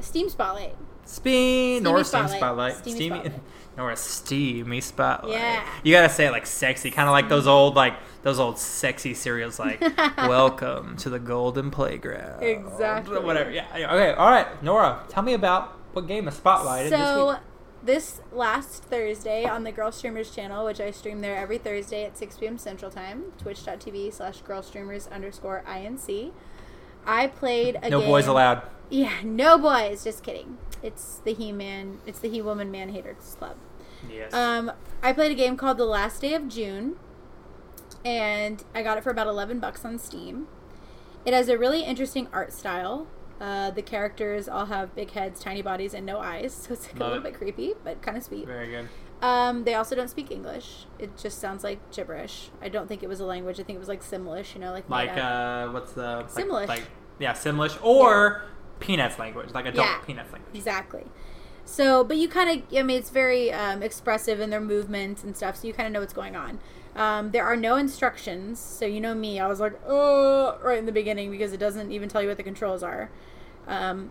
Steam 0.00 0.28
Spotlight. 0.28 0.76
Steam 1.04 1.82
Nora 1.82 2.04
Steam 2.04 2.28
Spotlight. 2.28 2.76
Steamy 2.76 2.96
Steamy 2.96 3.16
Spotlight. 3.20 3.42
Nora 3.76 3.96
Steamy 3.96 4.80
Spotlight. 4.80 5.32
Yeah. 5.32 5.66
You 5.82 5.92
gotta 5.92 6.08
say 6.08 6.26
it 6.26 6.30
like 6.30 6.46
sexy, 6.46 6.90
kind 6.90 7.08
of 7.08 7.12
like 7.12 7.28
those 7.28 7.46
old 7.46 7.74
like 7.74 7.94
those 8.22 8.38
old 8.38 8.58
sexy 8.58 9.14
cereals, 9.14 9.58
like 9.58 9.80
"Welcome 10.16 10.96
to 10.98 11.10
the 11.10 11.18
Golden 11.18 11.70
Playground." 11.70 12.42
Exactly. 12.42 13.18
Whatever. 13.18 13.50
Yeah. 13.50 13.66
Okay. 13.74 14.12
All 14.12 14.30
right, 14.30 14.62
Nora, 14.62 15.02
tell 15.08 15.22
me 15.22 15.34
about 15.34 15.76
what 15.92 16.06
game 16.06 16.28
of 16.28 16.34
Spotlight 16.34 16.90
this 16.90 16.98
So 16.98 17.30
week. 17.30 17.38
This 17.82 18.20
last 18.32 18.84
Thursday 18.84 19.44
on 19.44 19.64
the 19.64 19.72
Girl 19.72 19.90
Streamers 19.92 20.34
channel, 20.34 20.64
which 20.64 20.80
I 20.80 20.90
stream 20.90 21.20
there 21.20 21.36
every 21.36 21.58
Thursday 21.58 22.04
at 22.04 22.16
6 22.16 22.38
p.m. 22.38 22.58
Central 22.58 22.90
Time, 22.90 23.32
twitch.tv 23.38 24.12
slash 24.12 24.40
girl 24.42 24.62
streamers 24.62 25.08
underscore 25.08 25.64
INC. 25.66 26.32
I 27.04 27.26
played 27.26 27.76
a 27.76 27.80
game 27.80 27.90
No 27.90 28.00
game- 28.00 28.08
boys 28.08 28.26
allowed. 28.26 28.62
Yeah, 28.90 29.14
no 29.24 29.58
boys. 29.58 30.04
Just 30.04 30.22
kidding. 30.22 30.58
It's 30.82 31.18
the 31.24 31.32
He 31.32 31.50
Man. 31.52 31.98
It's 32.06 32.18
the 32.18 32.28
He 32.28 32.40
Woman 32.42 32.70
Man 32.70 32.90
Haters 32.90 33.36
Club. 33.38 33.56
Yes. 34.10 34.32
Um, 34.34 34.70
I 35.02 35.12
played 35.12 35.32
a 35.32 35.34
game 35.34 35.56
called 35.56 35.78
The 35.78 35.84
Last 35.84 36.20
Day 36.20 36.34
of 36.34 36.48
June, 36.48 36.96
and 38.04 38.62
I 38.74 38.82
got 38.82 38.98
it 38.98 39.04
for 39.04 39.10
about 39.10 39.26
eleven 39.26 39.58
bucks 39.60 39.84
on 39.84 39.98
Steam. 39.98 40.46
It 41.24 41.32
has 41.32 41.48
a 41.48 41.56
really 41.56 41.82
interesting 41.84 42.28
art 42.32 42.52
style. 42.52 43.06
Uh, 43.42 43.72
the 43.72 43.82
characters 43.82 44.48
all 44.48 44.66
have 44.66 44.94
big 44.94 45.10
heads, 45.10 45.40
tiny 45.40 45.62
bodies, 45.62 45.94
and 45.94 46.06
no 46.06 46.20
eyes, 46.20 46.54
so 46.68 46.74
it's 46.74 46.86
like 46.86 47.00
a 47.00 47.02
little 47.02 47.18
it. 47.18 47.24
bit 47.24 47.34
creepy, 47.34 47.74
but 47.82 48.00
kind 48.00 48.16
of 48.16 48.22
sweet. 48.22 48.46
Very 48.46 48.68
good. 48.68 48.88
Um, 49.20 49.64
they 49.64 49.74
also 49.74 49.96
don't 49.96 50.08
speak 50.08 50.30
English. 50.30 50.86
It 51.00 51.18
just 51.18 51.40
sounds 51.40 51.64
like 51.64 51.90
gibberish. 51.90 52.50
I 52.60 52.68
don't 52.68 52.86
think 52.86 53.02
it 53.02 53.08
was 53.08 53.18
a 53.18 53.24
language. 53.24 53.58
I 53.58 53.64
think 53.64 53.76
it 53.76 53.80
was 53.80 53.88
like 53.88 54.02
Simlish, 54.02 54.54
you 54.54 54.60
know, 54.60 54.70
like 54.70 54.88
Like 54.88 55.16
uh, 55.16 55.68
what's 55.70 55.92
the 55.92 56.22
Simlish. 56.24 56.68
Like 56.68 56.84
yeah, 57.18 57.32
Simlish 57.32 57.76
or 57.84 58.42
Peanuts 58.78 59.18
language, 59.18 59.50
like 59.52 59.66
adult 59.66 59.88
Yeah. 59.88 59.98
Peanuts 60.06 60.32
language. 60.32 60.54
Exactly. 60.54 61.04
So, 61.64 62.04
but 62.04 62.16
you 62.18 62.28
kind 62.28 62.50
of, 62.50 62.76
I 62.78 62.82
mean, 62.82 62.96
it's 62.98 63.10
very 63.10 63.52
um, 63.52 63.82
expressive 63.82 64.38
in 64.40 64.50
their 64.50 64.60
movements 64.60 65.24
and 65.24 65.36
stuff, 65.36 65.56
so 65.56 65.66
you 65.66 65.72
kind 65.72 65.86
of 65.86 65.92
know 65.92 66.00
what's 66.00 66.12
going 66.12 66.36
on. 66.36 66.60
Um, 66.94 67.30
there 67.30 67.44
are 67.44 67.56
no 67.56 67.76
instructions, 67.76 68.58
so 68.60 68.84
you 68.84 69.00
know 69.00 69.14
me, 69.14 69.40
I 69.40 69.46
was 69.46 69.60
like, 69.60 69.72
oh, 69.86 70.58
right 70.62 70.78
in 70.78 70.86
the 70.86 70.92
beginning 70.92 71.30
because 71.30 71.52
it 71.52 71.58
doesn't 71.58 71.90
even 71.92 72.08
tell 72.08 72.22
you 72.22 72.28
what 72.28 72.36
the 72.36 72.42
controls 72.42 72.82
are. 72.82 73.10
Um, 73.66 74.10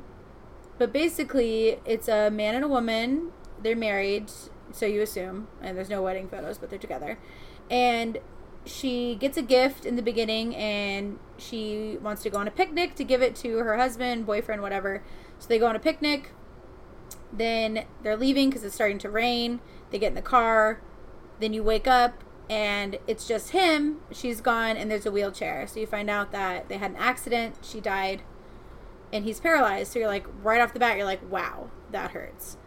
but 0.78 0.91
basically, 0.93 1.80
it's 1.86 2.08
a 2.08 2.30
man 2.32 2.56
and 2.56 2.64
a 2.64 2.68
woman. 2.68 3.32
They're 3.62 3.76
married, 3.76 4.32
so 4.72 4.86
you 4.86 5.02
assume, 5.02 5.47
and 5.62 5.78
there's 5.78 5.89
no 5.89 6.02
wedding 6.02 6.28
photos, 6.28 6.58
but 6.58 6.70
they're 6.70 6.80
together. 6.80 7.20
And 7.70 8.18
she 8.66 9.16
gets 9.16 9.38
a 9.38 9.41
gift 9.41 9.86
in 9.86 9.95
the 9.95 10.02
beginning, 10.02 10.56
and 10.56 11.20
she 11.38 11.97
wants 12.02 12.24
to 12.24 12.30
go 12.30 12.38
on 12.39 12.47
a 12.47 12.52
picnic 12.52 12.95
to 12.95 13.04
give 13.04 13.22
it 13.22 13.36
to 13.38 13.58
her 13.60 13.78
husband, 13.78 14.26
boyfriend, 14.26 14.62
whatever. 14.62 15.04
So 15.39 15.47
they 15.47 15.60
go 15.60 15.68
on 15.68 15.76
a 15.76 15.80
picnic 15.80 16.32
Then 17.32 17.86
they're 18.04 18.18
leaving 18.18 18.49
because 18.49 18.64
it's 18.64 18.76
starting 18.76 18.99
to 18.99 19.10
rain. 19.10 19.60
They 19.89 19.99
get 19.99 20.10
in 20.10 20.16
the 20.16 20.22
car. 20.22 20.82
Then 21.39 21.54
you 21.54 21.64
wake 21.64 21.88
up 21.88 22.24
and 22.49 22.97
it's 23.08 23.28
just 23.28 23.52
him. 23.52 23.99
She's 24.12 24.41
gone 24.41 24.78
and 24.78 24.91
there's 24.91 25.06
a 25.06 25.12
wheelchair. 25.12 25.66
So 25.68 25.80
you 25.80 25.88
find 25.88 26.10
out 26.10 26.32
that 26.32 26.70
they 26.70 26.78
had 26.78 26.91
an 26.91 26.97
accident. 26.97 27.56
She 27.62 27.80
died 27.80 28.24
and 29.14 29.26
he's 29.26 29.39
paralyzed. 29.39 29.91
So 29.93 29.99
you're 29.99 30.07
like, 30.07 30.26
right 30.41 30.62
off 30.62 30.74
the 30.74 30.80
bat, 30.80 30.97
you're 30.97 31.05
like, 31.05 31.30
wow, 31.30 31.70
that 31.91 32.12
hurts. 32.12 32.57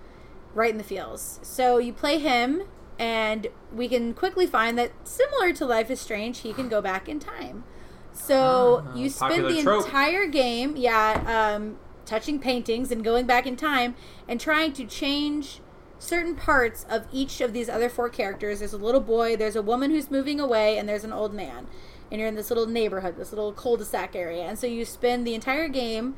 Right 0.55 0.71
in 0.71 0.79
the 0.79 0.85
feels. 0.85 1.41
So 1.43 1.79
you 1.79 1.93
play 1.93 2.19
him 2.19 2.63
and 2.99 3.49
we 3.73 3.89
can 3.89 4.15
quickly 4.15 4.47
find 4.47 4.79
that 4.79 4.93
similar 5.05 5.53
to 5.55 5.65
Life 5.67 5.91
is 5.91 6.01
Strange, 6.01 6.41
he 6.41 6.53
can 6.53 6.69
go 6.69 6.81
back 6.81 7.09
in 7.09 7.19
time. 7.19 7.65
So 8.13 8.85
Ah, 8.87 8.95
you 8.97 9.11
spend 9.11 9.45
the 9.45 9.63
trope. 9.63 9.87
entire 9.87 10.27
game, 10.27 10.77
yeah, 10.77 11.55
um, 11.57 11.79
touching 12.07 12.39
paintings 12.39 12.93
and 12.93 13.03
going 13.03 13.27
back 13.27 13.47
in 13.47 13.57
time 13.57 13.97
and 14.29 14.41
trying 14.41 14.73
to 14.75 14.85
change 14.85 15.61
certain 15.99 16.37
parts 16.37 16.85
of 16.89 17.07
each 17.13 17.41
of 17.41 17.53
these 17.53 17.69
other 17.69 17.89
four 17.89 18.09
characters. 18.09 18.61
There's 18.61 18.73
a 18.75 18.79
little 18.79 19.01
boy, 19.01 19.37
there's 19.37 19.57
a 19.57 19.63
woman 19.63 19.91
who's 19.91 20.11
moving 20.11 20.39
away, 20.39 20.79
and 20.79 20.89
there's 20.89 21.03
an 21.05 21.13
old 21.13 21.35
man. 21.35 21.67
And 22.13 22.21
you're 22.21 22.29
in 22.29 22.35
this 22.37 22.51
little 22.51 22.67
neighborhood, 22.67 23.17
this 23.17 23.33
little 23.33 23.53
cul-de-sac 23.53 24.15
area. 24.15 24.43
And 24.43 24.59
so 24.59 24.67
you 24.67 24.85
spend 24.85 25.27
the 25.27 25.35
entire 25.35 25.67
game 25.67 26.15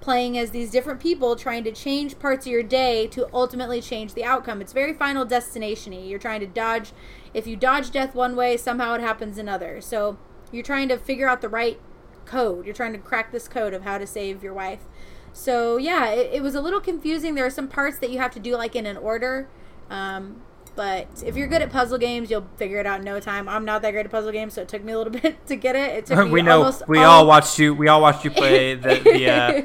playing 0.00 0.36
as 0.38 0.50
these 0.50 0.70
different 0.70 1.00
people 1.00 1.36
trying 1.36 1.64
to 1.64 1.72
change 1.72 2.18
parts 2.18 2.46
of 2.46 2.52
your 2.52 2.62
day 2.62 3.06
to 3.08 3.28
ultimately 3.32 3.80
change 3.80 4.14
the 4.14 4.24
outcome. 4.24 4.60
It's 4.60 4.72
very 4.72 4.92
final 4.92 5.24
destination 5.24 5.92
y. 5.92 6.00
You're 6.00 6.18
trying 6.18 6.40
to 6.40 6.46
dodge 6.46 6.92
if 7.34 7.46
you 7.46 7.56
dodge 7.56 7.90
death 7.90 8.14
one 8.14 8.34
way, 8.34 8.56
somehow 8.56 8.94
it 8.94 9.00
happens 9.00 9.36
another. 9.36 9.80
So 9.80 10.16
you're 10.50 10.62
trying 10.62 10.88
to 10.88 10.96
figure 10.96 11.28
out 11.28 11.42
the 11.42 11.48
right 11.48 11.78
code. 12.24 12.64
You're 12.64 12.74
trying 12.74 12.92
to 12.92 12.98
crack 12.98 13.30
this 13.30 13.46
code 13.46 13.74
of 13.74 13.82
how 13.82 13.98
to 13.98 14.06
save 14.06 14.42
your 14.42 14.54
wife. 14.54 14.84
So 15.32 15.76
yeah, 15.76 16.08
it, 16.08 16.30
it 16.34 16.42
was 16.42 16.54
a 16.54 16.60
little 16.60 16.80
confusing. 16.80 17.34
There 17.34 17.44
are 17.44 17.50
some 17.50 17.68
parts 17.68 17.98
that 17.98 18.10
you 18.10 18.18
have 18.18 18.32
to 18.32 18.40
do 18.40 18.56
like 18.56 18.74
in 18.74 18.86
an 18.86 18.96
order. 18.96 19.48
Um, 19.90 20.42
but 20.76 21.08
if 21.24 21.36
you're 21.36 21.48
good 21.48 21.62
at 21.62 21.70
puzzle 21.72 21.98
games, 21.98 22.30
you'll 22.30 22.46
figure 22.56 22.78
it 22.78 22.86
out 22.86 22.98
in 23.00 23.04
no 23.04 23.18
time. 23.18 23.48
I'm 23.48 23.64
not 23.64 23.82
that 23.82 23.90
great 23.92 24.04
at 24.06 24.12
puzzle 24.12 24.30
games, 24.32 24.54
so 24.54 24.62
it 24.62 24.68
took 24.68 24.84
me 24.84 24.92
a 24.92 24.98
little 24.98 25.12
bit 25.20 25.44
to 25.48 25.56
get 25.56 25.74
it. 25.74 25.94
It 25.96 26.06
took 26.06 26.18
me 26.26 26.30
we 26.30 26.42
know. 26.42 26.58
almost 26.58 26.86
We 26.86 26.98
all 26.98 27.26
watched 27.26 27.58
you. 27.58 27.74
We 27.74 27.88
all 27.88 28.00
watched 28.00 28.24
you 28.24 28.30
play 28.30 28.74
the. 28.76 29.00
the 29.02 29.30
uh, 29.30 29.62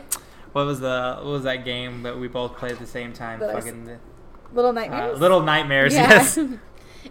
what 0.53 0.65
was 0.65 0.79
the 0.79 1.15
what 1.17 1.31
was 1.31 1.43
that 1.43 1.63
game 1.65 2.03
that 2.03 2.17
we 2.17 2.27
both 2.27 2.57
played 2.57 2.73
at 2.73 2.79
the 2.79 2.87
same 2.87 3.13
time? 3.13 3.39
That 3.39 3.49
I 3.51 3.57
s- 3.59 3.65
Fucking 3.65 3.99
Little 4.53 4.71
uh, 4.71 4.73
nightmares. 4.73 5.19
Little 5.19 5.41
Nightmares. 5.41 5.93
Yeah. 5.93 6.09
Yes. 6.09 6.39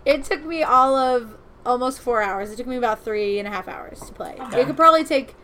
it 0.04 0.24
took 0.24 0.44
me 0.44 0.62
all 0.62 0.94
of 0.94 1.36
almost 1.64 2.00
four 2.00 2.22
hours. 2.22 2.50
It 2.50 2.56
took 2.56 2.66
me 2.66 2.76
about 2.76 3.02
three 3.02 3.38
and 3.38 3.48
a 3.48 3.50
half 3.50 3.66
hours 3.68 4.00
to 4.00 4.12
play. 4.12 4.36
Okay. 4.38 4.60
It 4.60 4.66
could 4.66 4.76
probably 4.76 5.04
take 5.04 5.34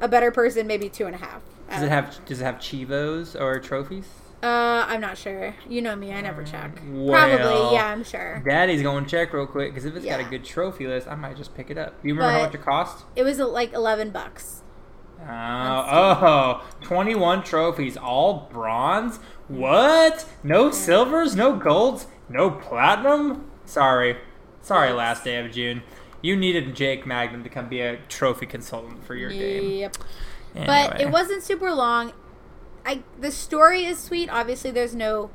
a 0.00 0.08
better 0.08 0.30
person 0.32 0.66
maybe 0.66 0.88
two 0.88 1.06
and 1.06 1.14
a 1.14 1.18
half. 1.18 1.42
Does 1.70 1.82
it 1.82 1.88
have 1.90 2.24
Does 2.24 2.40
it 2.40 2.44
have 2.44 2.56
chivos 2.56 3.40
or 3.40 3.58
trophies? 3.60 4.06
Uh, 4.44 4.84
I'm 4.86 5.00
not 5.00 5.16
sure. 5.16 5.54
You 5.66 5.80
know 5.80 5.96
me, 5.96 6.12
I 6.12 6.20
never 6.20 6.44
check. 6.44 6.78
Well, 6.86 7.12
Probably, 7.12 7.74
yeah, 7.74 7.86
I'm 7.86 8.04
sure. 8.04 8.42
Daddy's 8.46 8.82
going 8.82 9.04
to 9.04 9.10
check 9.10 9.32
real 9.32 9.46
quick 9.46 9.72
because 9.72 9.86
if 9.86 9.96
it's 9.96 10.04
got 10.04 10.20
a 10.20 10.24
good 10.24 10.44
trophy 10.44 10.86
list, 10.86 11.08
I 11.08 11.14
might 11.14 11.38
just 11.38 11.54
pick 11.54 11.70
it 11.70 11.78
up. 11.78 11.94
You 12.02 12.12
remember 12.12 12.38
how 12.38 12.44
much 12.44 12.54
it 12.54 12.62
cost? 12.62 13.06
It 13.16 13.22
was 13.22 13.40
uh, 13.40 13.48
like 13.48 13.72
11 13.72 14.10
bucks. 14.10 14.60
Oh, 15.26 15.26
oh, 15.26 16.68
21 16.82 17.42
trophies, 17.42 17.96
all 17.96 18.50
bronze? 18.52 19.18
What? 19.48 20.26
No 20.42 20.70
silvers, 20.70 21.34
no 21.34 21.56
golds, 21.56 22.06
no 22.28 22.50
platinum? 22.50 23.50
Sorry. 23.64 24.18
Sorry, 24.60 24.92
last 24.92 25.24
day 25.24 25.42
of 25.42 25.52
June. 25.52 25.82
You 26.20 26.36
needed 26.36 26.76
Jake 26.76 27.06
Magnum 27.06 27.44
to 27.44 27.48
come 27.48 27.70
be 27.70 27.80
a 27.80 27.96
trophy 28.10 28.44
consultant 28.44 29.04
for 29.06 29.14
your 29.14 29.30
game. 29.30 29.70
Yep. 29.70 29.96
But 30.54 31.00
it 31.00 31.10
wasn't 31.10 31.42
super 31.42 31.72
long. 31.72 32.12
I 32.86 33.02
the 33.18 33.30
story 33.30 33.84
is 33.84 33.98
sweet. 33.98 34.28
Obviously, 34.30 34.70
there's 34.70 34.94
no 34.94 35.30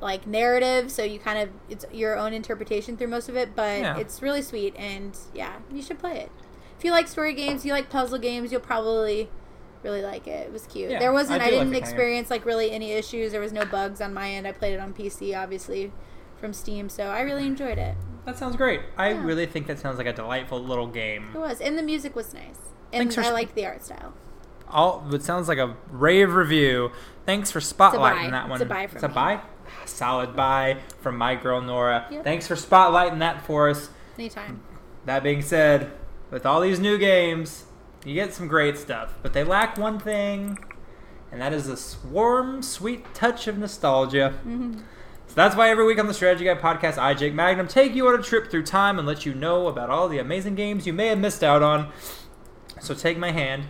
like 0.00 0.26
narrative, 0.26 0.90
so 0.92 1.02
you 1.02 1.18
kind 1.18 1.38
of 1.38 1.50
it's 1.68 1.84
your 1.92 2.16
own 2.16 2.32
interpretation 2.32 2.96
through 2.96 3.08
most 3.08 3.28
of 3.28 3.36
it. 3.36 3.54
But 3.56 3.80
Yeah. 3.80 3.98
it's 3.98 4.22
really 4.22 4.42
sweet, 4.42 4.74
and 4.76 5.16
yeah, 5.34 5.56
you 5.72 5.82
should 5.82 5.98
play 5.98 6.18
it. 6.18 6.30
If 6.78 6.84
you 6.84 6.92
like 6.92 7.08
story 7.08 7.34
games, 7.34 7.64
you 7.66 7.72
like 7.72 7.90
puzzle 7.90 8.18
games, 8.18 8.52
you'll 8.52 8.60
probably 8.60 9.28
really 9.82 10.02
like 10.02 10.26
it. 10.28 10.46
It 10.46 10.52
was 10.52 10.66
cute. 10.66 10.90
Yeah, 10.90 10.98
there 11.00 11.12
wasn't. 11.12 11.42
I 11.42 11.46
I, 11.46 11.50
didn't 11.50 11.64
kinda. 11.72 11.78
experience 11.78 12.30
like 12.30 12.44
really 12.44 12.70
any 12.70 12.92
issues. 12.92 13.32
There 13.32 13.40
was 13.40 13.52
no 13.52 13.64
bugs 13.64 14.00
on 14.00 14.14
my 14.14 14.30
end. 14.30 14.46
I 14.46 14.52
played 14.52 14.74
it 14.74 14.80
on 14.80 14.94
PC, 14.94 15.36
obviously, 15.36 15.92
from 16.36 16.52
Steam, 16.52 16.88
so 16.88 17.04
I 17.04 17.20
really 17.22 17.46
enjoyed 17.46 17.78
it. 17.78 17.96
That 18.24 18.36
sounds 18.38 18.56
great. 18.56 18.80
I 18.96 19.10
Yeah. 19.10 19.24
really 19.24 19.46
think 19.46 19.66
that 19.66 19.78
sounds 19.80 19.98
like 19.98 20.06
a 20.06 20.12
delightful 20.12 20.60
little 20.60 20.86
game. 20.86 21.30
It 21.34 21.38
was, 21.38 21.60
and 21.60 21.76
the 21.76 21.82
music 21.82 22.14
was 22.14 22.32
nice, 22.32 22.58
and 22.92 23.12
Thanks 23.12 23.18
I 23.18 23.32
liked 23.32 23.54
the 23.56 23.66
art 23.66 23.84
style. 23.84 24.14
All 24.70 25.04
it 25.12 25.22
sounds 25.22 25.48
like 25.48 25.58
a 25.58 25.76
rave 25.90 26.34
review. 26.34 26.92
Thanks 27.26 27.50
for 27.50 27.60
spotlighting 27.60 28.30
that 28.30 28.44
It's 28.44 28.50
one. 28.50 28.62
a 28.62 28.64
buy 28.64 28.82
It's 28.84 29.02
a 29.02 29.08
buy. 29.08 29.40
Solid 29.84 30.34
buy 30.34 30.78
from 31.00 31.16
my 31.16 31.34
girl 31.34 31.60
Nora. 31.60 32.06
Yep. 32.10 32.24
Thanks 32.24 32.46
for 32.46 32.54
spotlighting 32.54 33.18
that 33.20 33.44
for 33.44 33.68
us. 33.68 33.90
Anytime. 34.18 34.60
That 35.04 35.22
being 35.22 35.42
said, 35.42 35.92
with 36.30 36.44
all 36.44 36.60
these 36.60 36.80
new 36.80 36.98
games, 36.98 37.64
you 38.04 38.14
get 38.14 38.32
some 38.34 38.48
great 38.48 38.76
stuff, 38.78 39.14
but 39.22 39.32
they 39.32 39.44
lack 39.44 39.78
one 39.78 39.98
thing, 39.98 40.58
and 41.32 41.40
that 41.40 41.52
is 41.52 41.68
a 41.68 42.06
warm, 42.08 42.62
sweet 42.62 43.14
touch 43.14 43.46
of 43.46 43.58
nostalgia. 43.58 44.34
Mm-hmm. 44.46 44.78
So 45.28 45.34
that's 45.34 45.54
why 45.54 45.68
every 45.70 45.84
week 45.86 45.98
on 45.98 46.06
the 46.06 46.14
Strategy 46.14 46.44
Guide 46.44 46.60
podcast, 46.60 46.96
I, 46.96 47.12
Jake 47.14 47.34
Magnum, 47.34 47.68
take 47.68 47.94
you 47.94 48.08
on 48.08 48.18
a 48.18 48.22
trip 48.22 48.50
through 48.50 48.64
time 48.64 48.98
and 48.98 49.06
let 49.06 49.26
you 49.26 49.34
know 49.34 49.66
about 49.68 49.90
all 49.90 50.08
the 50.08 50.18
amazing 50.18 50.54
games 50.54 50.86
you 50.86 50.92
may 50.92 51.08
have 51.08 51.18
missed 51.18 51.44
out 51.44 51.62
on. 51.62 51.92
So 52.80 52.94
take 52.94 53.18
my 53.18 53.32
hand, 53.32 53.64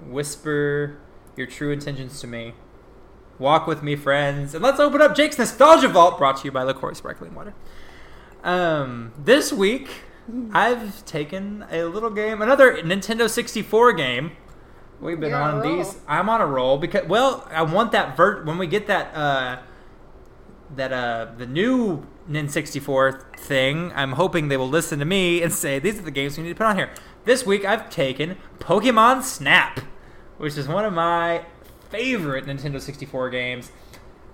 whisper 0.00 0.98
your 1.36 1.46
true 1.46 1.70
intentions 1.70 2.20
to 2.20 2.26
me. 2.26 2.54
Walk 3.38 3.66
with 3.66 3.82
me, 3.82 3.96
friends, 3.96 4.54
and 4.54 4.62
let's 4.62 4.78
open 4.78 5.02
up 5.02 5.16
Jake's 5.16 5.38
Nostalgia 5.38 5.88
Vault, 5.88 6.18
brought 6.18 6.38
to 6.38 6.44
you 6.44 6.52
by 6.52 6.62
LaCroix 6.62 6.92
Sparkling 6.92 7.34
Water. 7.34 7.52
Um, 8.44 9.12
this 9.18 9.52
week, 9.52 9.88
I've 10.52 11.04
taken 11.04 11.64
a 11.70 11.84
little 11.84 12.10
game, 12.10 12.40
another 12.40 12.76
Nintendo 12.76 13.28
64 13.28 13.92
game. 13.94 14.32
We've 15.00 15.18
been 15.18 15.30
You're 15.30 15.40
on 15.40 15.60
these. 15.60 15.98
I'm 16.06 16.28
on 16.28 16.40
a 16.40 16.46
roll 16.46 16.78
because, 16.78 17.06
well, 17.08 17.46
I 17.50 17.62
want 17.62 17.92
that 17.92 18.16
vert 18.16 18.46
when 18.46 18.56
we 18.56 18.66
get 18.66 18.86
that 18.86 19.14
uh, 19.14 19.58
that 20.76 20.92
uh 20.92 21.32
the 21.36 21.46
new 21.46 22.06
N64 22.30 23.36
thing. 23.38 23.92
I'm 23.94 24.12
hoping 24.12 24.48
they 24.48 24.56
will 24.56 24.68
listen 24.68 24.98
to 25.00 25.04
me 25.04 25.42
and 25.42 25.52
say 25.52 25.78
these 25.78 25.98
are 25.98 26.02
the 26.02 26.10
games 26.10 26.36
we 26.36 26.44
need 26.44 26.50
to 26.50 26.54
put 26.54 26.66
on 26.66 26.76
here. 26.76 26.90
This 27.24 27.46
week, 27.46 27.64
I've 27.64 27.88
taken 27.88 28.36
Pokemon 28.58 29.22
Snap, 29.22 29.80
which 30.36 30.58
is 30.58 30.68
one 30.68 30.84
of 30.84 30.92
my 30.92 31.46
favorite 31.88 32.44
Nintendo 32.44 32.78
64 32.78 33.30
games. 33.30 33.72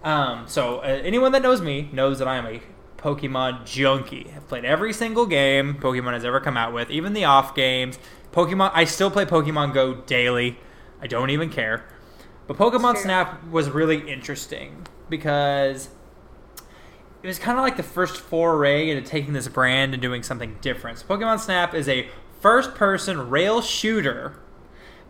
Um, 0.03 0.49
so 0.49 0.79
uh, 0.79 1.01
anyone 1.05 1.31
that 1.31 1.43
knows 1.43 1.61
me 1.61 1.89
knows 1.93 2.19
that 2.19 2.27
I 2.27 2.35
am 2.35 2.47
a 2.47 2.61
Pokemon 2.97 3.65
junkie. 3.65 4.33
I've 4.35 4.49
played 4.49 4.65
every 4.65 4.93
single 4.93 5.27
game 5.27 5.75
Pokemon 5.75 6.15
has 6.15 6.25
ever 6.25 6.41
come 6.41 6.57
out 6.57 6.73
with, 6.73 6.91
even 6.91 7.13
the 7.13 7.25
off 7.25 7.55
games. 7.55 7.97
Pokemon, 8.33 8.73
I 8.75 8.85
still 8.87 9.11
play 9.11 9.25
Pokemon 9.25 9.73
Go 9.73 9.95
daily. 9.95 10.59
I 11.01 11.07
don't 11.07 11.31
even 11.31 11.49
care. 11.49 11.85
But 12.49 12.57
Pokemon 12.57 12.97
Snap 12.97 13.47
was 13.51 13.71
really 13.71 14.11
interesting 14.11 14.85
because 15.09 15.91
it 17.23 17.27
was 17.29 17.39
kind 17.39 17.57
of 17.57 17.63
like 17.63 17.77
the 17.77 17.85
first 17.85 18.17
foray 18.17 18.91
into 18.91 19.09
taking 19.09 19.33
this 19.33 19.47
brand 19.47 19.93
and 19.93 20.03
doing 20.03 20.25
something 20.25 20.59
different. 20.61 20.99
So 20.99 21.07
Pokemon 21.07 21.39
Snap 21.39 21.73
is 21.73 21.89
a 21.89 22.09
first-person 22.41 23.31
rail 23.31 23.61
shooter 23.63 24.41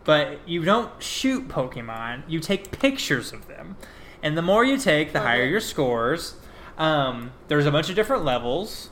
but 0.03 0.47
you 0.47 0.63
don't 0.63 1.01
shoot 1.01 1.47
Pokemon. 1.47 2.23
You 2.27 2.39
take 2.39 2.71
pictures 2.71 3.33
of 3.33 3.47
them, 3.47 3.77
and 4.23 4.37
the 4.37 4.41
more 4.41 4.63
you 4.63 4.77
take, 4.77 5.13
the 5.13 5.19
Love 5.19 5.27
higher 5.27 5.45
your 5.45 5.59
scores. 5.59 6.35
Um, 6.77 7.31
there's 7.47 7.65
a 7.65 7.71
bunch 7.71 7.89
of 7.89 7.95
different 7.95 8.25
levels, 8.25 8.89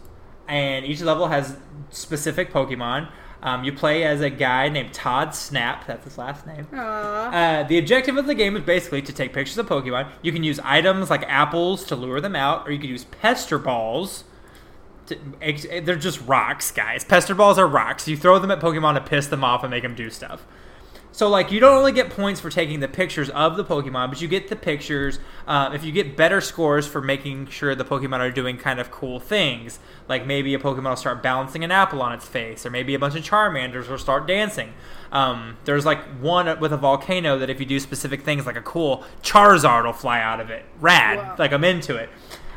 and 0.47 0.85
each 0.85 1.01
level 1.01 1.27
has 1.27 1.57
specific 1.89 2.51
Pokemon. 2.51 3.09
Um, 3.41 3.63
you 3.63 3.71
play 3.71 4.03
as 4.03 4.19
a 4.19 4.29
guy 4.29 4.67
named 4.67 4.93
Todd 4.93 5.33
Snap. 5.33 5.87
That's 5.87 6.03
his 6.03 6.17
last 6.17 6.45
name. 6.45 6.67
Aww. 6.73 7.33
Uh, 7.33 7.67
the 7.67 7.77
objective 7.77 8.17
of 8.17 8.27
the 8.27 8.35
game 8.35 8.57
is 8.57 8.63
basically 8.63 9.01
to 9.03 9.13
take 9.13 9.31
pictures 9.31 9.57
of 9.57 9.65
Pokemon. 9.65 10.11
You 10.21 10.33
can 10.33 10.43
use 10.43 10.59
items 10.59 11.09
like 11.09 11.23
apples 11.23 11.85
to 11.85 11.95
lure 11.95 12.19
them 12.19 12.35
out, 12.35 12.67
or 12.67 12.71
you 12.71 12.79
can 12.79 12.89
use 12.89 13.05
pester 13.05 13.57
balls. 13.57 14.25
To, 15.09 15.81
they're 15.81 15.95
just 15.95 16.25
rocks, 16.25 16.71
guys. 16.71 17.03
Pester 17.03 17.35
balls 17.35 17.59
are 17.59 17.67
rocks. 17.67 18.07
You 18.07 18.17
throw 18.17 18.39
them 18.39 18.51
at 18.51 18.59
Pokemon 18.59 18.95
to 18.95 19.01
piss 19.01 19.27
them 19.27 19.43
off 19.43 19.63
and 19.63 19.71
make 19.71 19.83
them 19.83 19.95
do 19.95 20.09
stuff. 20.09 20.45
So, 21.11 21.27
like, 21.27 21.51
you 21.51 21.59
don't 21.59 21.75
only 21.75 21.91
get 21.91 22.11
points 22.11 22.39
for 22.39 22.49
taking 22.49 22.79
the 22.79 22.87
pictures 22.87 23.29
of 23.31 23.57
the 23.57 23.65
Pokemon, 23.65 24.09
but 24.09 24.21
you 24.21 24.27
get 24.27 24.47
the 24.47 24.55
pictures. 24.55 25.19
Uh, 25.47 25.71
if 25.73 25.83
you 25.83 25.91
get 25.91 26.15
better 26.15 26.39
scores 26.39 26.87
for 26.87 27.01
making 27.01 27.47
sure 27.47 27.73
the 27.75 27.83
Pokemon 27.83 28.19
are 28.19 28.31
doing 28.31 28.57
kind 28.57 28.79
of 28.79 28.91
cool 28.91 29.19
things, 29.19 29.79
like 30.07 30.25
maybe 30.25 30.53
a 30.53 30.59
Pokemon 30.59 30.89
will 30.89 30.95
start 30.95 31.23
balancing 31.23 31.63
an 31.63 31.71
apple 31.71 32.01
on 32.01 32.13
its 32.13 32.27
face, 32.27 32.65
or 32.65 32.69
maybe 32.69 32.93
a 32.93 32.99
bunch 32.99 33.15
of 33.15 33.23
Charmanders 33.23 33.89
will 33.89 33.97
start 33.97 34.27
dancing. 34.27 34.73
Um, 35.11 35.57
there's 35.65 35.85
like 35.85 35.99
one 36.21 36.59
with 36.59 36.71
a 36.71 36.77
volcano 36.77 37.39
that 37.39 37.49
if 37.49 37.59
you 37.59 37.65
do 37.65 37.79
specific 37.79 38.21
things, 38.21 38.45
like 38.45 38.55
a 38.55 38.61
cool 38.61 39.03
Charizard 39.23 39.85
will 39.85 39.93
fly 39.93 40.21
out 40.21 40.39
of 40.39 40.51
it. 40.51 40.63
Rad. 40.79 41.17
Wow. 41.17 41.35
Like, 41.39 41.51
I'm 41.51 41.63
into 41.63 41.95
it. 41.95 42.09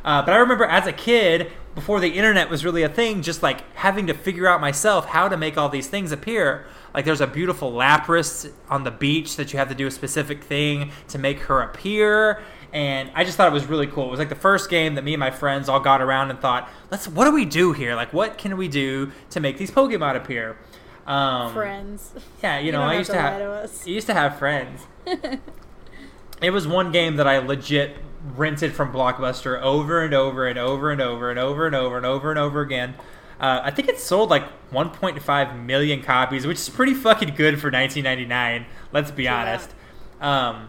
Uh, 0.05 0.23
but 0.23 0.33
I 0.33 0.39
remember 0.39 0.65
as 0.65 0.87
a 0.87 0.93
kid, 0.93 1.53
before 1.75 2.01
the 2.01 2.09
internet 2.09 2.51
was 2.51 2.65
really 2.65 2.83
a 2.83 2.89
thing, 2.89 3.23
just 3.23 3.43
like 3.43 3.63
having 3.77 4.07
to 4.09 4.15
figure 4.15 4.47
out 4.47 4.61
myself 4.61 5.07
how 5.07 5.29
to 5.29 5.37
make 5.37 5.57
all 5.57 5.69
these 5.69 5.89
things 5.89 6.13
appear. 6.13 6.67
Like 6.93 7.05
there's 7.05 7.21
a 7.21 7.27
beautiful 7.27 7.73
Lapras 7.73 8.53
on 8.69 8.85
the 8.85 8.91
beach 8.91 9.37
that 9.37 9.53
you 9.53 9.59
have 9.59 9.69
to 9.69 9.75
do 9.75 9.87
a 9.87 9.91
specific 9.91 10.45
thing 10.45 10.91
to 11.09 11.19
make 11.19 11.41
her 11.41 11.63
appear, 11.63 12.43
and 12.73 13.11
I 13.15 13.25
just 13.25 13.37
thought 13.37 13.49
it 13.49 13.53
was 13.53 13.67
really 13.67 13.87
cool. 13.87 14.09
It 14.09 14.11
was 14.11 14.19
like 14.19 14.29
the 14.29 14.35
first 14.35 14.69
game 14.69 14.95
that 14.97 15.05
me 15.05 15.15
and 15.15 15.21
my 15.21 15.31
friends 15.31 15.69
all 15.69 15.81
got 15.81 16.03
around 16.03 16.31
and 16.31 16.39
thought, 16.39 16.69
"Let's 16.91 17.09
what 17.09 17.25
do 17.25 17.33
we 17.33 17.47
do 17.47 17.73
here? 17.73 17.95
Like, 17.95 18.13
what 18.13 18.37
can 18.37 18.59
we 18.59 18.69
do 18.69 19.13
to 19.31 19.41
make 19.41 19.57
these 19.57 19.71
Pokemon 19.71 20.17
appear?" 20.17 20.59
Um, 21.07 21.53
Friends. 21.53 22.13
Yeah, 22.43 22.59
you 22.59 22.73
know, 22.73 22.83
I 22.83 22.99
used 22.99 23.11
to 23.11 23.17
to 23.17 23.23
have 23.23 23.39
to 23.39 23.51
us. 23.51 23.87
I 23.87 23.91
used 23.91 24.07
to 24.09 24.15
have 24.15 24.39
friends. 24.39 24.87
it 26.43 26.51
was 26.51 26.69
one 26.69 26.93
game 26.93 27.17
that 27.17 27.27
I 27.27 27.39
legit 27.39 27.97
rented 28.25 28.73
from 28.73 28.93
Blockbuster 28.93 29.61
over 29.61 30.03
and 30.05 30.15
over 30.15 30.47
and 30.47 30.59
over 30.59 30.91
and 30.91 31.01
over 31.01 31.31
and 31.31 31.39
over 31.39 31.67
and 31.67 31.75
over 31.75 31.97
and 31.97 32.07
over 32.07 32.31
and 32.31 32.39
over 32.39 32.61
again. 32.61 32.95
Uh, 33.41 33.61
I 33.65 33.71
think 33.73 33.89
it 33.89 33.99
sold 33.99 34.31
like 34.31 34.45
1.5 34.71 35.65
million 35.65 36.03
copies, 36.03 36.47
which 36.47 36.59
is 36.59 36.69
pretty 36.69 36.95
fucking 36.95 37.35
good 37.35 37.61
for 37.61 37.71
1999. 37.71 38.67
Let's 38.93 39.11
be 39.11 39.25
True 39.25 39.33
honest. 39.33 39.75
Um, 40.21 40.69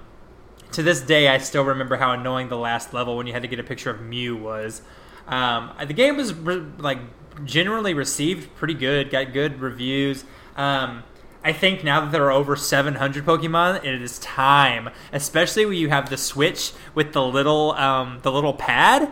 to 0.72 0.82
this 0.82 1.02
day, 1.02 1.28
I 1.28 1.38
still 1.38 1.64
remember 1.64 1.98
how 1.98 2.14
annoying 2.14 2.50
the 2.50 2.58
last 2.58 2.94
level 2.94 3.16
when 3.16 3.28
you 3.28 3.34
had 3.34 3.44
to 3.44 3.48
get 3.48 3.60
a 3.60 3.64
picture 3.64 3.92
of 3.92 4.02
Mew 4.02 4.36
was. 4.36 4.82
Um, 5.28 5.72
the 5.86 5.94
game 5.94 6.18
was 6.18 6.34
re- 6.34 6.66
like 6.80 6.98
generally 7.46 7.94
received 7.94 8.54
pretty 8.56 8.74
good, 8.74 9.12
got 9.12 9.34
good 9.34 9.62
reviews. 9.62 10.26
Um, 10.56 11.04
I 11.44 11.52
think 11.52 11.84
now 11.84 12.02
that 12.02 12.12
there 12.12 12.26
are 12.26 12.32
over 12.32 12.56
700 12.56 13.26
Pokemon, 13.26 13.84
it 13.84 14.02
is 14.02 14.18
time, 14.20 14.90
especially 15.12 15.66
when 15.66 15.76
you 15.76 15.90
have 15.90 16.10
the 16.10 16.18
Switch 16.18 16.72
with 16.96 17.12
the 17.12 17.22
little 17.22 17.74
um, 17.74 18.20
the 18.22 18.32
little 18.32 18.54
pad, 18.54 19.12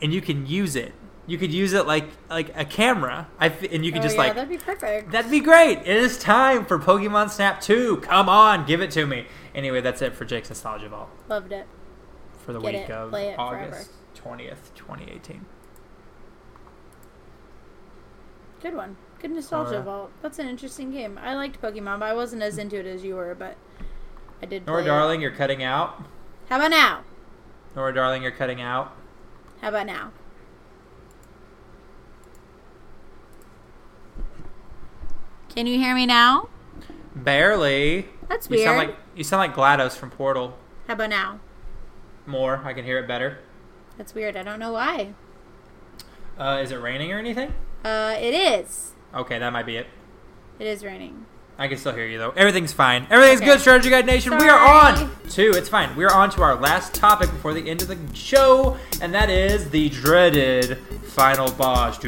and 0.00 0.12
you 0.14 0.20
can 0.20 0.46
use 0.46 0.76
it. 0.76 0.94
You 1.26 1.36
could 1.36 1.52
use 1.52 1.72
it 1.72 1.86
like 1.86 2.06
like 2.30 2.56
a 2.56 2.64
camera, 2.64 3.28
I 3.38 3.46
f- 3.46 3.64
and 3.64 3.84
you 3.84 3.90
could 3.90 4.00
oh, 4.00 4.04
just 4.04 4.14
yeah, 4.16 4.22
like 4.22 4.34
that'd 4.34 4.48
be 4.48 4.56
perfect. 4.56 5.10
That'd 5.10 5.30
be 5.30 5.40
great. 5.40 5.78
It 5.80 5.88
is 5.88 6.16
time 6.18 6.64
for 6.64 6.78
Pokemon 6.78 7.30
Snap 7.30 7.60
2. 7.60 7.98
Come 7.98 8.28
on, 8.28 8.64
give 8.64 8.80
it 8.80 8.92
to 8.92 9.04
me. 9.04 9.26
Anyway, 9.54 9.80
that's 9.80 10.00
it 10.00 10.14
for 10.14 10.24
Jake's 10.24 10.48
Nostalgia 10.48 10.88
Vault 10.88 11.10
Loved 11.28 11.52
it. 11.52 11.66
for 12.38 12.52
the 12.52 12.60
Get 12.60 12.72
week 12.72 12.82
it, 12.82 12.90
of 12.90 13.12
August 13.38 13.90
20th, 14.14 14.74
2018. 14.76 15.44
Good 18.62 18.74
one. 18.74 18.96
Good 19.20 19.32
nostalgia 19.32 19.82
vault. 19.82 20.10
That's 20.22 20.38
an 20.38 20.46
interesting 20.46 20.92
game. 20.92 21.18
I 21.20 21.34
liked 21.34 21.60
Pokemon, 21.60 22.00
but 22.00 22.06
I 22.06 22.14
wasn't 22.14 22.42
as 22.42 22.56
into 22.56 22.76
it 22.78 22.86
as 22.86 23.02
you 23.02 23.16
were. 23.16 23.34
But 23.34 23.56
I 24.40 24.46
did. 24.46 24.66
Nora 24.66 24.82
play 24.82 24.90
it. 24.90 24.94
Darling, 24.94 25.20
you're 25.20 25.32
cutting 25.32 25.62
out. 25.62 26.04
How 26.48 26.56
about 26.56 26.70
now? 26.70 27.02
Nora 27.74 27.92
Darling, 27.92 28.22
you're 28.22 28.30
cutting 28.30 28.60
out. 28.60 28.96
How 29.60 29.70
about 29.70 29.86
now? 29.86 30.12
Can 35.48 35.66
you 35.66 35.78
hear 35.78 35.94
me 35.94 36.06
now? 36.06 36.48
Barely. 37.16 38.06
That's 38.28 38.48
weird. 38.48 38.60
You 38.60 38.66
sound 38.66 38.78
like 38.78 38.96
you 39.16 39.24
sound 39.24 39.40
like 39.40 39.54
GLaDOS 39.54 39.96
from 39.96 40.10
Portal. 40.10 40.56
How 40.86 40.94
about 40.94 41.10
now? 41.10 41.40
More, 42.26 42.62
I 42.64 42.72
can 42.72 42.84
hear 42.84 42.98
it 42.98 43.08
better. 43.08 43.38
That's 43.96 44.14
weird. 44.14 44.36
I 44.36 44.44
don't 44.44 44.60
know 44.60 44.72
why. 44.72 45.14
Uh, 46.38 46.60
is 46.62 46.70
it 46.70 46.76
raining 46.76 47.12
or 47.12 47.18
anything? 47.18 47.52
Uh, 47.84 48.14
it 48.16 48.32
is. 48.34 48.92
Okay, 49.14 49.38
that 49.38 49.52
might 49.52 49.66
be 49.66 49.76
it. 49.76 49.86
It 50.58 50.66
is 50.66 50.84
raining. 50.84 51.24
I 51.60 51.66
can 51.66 51.76
still 51.76 51.92
hear 51.92 52.06
you 52.06 52.18
though. 52.18 52.30
Everything's 52.36 52.72
fine. 52.72 53.06
Everything's 53.10 53.40
Okay. 53.40 53.50
good, 53.50 53.60
Strategy 53.60 53.90
Guide 53.90 54.06
Nation. 54.06 54.38
We 54.38 54.48
are 54.48 54.58
on 54.60 55.10
to 55.30 55.50
it's 55.50 55.68
fine. 55.68 55.96
We 55.96 56.04
are 56.04 56.12
on 56.12 56.30
to 56.30 56.42
our 56.42 56.54
last 56.54 56.94
topic 56.94 57.30
before 57.30 57.52
the 57.52 57.68
end 57.68 57.82
of 57.82 57.88
the 57.88 57.98
show, 58.14 58.76
and 59.02 59.12
that 59.12 59.28
is 59.28 59.70
the 59.70 59.88
dreaded 59.88 60.78
final 61.06 61.50
boss. 61.50 61.98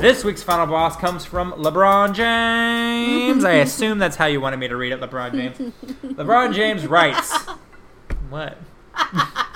This 0.00 0.22
week's 0.24 0.44
final 0.44 0.66
boss 0.66 0.96
comes 0.96 1.24
from 1.24 1.52
LeBron 1.54 2.14
James. 2.14 3.44
I 3.44 3.54
assume 3.54 3.98
that's 3.98 4.14
how 4.16 4.26
you 4.26 4.40
wanted 4.40 4.58
me 4.58 4.68
to 4.68 4.76
read 4.76 4.92
it, 4.92 5.00
LeBron 5.00 5.32
James. 5.32 5.58
LeBron 6.04 6.54
James 6.54 6.86
writes, 6.86 7.36
"What? 8.30 8.58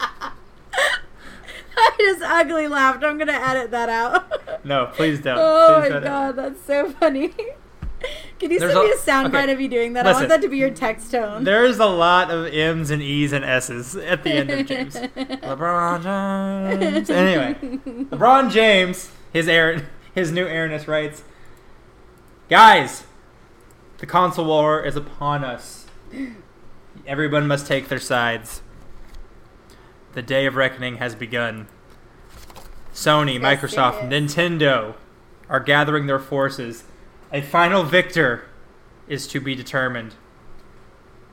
I 1.76 1.92
just 1.98 2.22
ugly 2.22 2.68
laughed. 2.68 3.02
I'm 3.04 3.18
gonna 3.18 3.32
edit 3.32 3.70
that 3.72 3.88
out. 3.88 4.30
No, 4.66 4.86
please 4.94 5.20
don't. 5.20 5.36
oh 5.38 5.76
Please 5.80 5.88
my 5.90 5.94
don't. 5.96 6.04
god, 6.04 6.36
that's 6.36 6.64
so 6.64 6.88
funny. 6.92 7.28
Can 8.38 8.50
you 8.50 8.58
There's 8.58 8.72
send 8.72 8.84
me 8.84 8.90
a- 8.90 8.94
a 8.94 8.98
soundbite 8.98 9.42
okay. 9.44 9.52
of 9.52 9.60
you 9.60 9.68
doing 9.68 9.92
that? 9.92 10.06
I 10.06 10.12
want 10.12 10.28
that 10.30 10.40
to 10.40 10.48
be 10.48 10.56
your 10.56 10.70
text 10.70 11.10
tone. 11.10 11.44
There's 11.44 11.78
a 11.78 11.84
lot 11.86 12.30
of 12.30 12.46
M's 12.46 12.90
and 12.90 13.02
E's 13.02 13.32
and 13.34 13.44
S's 13.44 13.94
at 13.94 14.22
the 14.22 14.30
end 14.30 14.50
of 14.50 14.66
James. 14.66 14.94
LeBron 14.94 16.02
James. 16.80 17.10
Anyway, 17.10 17.54
LeBron 18.10 18.50
James, 18.50 19.10
his 19.34 19.48
Aaron, 19.48 19.86
his 20.14 20.32
new 20.32 20.46
Aaroness 20.46 20.88
writes, 20.88 21.22
guys, 22.48 23.04
the 23.98 24.06
console 24.06 24.46
war 24.46 24.82
is 24.82 24.96
upon 24.96 25.44
us. 25.44 25.86
Everyone 27.06 27.46
must 27.46 27.66
take 27.66 27.88
their 27.88 28.00
sides. 28.00 28.62
The 30.14 30.22
day 30.22 30.46
of 30.46 30.54
reckoning 30.54 30.96
has 30.98 31.14
begun. 31.14 31.66
Sony, 32.92 33.40
Yes, 33.40 33.42
Microsoft. 33.42 34.08
Nintendo 34.08 34.94
are 35.48 35.60
gathering 35.60 36.06
their 36.06 36.20
forces. 36.20 36.84
A 37.32 37.42
final 37.42 37.82
victor 37.82 38.44
is 39.08 39.26
to 39.28 39.40
be 39.40 39.56
determined. 39.56 40.14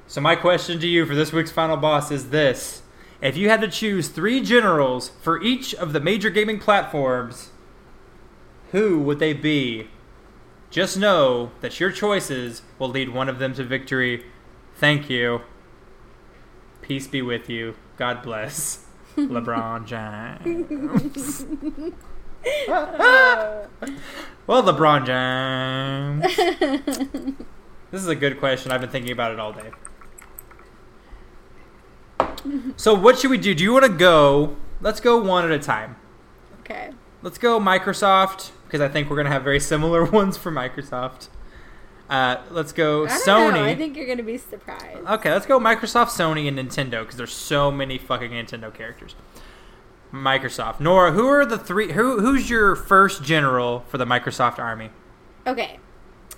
So 0.07 0.19
my 0.19 0.35
question 0.35 0.79
to 0.79 0.87
you 0.87 1.05
for 1.05 1.13
this 1.13 1.31
week's 1.31 1.51
final 1.51 1.77
boss 1.77 2.11
is 2.11 2.31
this. 2.31 2.81
If 3.21 3.37
you 3.37 3.49
had 3.49 3.61
to 3.61 3.67
choose 3.67 4.07
three 4.07 4.41
generals 4.41 5.09
for 5.21 5.41
each 5.41 5.75
of 5.75 5.93
the 5.93 5.99
major 5.99 6.31
gaming 6.31 6.59
platforms, 6.59 7.51
who 8.71 8.99
would 9.01 9.19
they 9.19 9.33
be? 9.33 9.89
Just 10.71 10.97
know 10.97 11.51
that 11.61 11.79
your 11.79 11.91
choices 11.91 12.63
will 12.79 12.89
lead 12.89 13.09
one 13.09 13.29
of 13.29 13.37
them 13.37 13.53
to 13.53 13.63
victory. 13.63 14.25
Thank 14.75 15.07
you. 15.09 15.41
Peace 16.81 17.07
be 17.07 17.21
with 17.21 17.47
you. 17.47 17.75
God 17.97 18.21
bless. 18.23 18.85
LeBron 19.17 19.85
James. 19.85 21.45
Well, 24.47 24.63
LeBron 24.63 25.05
James. 25.05 26.25
This 27.91 28.01
is 28.01 28.07
a 28.07 28.15
good 28.15 28.39
question. 28.39 28.71
I've 28.71 28.79
been 28.79 28.89
thinking 28.89 29.11
about 29.11 29.33
it 29.33 29.39
all 29.39 29.51
day. 29.51 29.69
So, 32.77 32.93
what 32.93 33.19
should 33.19 33.29
we 33.31 33.37
do? 33.37 33.53
Do 33.53 33.63
you 33.63 33.73
want 33.73 33.83
to 33.85 33.91
go? 33.91 34.55
Let's 34.79 35.01
go 35.01 35.21
one 35.21 35.43
at 35.43 35.51
a 35.51 35.59
time. 35.59 35.97
okay. 36.61 36.91
Let's 37.21 37.37
go 37.37 37.59
Microsoft 37.59 38.51
because 38.65 38.79
I 38.81 38.87
think 38.87 39.09
we're 39.09 39.17
gonna 39.17 39.29
have 39.29 39.43
very 39.43 39.59
similar 39.59 40.03
ones 40.05 40.37
for 40.37 40.51
Microsoft. 40.51 41.27
Uh, 42.11 42.41
let's 42.51 42.73
go 42.73 43.05
I 43.05 43.07
don't 43.25 43.53
Sony. 43.53 43.53
know. 43.55 43.63
I 43.65 43.75
think 43.75 43.95
you're 43.95 44.05
gonna 44.05 44.21
be 44.21 44.37
surprised. 44.37 45.07
Okay, 45.07 45.31
let's 45.31 45.45
go 45.45 45.59
Microsoft, 45.59 46.07
Sony, 46.09 46.47
and 46.47 46.59
Nintendo 46.59 46.99
because 47.01 47.15
there's 47.15 47.33
so 47.33 47.71
many 47.71 47.97
fucking 47.97 48.31
Nintendo 48.31 48.71
characters. 48.73 49.15
Microsoft. 50.13 50.81
Nora, 50.81 51.13
who 51.13 51.25
are 51.27 51.45
the 51.45 51.57
three? 51.57 51.93
Who 51.93 52.19
who's 52.19 52.49
your 52.49 52.75
first 52.75 53.23
general 53.23 53.85
for 53.87 53.97
the 53.97 54.05
Microsoft 54.05 54.59
army? 54.59 54.89
Okay. 55.47 55.79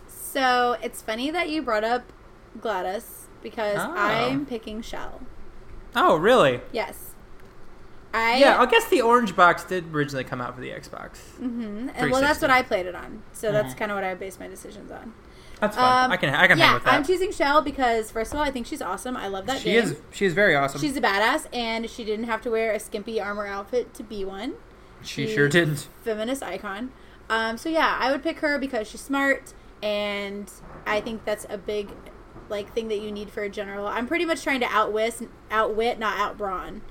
So 0.08 0.78
it's 0.84 1.02
funny 1.02 1.32
that 1.32 1.50
you 1.50 1.64
brought 1.64 1.84
up 1.84 2.04
GLaDOS 2.60 3.26
because 3.42 3.78
Oh. 3.80 3.94
I'm 3.98 4.46
picking 4.46 4.82
Chell. 4.84 5.22
Oh, 5.96 6.16
really? 6.16 6.62
Yes. 6.72 7.16
I 8.14 8.38
yeah, 8.38 8.62
I 8.62 8.68
guess 8.68 8.88
the 8.90 9.02
orange 9.02 9.36
box 9.36 9.64
did 9.64 9.92
originally 9.94 10.24
come 10.24 10.40
out 10.40 10.54
for 10.54 10.62
the 10.62 10.70
Xbox. 10.70 11.18
Mm-hmm. 11.42 11.90
And 11.96 12.12
well, 12.12 12.22
that's 12.22 12.44
what 12.44 12.52
I 12.52 12.62
played 12.62 12.86
it 12.86 12.94
on. 12.94 13.24
So 13.34 13.52
that's 13.52 13.74
Mhm. 13.74 13.78
kind 13.78 13.92
of 13.92 13.96
what 13.96 14.04
I 14.04 14.14
based 14.14 14.40
my 14.40 14.48
decisions 14.48 14.92
on. 14.92 15.14
That's 15.64 15.78
fine. 15.78 16.06
Um, 16.06 16.12
I 16.12 16.18
can 16.18 16.36
I 16.36 16.48
can 16.48 16.58
yeah, 16.58 16.66
hang 16.66 16.74
with 16.74 16.84
that. 16.84 16.94
I'm 16.94 17.06
choosing 17.06 17.32
Chell 17.32 17.62
because 17.62 18.12
first 18.12 18.34
of 18.34 18.40
all, 18.40 18.44
I 18.44 18.52
think 18.52 18.68
she's 18.68 18.82
awesome. 18.82 19.16
I 19.16 19.28
love 19.28 19.46
that 19.46 19.60
she 19.60 19.72
game. 19.72 19.84
is 19.84 19.96
she 20.12 20.26
is 20.26 20.34
very 20.34 20.56
awesome. 20.56 20.82
She's 20.82 20.98
a 20.98 21.02
badass, 21.02 21.48
and 21.54 21.90
she 21.90 22.04
didn't 22.04 22.26
have 22.26 22.42
to 22.42 22.52
wear 22.52 22.74
a 22.74 22.80
skimpy 22.80 23.22
armor 23.22 23.48
outfit 23.48 23.94
to 23.94 24.04
be 24.04 24.26
one. 24.26 24.56
she 25.04 25.26
sure 25.26 25.48
didn't. 25.48 25.88
Feminist 26.02 26.44
icon. 26.44 26.92
Um, 27.30 27.58
so 27.58 27.70
yeah, 27.70 27.98
I 27.98 28.12
would 28.12 28.22
pick 28.22 28.40
her 28.40 28.60
because 28.60 28.90
she's 28.90 29.00
smart, 29.00 29.54
and 29.82 30.52
I 30.86 31.00
think 31.00 31.24
that's 31.24 31.46
a 31.50 31.58
big 31.58 31.92
like 32.50 32.74
thing 32.74 32.90
that 32.90 33.00
you 33.00 33.10
need 33.10 33.30
for 33.30 33.44
a 33.44 33.50
general. 33.50 33.88
I'm 33.88 34.06
pretty 34.06 34.26
much 34.26 34.44
trying 34.44 34.60
to 34.60 34.68
outwit, 34.68 35.30
outwit, 35.50 35.98
not 35.98 36.18
outbrawn. 36.18 36.82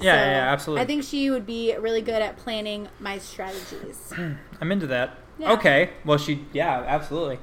Yeah, 0.00 0.14
So, 0.14 0.16
yeah, 0.16 0.30
yeah, 0.30 0.52
absolutely. 0.52 0.82
I 0.82 0.86
think 0.86 1.04
she 1.04 1.30
would 1.30 1.44
be 1.44 1.76
really 1.76 2.00
good 2.00 2.22
at 2.22 2.38
planning 2.38 2.88
my 2.98 3.18
strategies. 3.18 4.12
I'm 4.60 4.72
into 4.72 4.86
that. 4.86 5.18
Yeah. 5.38 5.52
Okay. 5.52 5.90
Well, 6.04 6.18
she 6.18 6.46
yeah, 6.54 6.82
absolutely. 6.86 7.38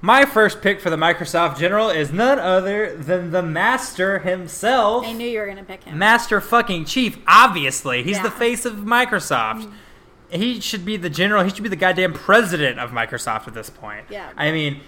My 0.00 0.24
first 0.24 0.60
pick 0.62 0.80
for 0.80 0.90
the 0.90 0.96
Microsoft 0.96 1.58
General 1.58 1.88
is 1.88 2.12
none 2.12 2.38
other 2.38 2.96
than 2.96 3.30
the 3.30 3.42
Master 3.42 4.18
himself. 4.18 5.06
I 5.06 5.12
knew 5.12 5.26
you 5.28 5.38
were 5.38 5.46
gonna 5.46 5.62
pick 5.64 5.84
him. 5.84 5.96
Master 5.98 6.40
fucking 6.40 6.84
Chief, 6.86 7.18
obviously. 7.26 8.02
He's 8.02 8.16
Yeah. 8.16 8.24
the 8.24 8.30
face 8.30 8.64
of 8.64 8.74
Microsoft. 8.78 9.62
Mm-hmm. 9.62 10.40
He 10.40 10.60
should 10.60 10.84
be 10.84 10.96
the 10.96 11.10
general. 11.10 11.44
He 11.44 11.50
should 11.50 11.62
be 11.62 11.68
the 11.68 11.76
goddamn 11.76 12.14
president 12.14 12.78
of 12.80 12.90
Microsoft 12.90 13.46
at 13.48 13.54
this 13.54 13.70
point. 13.70 14.06
Yeah. 14.10 14.30
I 14.36 14.50
mean, 14.50 14.80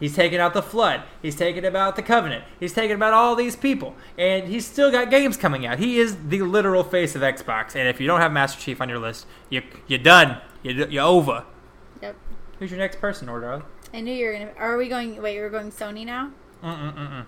he's 0.00 0.14
taken 0.14 0.40
out 0.40 0.54
the 0.54 0.62
Flood. 0.62 1.02
He's 1.22 1.36
taken 1.36 1.64
about 1.64 1.96
the 1.96 2.02
Covenant. 2.02 2.44
He's 2.60 2.72
taken 2.72 2.96
about 2.96 3.12
all 3.14 3.34
these 3.36 3.54
people. 3.56 3.94
And 4.18 4.48
he's 4.48 4.66
still 4.66 4.90
got 4.90 5.08
games 5.08 5.36
coming 5.36 5.64
out. 5.66 5.78
He 5.78 5.98
is 5.98 6.16
the 6.28 6.42
literal 6.42 6.82
face 6.84 7.14
of 7.14 7.22
Xbox. 7.22 7.74
And 7.76 7.88
if 7.88 8.00
you 8.00 8.06
don't 8.08 8.20
have 8.20 8.32
Master 8.32 8.60
Chief 8.60 8.80
on 8.80 8.88
your 8.88 8.98
list, 8.98 9.26
you, 9.50 9.62
you're 9.86 9.98
done. 10.00 10.38
You're, 10.62 10.88
you're 10.88 11.04
over. 11.04 11.44
Yep. 12.02 12.16
Who's 12.58 12.70
your 12.72 12.78
next 12.80 13.00
person, 13.00 13.28
Ordar? 13.28 13.62
I 13.94 14.00
knew 14.00 14.12
you 14.12 14.26
were 14.26 14.32
gonna. 14.32 14.50
Are 14.58 14.76
we 14.76 14.88
going? 14.88 15.20
Wait, 15.22 15.38
we're 15.38 15.48
going 15.50 15.70
Sony 15.70 16.04
now. 16.04 16.30
Mm-mm-mm-mm. 16.62 17.26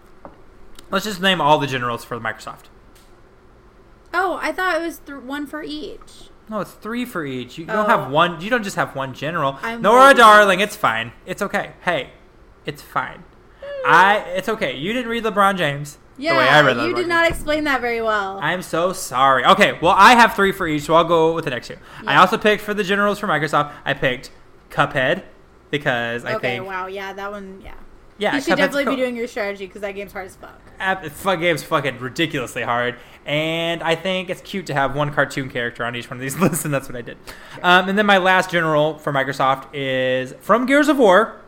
Let's 0.91 1.05
just 1.05 1.21
name 1.21 1.41
all 1.41 1.59
the 1.59 1.67
generals 1.67 2.05
for 2.05 2.19
Microsoft. 2.21 2.65
Oh, 4.13 4.39
I 4.43 4.53
thought 4.53 4.81
it 4.81 4.85
was 4.85 4.99
th- 4.99 5.21
one 5.21 5.47
for 5.47 5.63
each. 5.63 6.31
No, 6.49 6.59
it's 6.61 6.73
three 6.73 7.05
for 7.05 7.25
each. 7.25 7.59
You 7.59 7.65
don't 7.65 7.87
Oh. 7.89 7.99
have 7.99 8.11
one. 8.11 8.41
You 8.41 8.51
don't 8.51 8.65
just 8.65 8.75
have 8.77 8.97
one 8.97 9.15
general. 9.15 9.59
I'm 9.63 9.83
Nora, 9.83 10.13
darling, 10.15 10.59
it's 10.61 10.75
fine. 10.75 11.13
It's 11.27 11.41
okay. 11.43 11.73
Hey, 11.83 12.11
it's 12.67 12.83
fine. 12.83 13.23
I. 13.87 14.19
It's 14.37 14.49
okay. 14.49 14.77
You 14.77 14.93
didn't 14.93 15.09
read 15.11 15.25
LeBron 15.25 15.57
James. 15.57 15.99
Yeah, 16.19 16.35
the 16.35 16.39
way 16.41 16.49
I 16.49 16.61
read 16.61 16.77
LeBron 16.77 16.83
you 16.89 16.89
did 16.95 16.97
James. 17.03 17.09
not 17.09 17.31
explain 17.31 17.65
that 17.65 17.81
very 17.81 18.03
well. 18.03 18.39
I'm 18.43 18.61
so 18.63 18.93
sorry. 18.93 19.45
Okay, 19.45 19.79
well, 19.81 19.95
I 19.97 20.17
have 20.17 20.35
three 20.35 20.53
for 20.53 20.67
each, 20.67 20.83
so 20.83 20.95
I'll 20.95 21.05
go 21.05 21.33
with 21.33 21.45
the 21.45 21.51
next 21.51 21.69
two. 21.69 21.77
I 22.07 22.17
also 22.17 22.37
picked 22.37 22.63
for 22.63 22.75
the 22.75 22.85
generals 22.85 23.19
for 23.21 23.27
Microsoft. 23.29 23.73
I 23.85 23.95
picked 23.95 24.31
Cuphead 24.71 25.23
because 25.71 26.25
I 26.25 26.35
okay, 26.35 26.41
think 26.57 26.61
Okay, 26.63 26.69
wow, 26.69 26.87
yeah, 26.87 27.13
that 27.13 27.31
one, 27.31 27.61
yeah. 27.65 27.75
yeah, 28.19 28.35
you 28.35 28.41
should 28.41 28.57
definitely 28.57 28.85
cool. 28.85 28.97
be 28.97 29.03
doing 29.03 29.17
your 29.17 29.27
strategy 29.29 29.67
because 29.67 29.81
that 29.83 29.93
game's 29.93 30.13
hard 30.13 30.27
as 30.27 30.37
fuck. 30.37 30.61
App- 30.79 31.05
Fuck 31.07 31.41
game's 31.41 31.63
fucking 31.63 31.99
ridiculously 31.99 32.63
hard, 32.63 32.97
and 33.27 33.83
I 33.83 33.95
think 33.95 34.31
it's 34.31 34.41
cute 34.41 34.67
to 34.67 34.75
have 34.75 34.95
one 34.97 35.13
cartoon 35.13 35.51
character 35.51 35.85
on 35.85 35.95
each 35.97 36.09
one 36.11 36.17
of 36.19 36.21
these 36.23 36.39
lists, 36.41 36.65
and 36.65 36.73
that's 36.73 36.89
what 36.89 36.97
I 36.97 37.03
did. 37.03 37.19
Um, 37.63 37.89
and 37.89 37.99
then 37.99 38.07
my 38.07 38.19
last 38.19 38.51
general 38.51 38.99
for 38.99 39.13
Microsoft 39.13 39.67
is 39.75 40.35
from 40.41 40.67
Gears 40.67 40.89
of 40.89 40.99
War, 40.99 41.41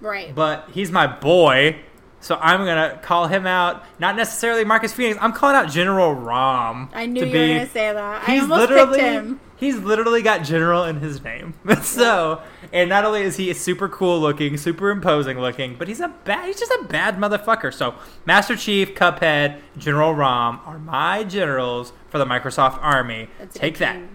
Right. 0.00 0.34
but 0.34 0.68
he's 0.72 0.90
my 0.90 1.06
boy, 1.06 1.78
so 2.20 2.38
I'm 2.40 2.64
gonna 2.64 2.98
call 3.02 3.26
him 3.26 3.46
out. 3.46 3.84
Not 3.98 4.16
necessarily 4.16 4.64
Marcus 4.64 4.92
Phoenix. 4.92 5.18
I'm 5.20 5.32
calling 5.32 5.56
out 5.56 5.70
General 5.70 6.12
RAAM. 6.14 6.90
I 6.94 7.06
knew 7.06 7.24
you 7.24 7.32
be, 7.32 7.38
were 7.38 7.46
gonna 7.58 7.68
say 7.70 7.92
that. 7.92 8.22
I 8.28 8.32
He's 8.32 8.42
almost 8.42 8.60
literally 8.70 8.98
picked 8.98 9.12
him. 9.12 9.40
He's 9.56 9.76
literally 9.78 10.22
got 10.22 10.42
General 10.42 10.84
in 10.84 10.96
his 10.96 11.22
name. 11.22 11.54
so, 11.82 12.42
and 12.72 12.88
not 12.88 13.04
only 13.04 13.22
is 13.22 13.36
he 13.36 13.52
super 13.54 13.88
cool 13.88 14.20
looking, 14.20 14.56
super 14.56 14.90
imposing 14.90 15.38
looking, 15.38 15.76
but 15.76 15.88
he's 15.88 16.00
a 16.00 16.08
bad. 16.24 16.46
He's 16.46 16.58
just 16.58 16.72
a 16.72 16.84
bad 16.84 17.16
motherfucker. 17.16 17.72
So, 17.72 17.94
Master 18.26 18.56
Chief, 18.56 18.94
Cuphead, 18.94 19.60
General 19.78 20.14
RAAM 20.14 20.60
are 20.66 20.78
my 20.78 21.24
generals 21.24 21.92
for 22.08 22.18
the 22.18 22.26
Microsoft 22.26 22.78
Army. 22.82 23.28
That's 23.38 23.56
Take 23.56 23.78
that. 23.78 23.94
team. 23.94 24.08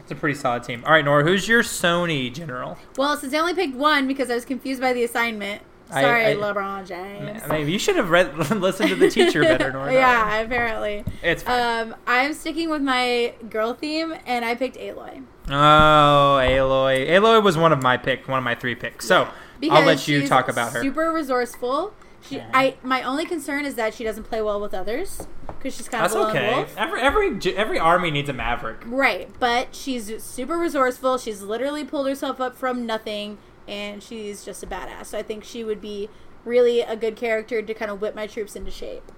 It's 0.00 0.10
a 0.10 0.14
pretty 0.14 0.38
solid 0.38 0.64
team. 0.64 0.82
All 0.84 0.92
right, 0.92 1.04
Nora, 1.04 1.22
who's 1.22 1.46
your 1.46 1.62
Sony 1.62 2.32
general? 2.32 2.76
Well, 2.96 3.16
since 3.16 3.32
I 3.32 3.38
only 3.38 3.54
picked 3.54 3.76
one 3.76 4.08
because 4.08 4.28
I 4.30 4.34
was 4.34 4.44
confused 4.44 4.80
by 4.80 4.92
the 4.92 5.04
assignment. 5.04 5.62
I- 5.92 6.02
Sorry, 6.02 6.26
I- 6.26 6.34
LeBron 6.34 6.86
James. 6.86 7.42
Maybe 7.48 7.72
you 7.72 7.78
should 7.78 7.96
have 7.96 8.10
read, 8.10 8.36
listened 8.50 8.88
to 8.90 8.94
the 8.96 9.10
teacher 9.10 9.42
better, 9.42 9.72
Nora. 9.74 9.92
yeah, 9.92 10.38
apparently. 10.38 11.04
It's 11.22 11.42
fine. 11.42 11.88
Um, 11.88 11.96
I'm 12.06 12.32
sticking 12.34 12.70
with 12.70 12.82
my 12.82 13.34
girl 13.48 13.74
theme, 13.74 14.14
and 14.26 14.44
I 14.44 14.54
picked 14.54 14.76
Aloy. 14.76 15.24
Oh, 15.48 16.38
Aloy. 16.42 17.08
Aloy 17.08 17.42
was 17.42 17.56
one 17.56 17.72
of 17.72 17.82
my 17.82 17.96
picks, 17.96 18.28
one 18.28 18.38
of 18.38 18.44
my 18.44 18.54
three 18.54 18.74
picks. 18.74 19.06
So 19.06 19.28
Because 19.60 19.78
I'll 19.80 19.86
let 19.86 20.06
you 20.08 20.26
talk 20.26 20.48
about 20.48 20.72
her. 20.72 20.80
Super 20.82 21.10
resourceful. 21.12 21.92
She, 22.22 22.36
Yeah. 22.36 22.50
I, 22.52 22.76
my 22.82 23.02
only 23.02 23.24
concern 23.24 23.64
is 23.64 23.74
that 23.76 23.94
she 23.94 24.04
doesn't 24.04 24.24
play 24.24 24.42
well 24.42 24.60
with 24.60 24.74
others 24.74 25.26
because 25.46 25.74
she's 25.74 25.88
kind 25.88 26.04
That's 26.04 26.14
of 26.14 26.20
a 26.20 26.24
lone 26.24 26.36
okay. 26.36 26.54
wolf. 26.54 26.74
Every 26.76 27.00
every 27.00 27.56
every 27.56 27.78
army 27.78 28.10
needs 28.10 28.28
a 28.28 28.34
maverick. 28.34 28.82
Right, 28.86 29.30
but 29.40 29.74
she's 29.74 30.22
super 30.22 30.58
resourceful. 30.58 31.16
She's 31.16 31.40
literally 31.40 31.82
pulled 31.82 32.06
herself 32.06 32.38
up 32.38 32.56
from 32.56 32.84
nothing, 32.84 33.38
and 33.70 34.02
she's 34.02 34.44
just 34.44 34.62
a 34.62 34.66
badass. 34.66 35.06
So 35.06 35.18
I 35.18 35.22
think 35.22 35.44
she 35.44 35.64
would 35.64 35.80
be 35.80 36.10
really 36.44 36.80
a 36.80 36.96
good 36.96 37.16
character 37.16 37.62
to 37.62 37.72
kind 37.74 37.90
of 37.90 38.00
whip 38.00 38.14
my 38.14 38.26
troops 38.26 38.56
into 38.56 38.70
shape. 38.70 39.10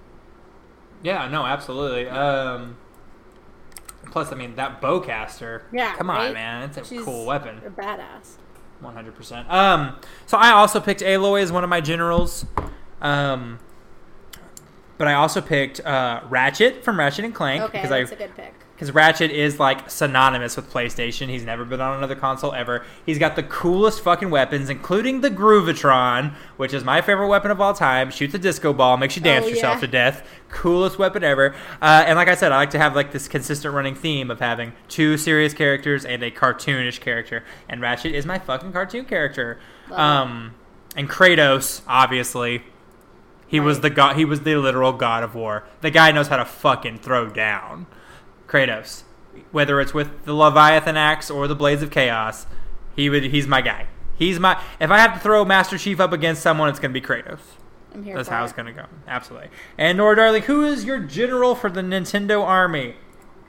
Yeah, 1.01 1.27
no, 1.27 1.45
absolutely. 1.45 2.07
Um, 2.07 2.77
plus, 4.11 4.31
I 4.31 4.35
mean, 4.35 4.55
that 4.55 4.81
bowcaster. 4.81 5.63
Yeah, 5.73 5.95
come 5.95 6.09
on, 6.09 6.17
right? 6.17 6.33
man, 6.33 6.63
it's 6.69 6.77
a 6.77 6.85
She's 6.85 7.03
cool 7.03 7.25
weapon. 7.25 7.61
A 7.65 7.69
badass. 7.69 8.37
One 8.79 8.93
hundred 8.93 9.15
percent. 9.15 9.49
Um, 9.49 9.97
so 10.25 10.37
I 10.37 10.51
also 10.51 10.79
picked 10.79 11.01
Aloy 11.01 11.41
as 11.41 11.51
one 11.51 11.63
of 11.63 11.69
my 11.69 11.81
generals. 11.81 12.45
Um, 13.01 13.59
but 14.97 15.07
I 15.07 15.13
also 15.15 15.41
picked 15.41 15.79
uh, 15.81 16.21
Ratchet 16.29 16.83
from 16.83 16.99
Ratchet 16.99 17.25
and 17.25 17.33
Clank 17.33 17.63
Okay, 17.63 17.81
because 17.81 17.89
that's 17.89 18.11
I 18.11 18.15
a 18.15 18.17
good 18.17 18.35
pick. 18.35 18.53
Because 18.75 18.91
Ratchet 18.91 19.29
is 19.31 19.59
like 19.59 19.89
synonymous 19.89 20.55
with 20.55 20.71
PlayStation. 20.71 21.29
He's 21.29 21.43
never 21.45 21.63
been 21.63 21.79
on 21.79 21.97
another 21.97 22.15
console 22.15 22.53
ever. 22.53 22.83
He's 23.05 23.19
got 23.19 23.35
the 23.35 23.43
coolest 23.43 24.01
fucking 24.01 24.29
weapons, 24.31 24.67
including 24.69 25.21
the 25.21 25.29
Groovitron, 25.29 26.33
which 26.57 26.73
is 26.73 26.83
my 26.83 26.99
favorite 27.01 27.27
weapon 27.27 27.51
of 27.51 27.61
all 27.61 27.73
time. 27.73 28.09
Shoots 28.09 28.33
a 28.33 28.39
disco 28.39 28.73
ball, 28.73 28.97
makes 28.97 29.15
you 29.15 29.21
dance 29.21 29.45
Oh, 29.45 29.49
yourself 29.49 29.79
to 29.81 29.87
death. 29.87 30.27
Coolest 30.49 30.97
weapon 30.97 31.23
ever. 31.23 31.55
Uh, 31.81 32.03
and 32.07 32.15
like 32.17 32.27
I 32.27 32.35
said, 32.35 32.51
I 32.51 32.57
like 32.57 32.71
to 32.71 32.79
have 32.79 32.95
like 32.95 33.11
this 33.11 33.27
consistent 33.27 33.73
running 33.73 33.95
theme 33.95 34.31
of 34.31 34.39
having 34.39 34.73
two 34.87 35.17
serious 35.17 35.53
characters 35.53 36.03
and 36.03 36.23
a 36.23 36.31
cartoonish 36.31 36.99
character. 36.99 37.43
And 37.69 37.79
Ratchet 37.79 38.13
is 38.15 38.25
my 38.25 38.39
fucking 38.39 38.71
cartoon 38.73 39.05
character. 39.05 39.59
Um, 39.91 40.55
and 40.95 41.07
Kratos, 41.09 41.81
obviously. 41.87 42.63
He 43.47 43.59
was 43.59 43.81
the 43.81 43.91
god. 43.91 44.15
He 44.15 44.25
was 44.25 44.41
the 44.41 44.55
literal 44.55 44.93
god 44.93 45.23
of 45.23 45.35
war. 45.35 45.63
The 45.81 45.91
guy 45.91 46.11
knows 46.11 46.27
how 46.27 46.37
to 46.37 46.45
fucking 46.45 46.99
throw 46.99 47.29
down. 47.29 47.85
Kratos, 48.53 49.01
whether 49.51 49.81
it's 49.81 49.95
with 49.95 50.25
the 50.25 50.33
Leviathan 50.33 50.95
axe 50.95 51.31
or 51.31 51.47
the 51.47 51.55
Blades 51.55 51.81
of 51.81 51.89
Chaos, 51.89 52.45
he 52.95 53.09
would. 53.09 53.23
He's 53.23 53.47
my 53.47 53.61
guy. 53.61 53.87
He's 54.15 54.39
my. 54.39 54.61
If 54.79 54.91
I 54.91 54.99
have 54.99 55.15
to 55.15 55.19
throw 55.19 55.43
Master 55.43 55.75
Chief 55.79 55.99
up 55.99 56.13
against 56.13 56.43
someone, 56.43 56.69
it's 56.69 56.79
gonna 56.79 56.93
be 56.93 57.01
Kratos. 57.01 57.39
I'm 57.95 58.03
here 58.03 58.15
That's 58.15 58.29
how 58.29 58.41
it. 58.41 58.45
it's 58.45 58.53
gonna 58.53 58.71
go. 58.71 58.85
Absolutely. 59.07 59.49
And 59.77 59.97
Nora, 59.97 60.15
darling, 60.17 60.43
who 60.43 60.63
is 60.65 60.85
your 60.85 60.99
general 60.99 61.55
for 61.55 61.69
the 61.71 61.81
Nintendo 61.81 62.43
Army? 62.45 62.95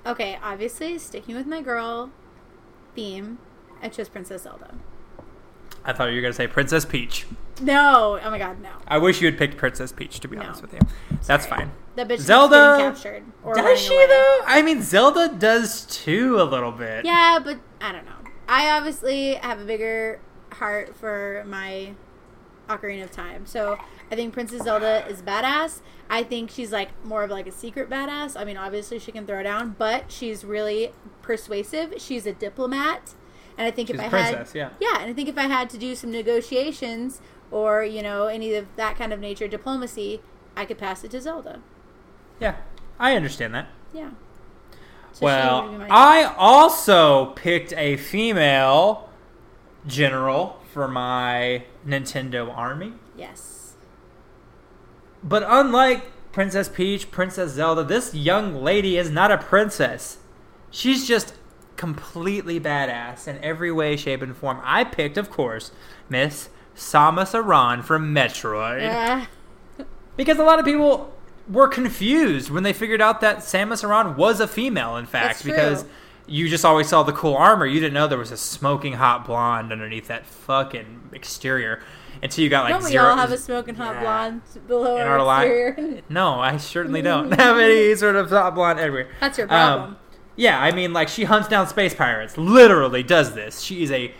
Okay, 0.06 0.38
obviously 0.42 0.98
sticking 0.98 1.34
with 1.36 1.46
my 1.46 1.60
girl 1.60 2.10
theme, 2.94 3.38
I 3.82 3.88
chose 3.90 4.08
Princess 4.08 4.42
Zelda. 4.44 4.74
I 5.84 5.92
thought 5.92 6.06
you 6.10 6.16
were 6.16 6.22
gonna 6.22 6.32
say 6.32 6.46
Princess 6.46 6.86
Peach. 6.86 7.26
No, 7.60 8.18
oh 8.22 8.30
my 8.30 8.38
god, 8.38 8.60
no. 8.62 8.70
I 8.88 8.96
wish 8.98 9.20
you 9.20 9.26
had 9.26 9.36
picked 9.36 9.58
Princess 9.58 9.92
Peach. 9.92 10.18
To 10.20 10.28
be 10.28 10.36
No. 10.36 10.44
honest 10.44 10.62
with 10.62 10.72
you, 10.72 10.80
that's 11.26 11.46
Sorry. 11.46 11.58
fine. 11.60 11.72
That 11.96 12.08
bitch 12.08 12.18
Zelda- 12.20 12.76
captured. 12.78 13.22
Does 13.54 13.80
she 13.80 13.94
away. 13.94 14.06
though? 14.08 14.40
I 14.46 14.62
mean, 14.62 14.82
Zelda 14.82 15.28
does 15.28 15.86
too 15.86 16.40
a 16.40 16.44
little 16.44 16.72
bit. 16.72 17.04
Yeah, 17.04 17.38
but 17.42 17.58
I 17.80 17.92
don't 17.92 18.04
know. 18.04 18.10
I 18.48 18.70
obviously 18.76 19.34
have 19.34 19.60
a 19.60 19.64
bigger 19.64 20.20
heart 20.54 20.96
for 20.96 21.44
my 21.46 21.94
Ocarina 22.68 23.04
of 23.04 23.10
Time. 23.12 23.46
So 23.46 23.78
I 24.10 24.16
think 24.16 24.32
Princess 24.32 24.62
Zelda 24.62 25.06
is 25.06 25.22
badass. 25.22 25.80
I 26.10 26.22
think 26.22 26.50
she's 26.50 26.72
like 26.72 26.90
more 27.04 27.22
of 27.22 27.30
like 27.30 27.46
a 27.46 27.52
secret 27.52 27.88
badass. 27.88 28.38
I 28.38 28.44
mean, 28.44 28.56
obviously 28.56 28.98
she 28.98 29.12
can 29.12 29.26
throw 29.26 29.42
down, 29.42 29.76
but 29.78 30.10
she's 30.10 30.44
really 30.44 30.92
persuasive. 31.22 31.94
She's 31.98 32.26
a 32.26 32.32
diplomat. 32.32 33.14
And 33.56 33.66
I 33.66 33.70
think 33.70 33.88
She's 33.88 33.96
if 33.96 34.02
a 34.02 34.06
I 34.06 34.08
princess, 34.08 34.52
had 34.52 34.58
yeah. 34.58 34.68
Yeah, 34.80 35.00
and 35.00 35.10
I 35.10 35.14
think 35.14 35.28
if 35.28 35.38
I 35.38 35.42
had 35.44 35.70
to 35.70 35.78
do 35.78 35.94
some 35.94 36.10
negotiations 36.10 37.20
or, 37.52 37.84
you 37.84 38.02
know, 38.02 38.26
any 38.26 38.52
of 38.54 38.66
that 38.76 38.96
kind 38.98 39.12
of 39.12 39.20
nature 39.20 39.46
diplomacy, 39.46 40.20
I 40.56 40.64
could 40.64 40.76
pass 40.78 41.04
it 41.04 41.12
to 41.12 41.20
Zelda. 41.20 41.60
Yeah, 42.40 42.56
I 42.98 43.16
understand 43.16 43.54
that. 43.54 43.68
Yeah. 43.92 44.10
So 45.12 45.24
well, 45.24 45.86
I 45.90 46.34
also 46.36 47.26
picked 47.36 47.72
a 47.74 47.96
female 47.96 49.08
general 49.86 50.58
for 50.72 50.88
my 50.88 51.64
Nintendo 51.86 52.52
army. 52.56 52.94
Yes. 53.16 53.74
But 55.22 55.44
unlike 55.46 56.10
Princess 56.32 56.68
Peach, 56.68 57.12
Princess 57.12 57.52
Zelda, 57.52 57.84
this 57.84 58.12
young 58.12 58.62
lady 58.62 58.98
is 58.98 59.08
not 59.08 59.30
a 59.30 59.38
princess. 59.38 60.18
She's 60.72 61.06
just 61.06 61.34
completely 61.76 62.58
badass 62.58 63.28
in 63.28 63.38
every 63.38 63.70
way, 63.70 63.96
shape, 63.96 64.20
and 64.20 64.36
form. 64.36 64.60
I 64.64 64.82
picked, 64.82 65.16
of 65.16 65.30
course, 65.30 65.70
Miss 66.08 66.48
Samus 66.74 67.34
Aran 67.34 67.82
from 67.82 68.12
Metroid. 68.12 68.82
Yeah. 68.82 69.26
Because 70.16 70.38
a 70.38 70.44
lot 70.44 70.58
of 70.58 70.64
people 70.64 71.13
were 71.48 71.68
confused 71.68 72.50
when 72.50 72.62
they 72.62 72.72
figured 72.72 73.00
out 73.00 73.20
that 73.20 73.38
Samus 73.38 73.84
Aran 73.84 74.16
was 74.16 74.40
a 74.40 74.48
female, 74.48 74.96
in 74.96 75.06
fact, 75.06 75.44
because 75.44 75.84
you 76.26 76.48
just 76.48 76.64
always 76.64 76.88
saw 76.88 77.02
the 77.02 77.12
cool 77.12 77.34
armor. 77.36 77.66
You 77.66 77.80
didn't 77.80 77.94
know 77.94 78.06
there 78.08 78.16
was 78.18 78.30
a 78.30 78.36
smoking 78.36 78.94
hot 78.94 79.26
blonde 79.26 79.70
underneath 79.72 80.08
that 80.08 80.24
fucking 80.24 81.10
exterior 81.12 81.82
until 82.22 82.44
you 82.44 82.48
got 82.48 82.64
like 82.64 82.72
don't 82.72 82.84
we 82.84 82.90
zero. 82.90 83.04
all 83.10 83.16
have 83.16 83.30
a 83.32 83.36
smoking 83.36 83.74
hot 83.74 83.94
Yeah. 83.96 84.00
blonde 84.02 84.42
below 84.66 84.96
in 84.96 85.02
our, 85.02 85.18
our 85.18 85.44
exterior? 85.44 86.02
No, 86.08 86.40
I 86.40 86.56
certainly 86.56 87.02
don't 87.10 87.30
have 87.32 87.58
any 87.58 87.94
sort 87.96 88.16
of 88.16 88.30
hot 88.30 88.54
blonde 88.54 88.78
everywhere. 88.78 89.10
That's 89.20 89.36
your 89.36 89.46
Um, 89.46 89.48
problem. 89.78 89.96
yeah, 90.36 90.58
I 90.58 90.70
mean, 90.72 90.94
like 90.94 91.08
she 91.08 91.24
hunts 91.24 91.48
down 91.48 91.66
space 91.68 91.92
pirates. 91.94 92.38
Literally 92.38 93.02
does 93.02 93.34
this. 93.34 93.60
She 93.60 93.82
is 93.82 93.90
a 93.90 94.14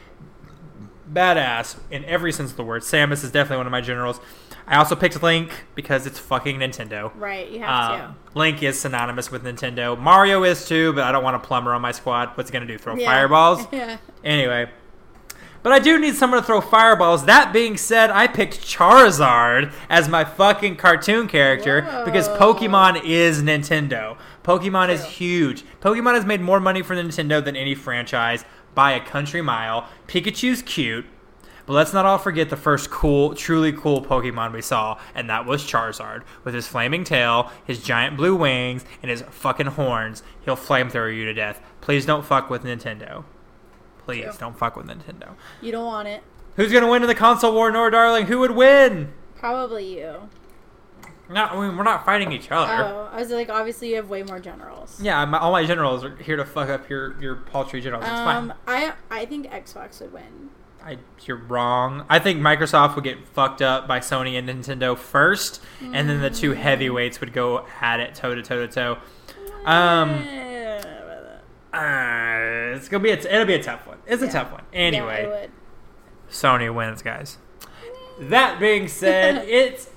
badass 1.11 1.77
in 1.91 2.05
every 2.05 2.33
sense 2.33 2.51
of 2.51 2.57
the 2.57 2.65
word. 2.65 2.83
Samus 2.83 3.25
is 3.25 3.31
definitely 3.31 3.59
one 3.59 3.67
of 3.67 3.73
my 3.73 3.81
generals. 3.81 4.21
I 4.67 4.77
also 4.77 4.97
picked 4.97 5.23
Link 5.23 5.51
because 5.75 6.07
it's 6.07 6.19
fucking 6.19 6.59
Nintendo. 6.59 7.13
right, 7.17 7.51
you 7.51 7.61
have 7.61 8.01
Um, 8.01 8.17
Link 8.35 8.63
is 8.63 8.81
synonymous 8.81 9.31
with 9.31 9.45
Nintendo. 9.45 9.99
Mario 9.99 10.43
is 10.45 10.67
too, 10.67 10.93
but 10.95 11.05
I 11.05 11.13
don't 11.13 11.23
want 11.23 11.37
a 11.37 11.39
plumber 11.41 11.73
on 11.75 11.83
my 11.83 11.93
squad. 11.93 12.31
What's 12.35 12.51
he 12.51 12.53
gonna 12.55 12.67
do? 12.67 12.79
Throw. 12.79 12.95
Yeah. 12.97 13.07
fireballs? 13.11 13.67
Yeah. 13.73 13.99
Anyway. 14.23 14.71
But 15.63 15.73
I 15.73 15.79
do 15.79 15.99
need 15.99 16.15
someone 16.15 16.41
to 16.41 16.47
throw 16.47 16.61
fireballs. 16.61 17.25
That 17.25 17.51
being 17.51 17.79
said, 17.79 18.11
I 18.11 18.27
picked 18.27 18.61
Charizard 18.61 19.73
as 19.89 20.11
my 20.11 20.23
fucking 20.23 20.77
cartoon 20.77 21.27
character 21.27 22.03
because 22.05 22.29
Pokemon 22.29 23.03
is 23.03 23.43
Nintendo. 23.43 24.19
Pokemon 24.43 24.91
is 24.91 25.03
huge. 25.05 25.65
Pokemon 25.81 26.15
has 26.17 26.27
made 26.27 26.43
more 26.43 26.61
money 26.61 26.83
for 26.83 26.95
Nintendo 26.95 27.43
than 27.43 27.57
any 27.57 27.75
franchise 27.75 28.45
by 28.75 28.93
a 28.93 29.01
country 29.01 29.41
mile. 29.41 29.89
Pikachu's 30.07 30.61
cute. 30.61 31.07
But 31.67 31.73
let's 31.73 31.93
not 31.93 32.05
all 32.05 32.19
forget 32.19 32.51
the 32.51 32.57
first 32.57 32.91
cool, 32.91 33.35
truly 33.35 33.73
cool 33.73 34.05
Pokemon 34.05 34.53
we 34.53 34.61
saw, 34.61 34.99
and 35.15 35.31
that 35.31 35.47
was 35.47 35.63
Charizard. 35.65 36.23
With 36.45 36.55
his 36.55 36.67
flaming 36.67 37.05
tail, 37.05 37.51
his 37.65 37.83
giant 37.83 38.17
blue 38.17 38.37
wings, 38.37 38.85
and 39.03 39.11
his 39.11 39.23
fucking 39.31 39.69
horns, 39.69 40.23
he'll 40.45 40.57
flamethrower 40.57 41.15
you 41.15 41.25
to 41.25 41.33
death. 41.33 41.61
Please 41.81 42.05
don't 42.05 42.25
fuck 42.25 42.51
with 42.51 42.65
Nintendo. 42.65 43.25
Please 44.05 44.25
True. 44.25 44.35
don't 44.39 44.59
fuck 44.59 44.77
with 44.77 44.87
Nintendo. 44.87 45.35
You 45.63 45.73
don't 45.73 45.87
want 45.87 46.09
it. 46.09 46.23
Who's 46.57 46.71
gonna 46.71 46.91
win 46.91 47.03
in 47.03 47.09
the 47.09 47.15
console 47.15 47.55
war, 47.55 47.71
Nor 47.71 47.91
Darling? 47.91 48.27
Who 48.27 48.39
would 48.41 48.53
win? 48.53 49.13
Probably 49.37 49.99
you. 49.99 50.29
No, 51.31 51.45
I 51.47 51.67
mean, 51.69 51.77
we're 51.77 51.85
not 51.85 52.05
fighting 52.05 52.33
each 52.33 52.51
other. 52.51 52.73
Oh, 52.85 53.09
I 53.11 53.17
was 53.21 53.31
like, 53.31 53.49
obviously 53.49 53.89
you 53.91 53.97
have 53.97 54.11
way 54.11 54.23
more 54.23 54.39
generals. 54.39 55.01
Yeah, 55.01 55.25
my, 55.25 55.39
all 55.39 55.53
my 55.53 55.65
generals 55.65 56.05
are 56.05 56.15
here 56.17 56.37
to 56.37 56.45
fuck 56.45 56.69
up 56.69 56.89
your 56.91 57.19
your 57.21 57.37
paltry 57.37 57.81
generals. 57.81 58.05
It's 58.05 58.13
Um, 58.13 58.53
fine. 58.67 58.91
I 59.11 59.21
I 59.23 59.25
think 59.25 59.51
Xbox 59.51 60.01
would 60.03 60.13
win. 60.13 60.51
I, 60.85 60.99
you're 61.25 61.39
wrong. 61.39 62.05
I 62.11 62.19
think 62.19 62.41
Microsoft 62.43 62.95
would 62.97 63.05
get 63.05 63.27
fucked 63.27 63.63
up 63.63 63.89
by 63.89 64.01
Sony 64.01 64.39
and 64.39 64.47
Nintendo 64.47 64.99
first, 64.99 65.63
and 65.81 66.11
then 66.11 66.21
the 66.21 66.29
two 66.29 66.53
Mm. 66.53 66.57
heavyweights 66.57 67.21
would 67.21 67.33
go 67.33 67.65
at 67.81 68.01
it 68.01 68.15
toe 68.15 68.35
to 68.35 68.43
toe 68.43 68.67
to 68.67 68.69
toe. 68.71 68.99
Um, 69.65 70.11
uh, 71.73 72.77
it's 72.77 72.89
gonna 72.89 73.03
be 73.03 73.11
a 73.11 73.15
it'll 73.19 73.47
be 73.47 73.55
a 73.55 73.63
tough 73.63 73.87
one. 73.87 73.99
It's 74.07 74.23
a 74.23 74.27
Yeah. 74.27 74.33
tough 74.33 74.53
one. 74.53 74.63
yeah, 74.73 74.79
Anyway, 74.81 75.27
would. 75.27 75.51
Sony 76.31 76.73
wins, 76.73 77.03
guys. 77.03 77.39
That 78.21 78.61
being 78.61 78.87
said, 78.89 79.45
it's 79.49 79.89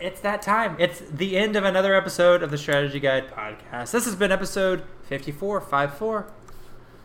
it's 0.00 0.20
that 0.20 0.42
time. 0.42 0.76
It's 0.78 1.00
the 1.00 1.36
end 1.36 1.56
of 1.56 1.64
another 1.64 1.94
episode 1.94 2.42
of 2.42 2.50
the 2.50 2.58
Strategy 2.58 3.00
Guide 3.00 3.30
podcast. 3.30 3.90
This 3.92 4.04
has 4.06 4.14
been 4.14 4.32
episode 4.32 4.82
54, 5.04 5.60
54. 5.60 6.26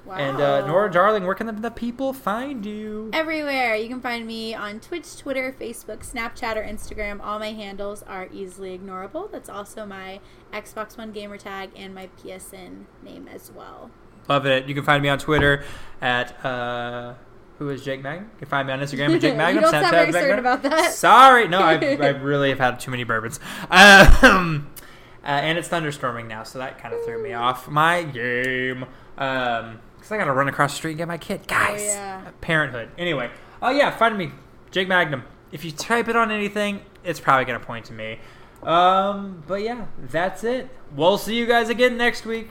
Wow. 0.05 0.13
And 0.15 0.39
uh, 0.39 0.67
Nora 0.67 0.91
Darling, 0.91 1.25
where 1.25 1.33
can 1.33 1.47
the, 1.47 1.53
the 1.53 1.71
people 1.71 2.13
find 2.13 2.63
you? 2.65 3.09
Everywhere. 3.11 3.75
You 3.75 3.87
can 3.89 4.01
find 4.01 4.27
me 4.27 4.53
on 4.53 4.79
Twitch, 4.79 5.17
Twitter, 5.17 5.55
Facebook, 5.59 6.09
Snapchat, 6.09 6.55
or 6.55 6.63
Instagram. 6.63 7.19
All 7.23 7.39
my 7.39 7.53
handles 7.53 8.03
are 8.03 8.29
easily 8.31 8.77
ignorable. 8.77 9.31
That's 9.31 9.49
also 9.49 9.85
my 9.85 10.19
Xbox 10.53 10.97
One 10.97 11.11
gamer 11.11 11.37
tag 11.37 11.71
and 11.75 11.95
my 11.95 12.09
PSN 12.23 12.85
name 13.03 13.27
as 13.27 13.51
well. 13.51 13.89
Love 14.29 14.45
it. 14.45 14.67
You 14.67 14.75
can 14.75 14.83
find 14.83 15.01
me 15.01 15.09
on 15.09 15.17
Twitter 15.17 15.63
at 16.01 16.45
uh, 16.45 17.15
who 17.57 17.69
is 17.69 17.83
Jake 17.83 18.01
Magnum. 18.03 18.29
You 18.33 18.39
can 18.39 18.47
find 18.47 18.67
me 18.67 18.73
on 18.73 18.79
Instagram 18.79 19.15
at 19.15 19.21
Jake 19.21 19.37
Magnum. 19.37 19.55
you 19.55 19.61
don't 19.61 19.71
sound 19.71 19.91
very 19.91 20.11
certain 20.11 20.39
about 20.39 20.63
that. 20.63 20.93
Sorry, 20.93 21.47
no, 21.47 21.59
I, 21.59 21.75
I 21.75 22.07
really 22.21 22.49
have 22.49 22.59
had 22.59 22.79
too 22.79 22.91
many 22.91 23.03
bourbons. 23.03 23.39
Um, 23.69 24.69
uh, 25.23 25.27
and 25.27 25.57
it's 25.57 25.69
thunderstorming 25.69 26.27
now, 26.27 26.43
so 26.43 26.59
that 26.59 26.77
kind 26.79 26.93
of 26.93 27.03
threw 27.05 27.21
me 27.21 27.33
off 27.33 27.67
my 27.67 28.03
game. 28.03 28.83
Um, 29.17 29.79
because 29.95 30.11
I 30.11 30.17
gotta 30.17 30.33
run 30.33 30.47
across 30.47 30.73
the 30.73 30.77
street 30.77 30.91
and 30.91 30.97
get 30.99 31.07
my 31.07 31.17
kid, 31.17 31.47
guys. 31.47 31.81
Oh, 31.81 31.85
yeah. 31.85 32.31
Parenthood. 32.41 32.91
Anyway, 32.97 33.31
oh 33.61 33.71
yeah, 33.71 33.89
find 33.89 34.17
me, 34.17 34.31
Jake 34.69 34.87
Magnum. 34.87 35.23
If 35.51 35.65
you 35.65 35.71
type 35.71 36.07
it 36.07 36.15
on 36.15 36.31
anything, 36.31 36.81
it's 37.03 37.19
probably 37.19 37.45
gonna 37.45 37.59
point 37.59 37.85
to 37.85 37.93
me. 37.93 38.19
Um, 38.61 39.43
but 39.47 39.61
yeah, 39.61 39.85
that's 39.97 40.43
it. 40.43 40.69
We'll 40.95 41.17
see 41.17 41.35
you 41.35 41.45
guys 41.45 41.69
again 41.69 41.97
next 41.97 42.25
week 42.25 42.49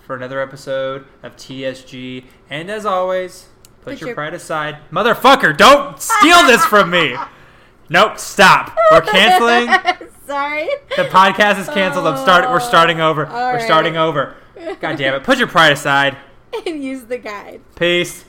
for 0.00 0.16
another 0.16 0.40
episode 0.40 1.06
of 1.22 1.36
TSG. 1.36 2.24
And 2.50 2.70
as 2.70 2.84
always, 2.84 3.48
put, 3.82 3.92
Put 3.92 4.00
your, 4.00 4.08
your- 4.08 4.14
pride 4.14 4.34
aside. 4.34 4.78
Motherfucker, 4.90 5.56
don't 5.56 6.00
steal 6.00 6.46
this 6.46 6.64
from 6.64 6.90
me. 6.90 7.16
Nope, 7.88 8.18
stop. 8.18 8.74
We're 8.90 9.00
canceling. 9.02 9.66
Sorry. 10.26 10.66
The 10.96 11.04
podcast 11.04 11.58
is 11.58 11.68
canceled. 11.68 12.06
I'm 12.06 12.16
start. 12.16 12.48
We're 12.48 12.58
starting 12.58 13.02
oh, 13.02 13.10
over. 13.10 13.26
All 13.26 13.52
We're 13.52 13.60
starting 13.60 13.98
over. 13.98 14.34
God 14.80 14.96
damn 14.96 15.12
it. 15.14 15.24
Put 15.24 15.36
your 15.36 15.48
pride 15.48 15.72
aside. 15.72 16.16
and 16.66 16.82
use 16.82 17.02
the 17.04 17.18
guide. 17.18 17.60
Peace. 17.76 18.24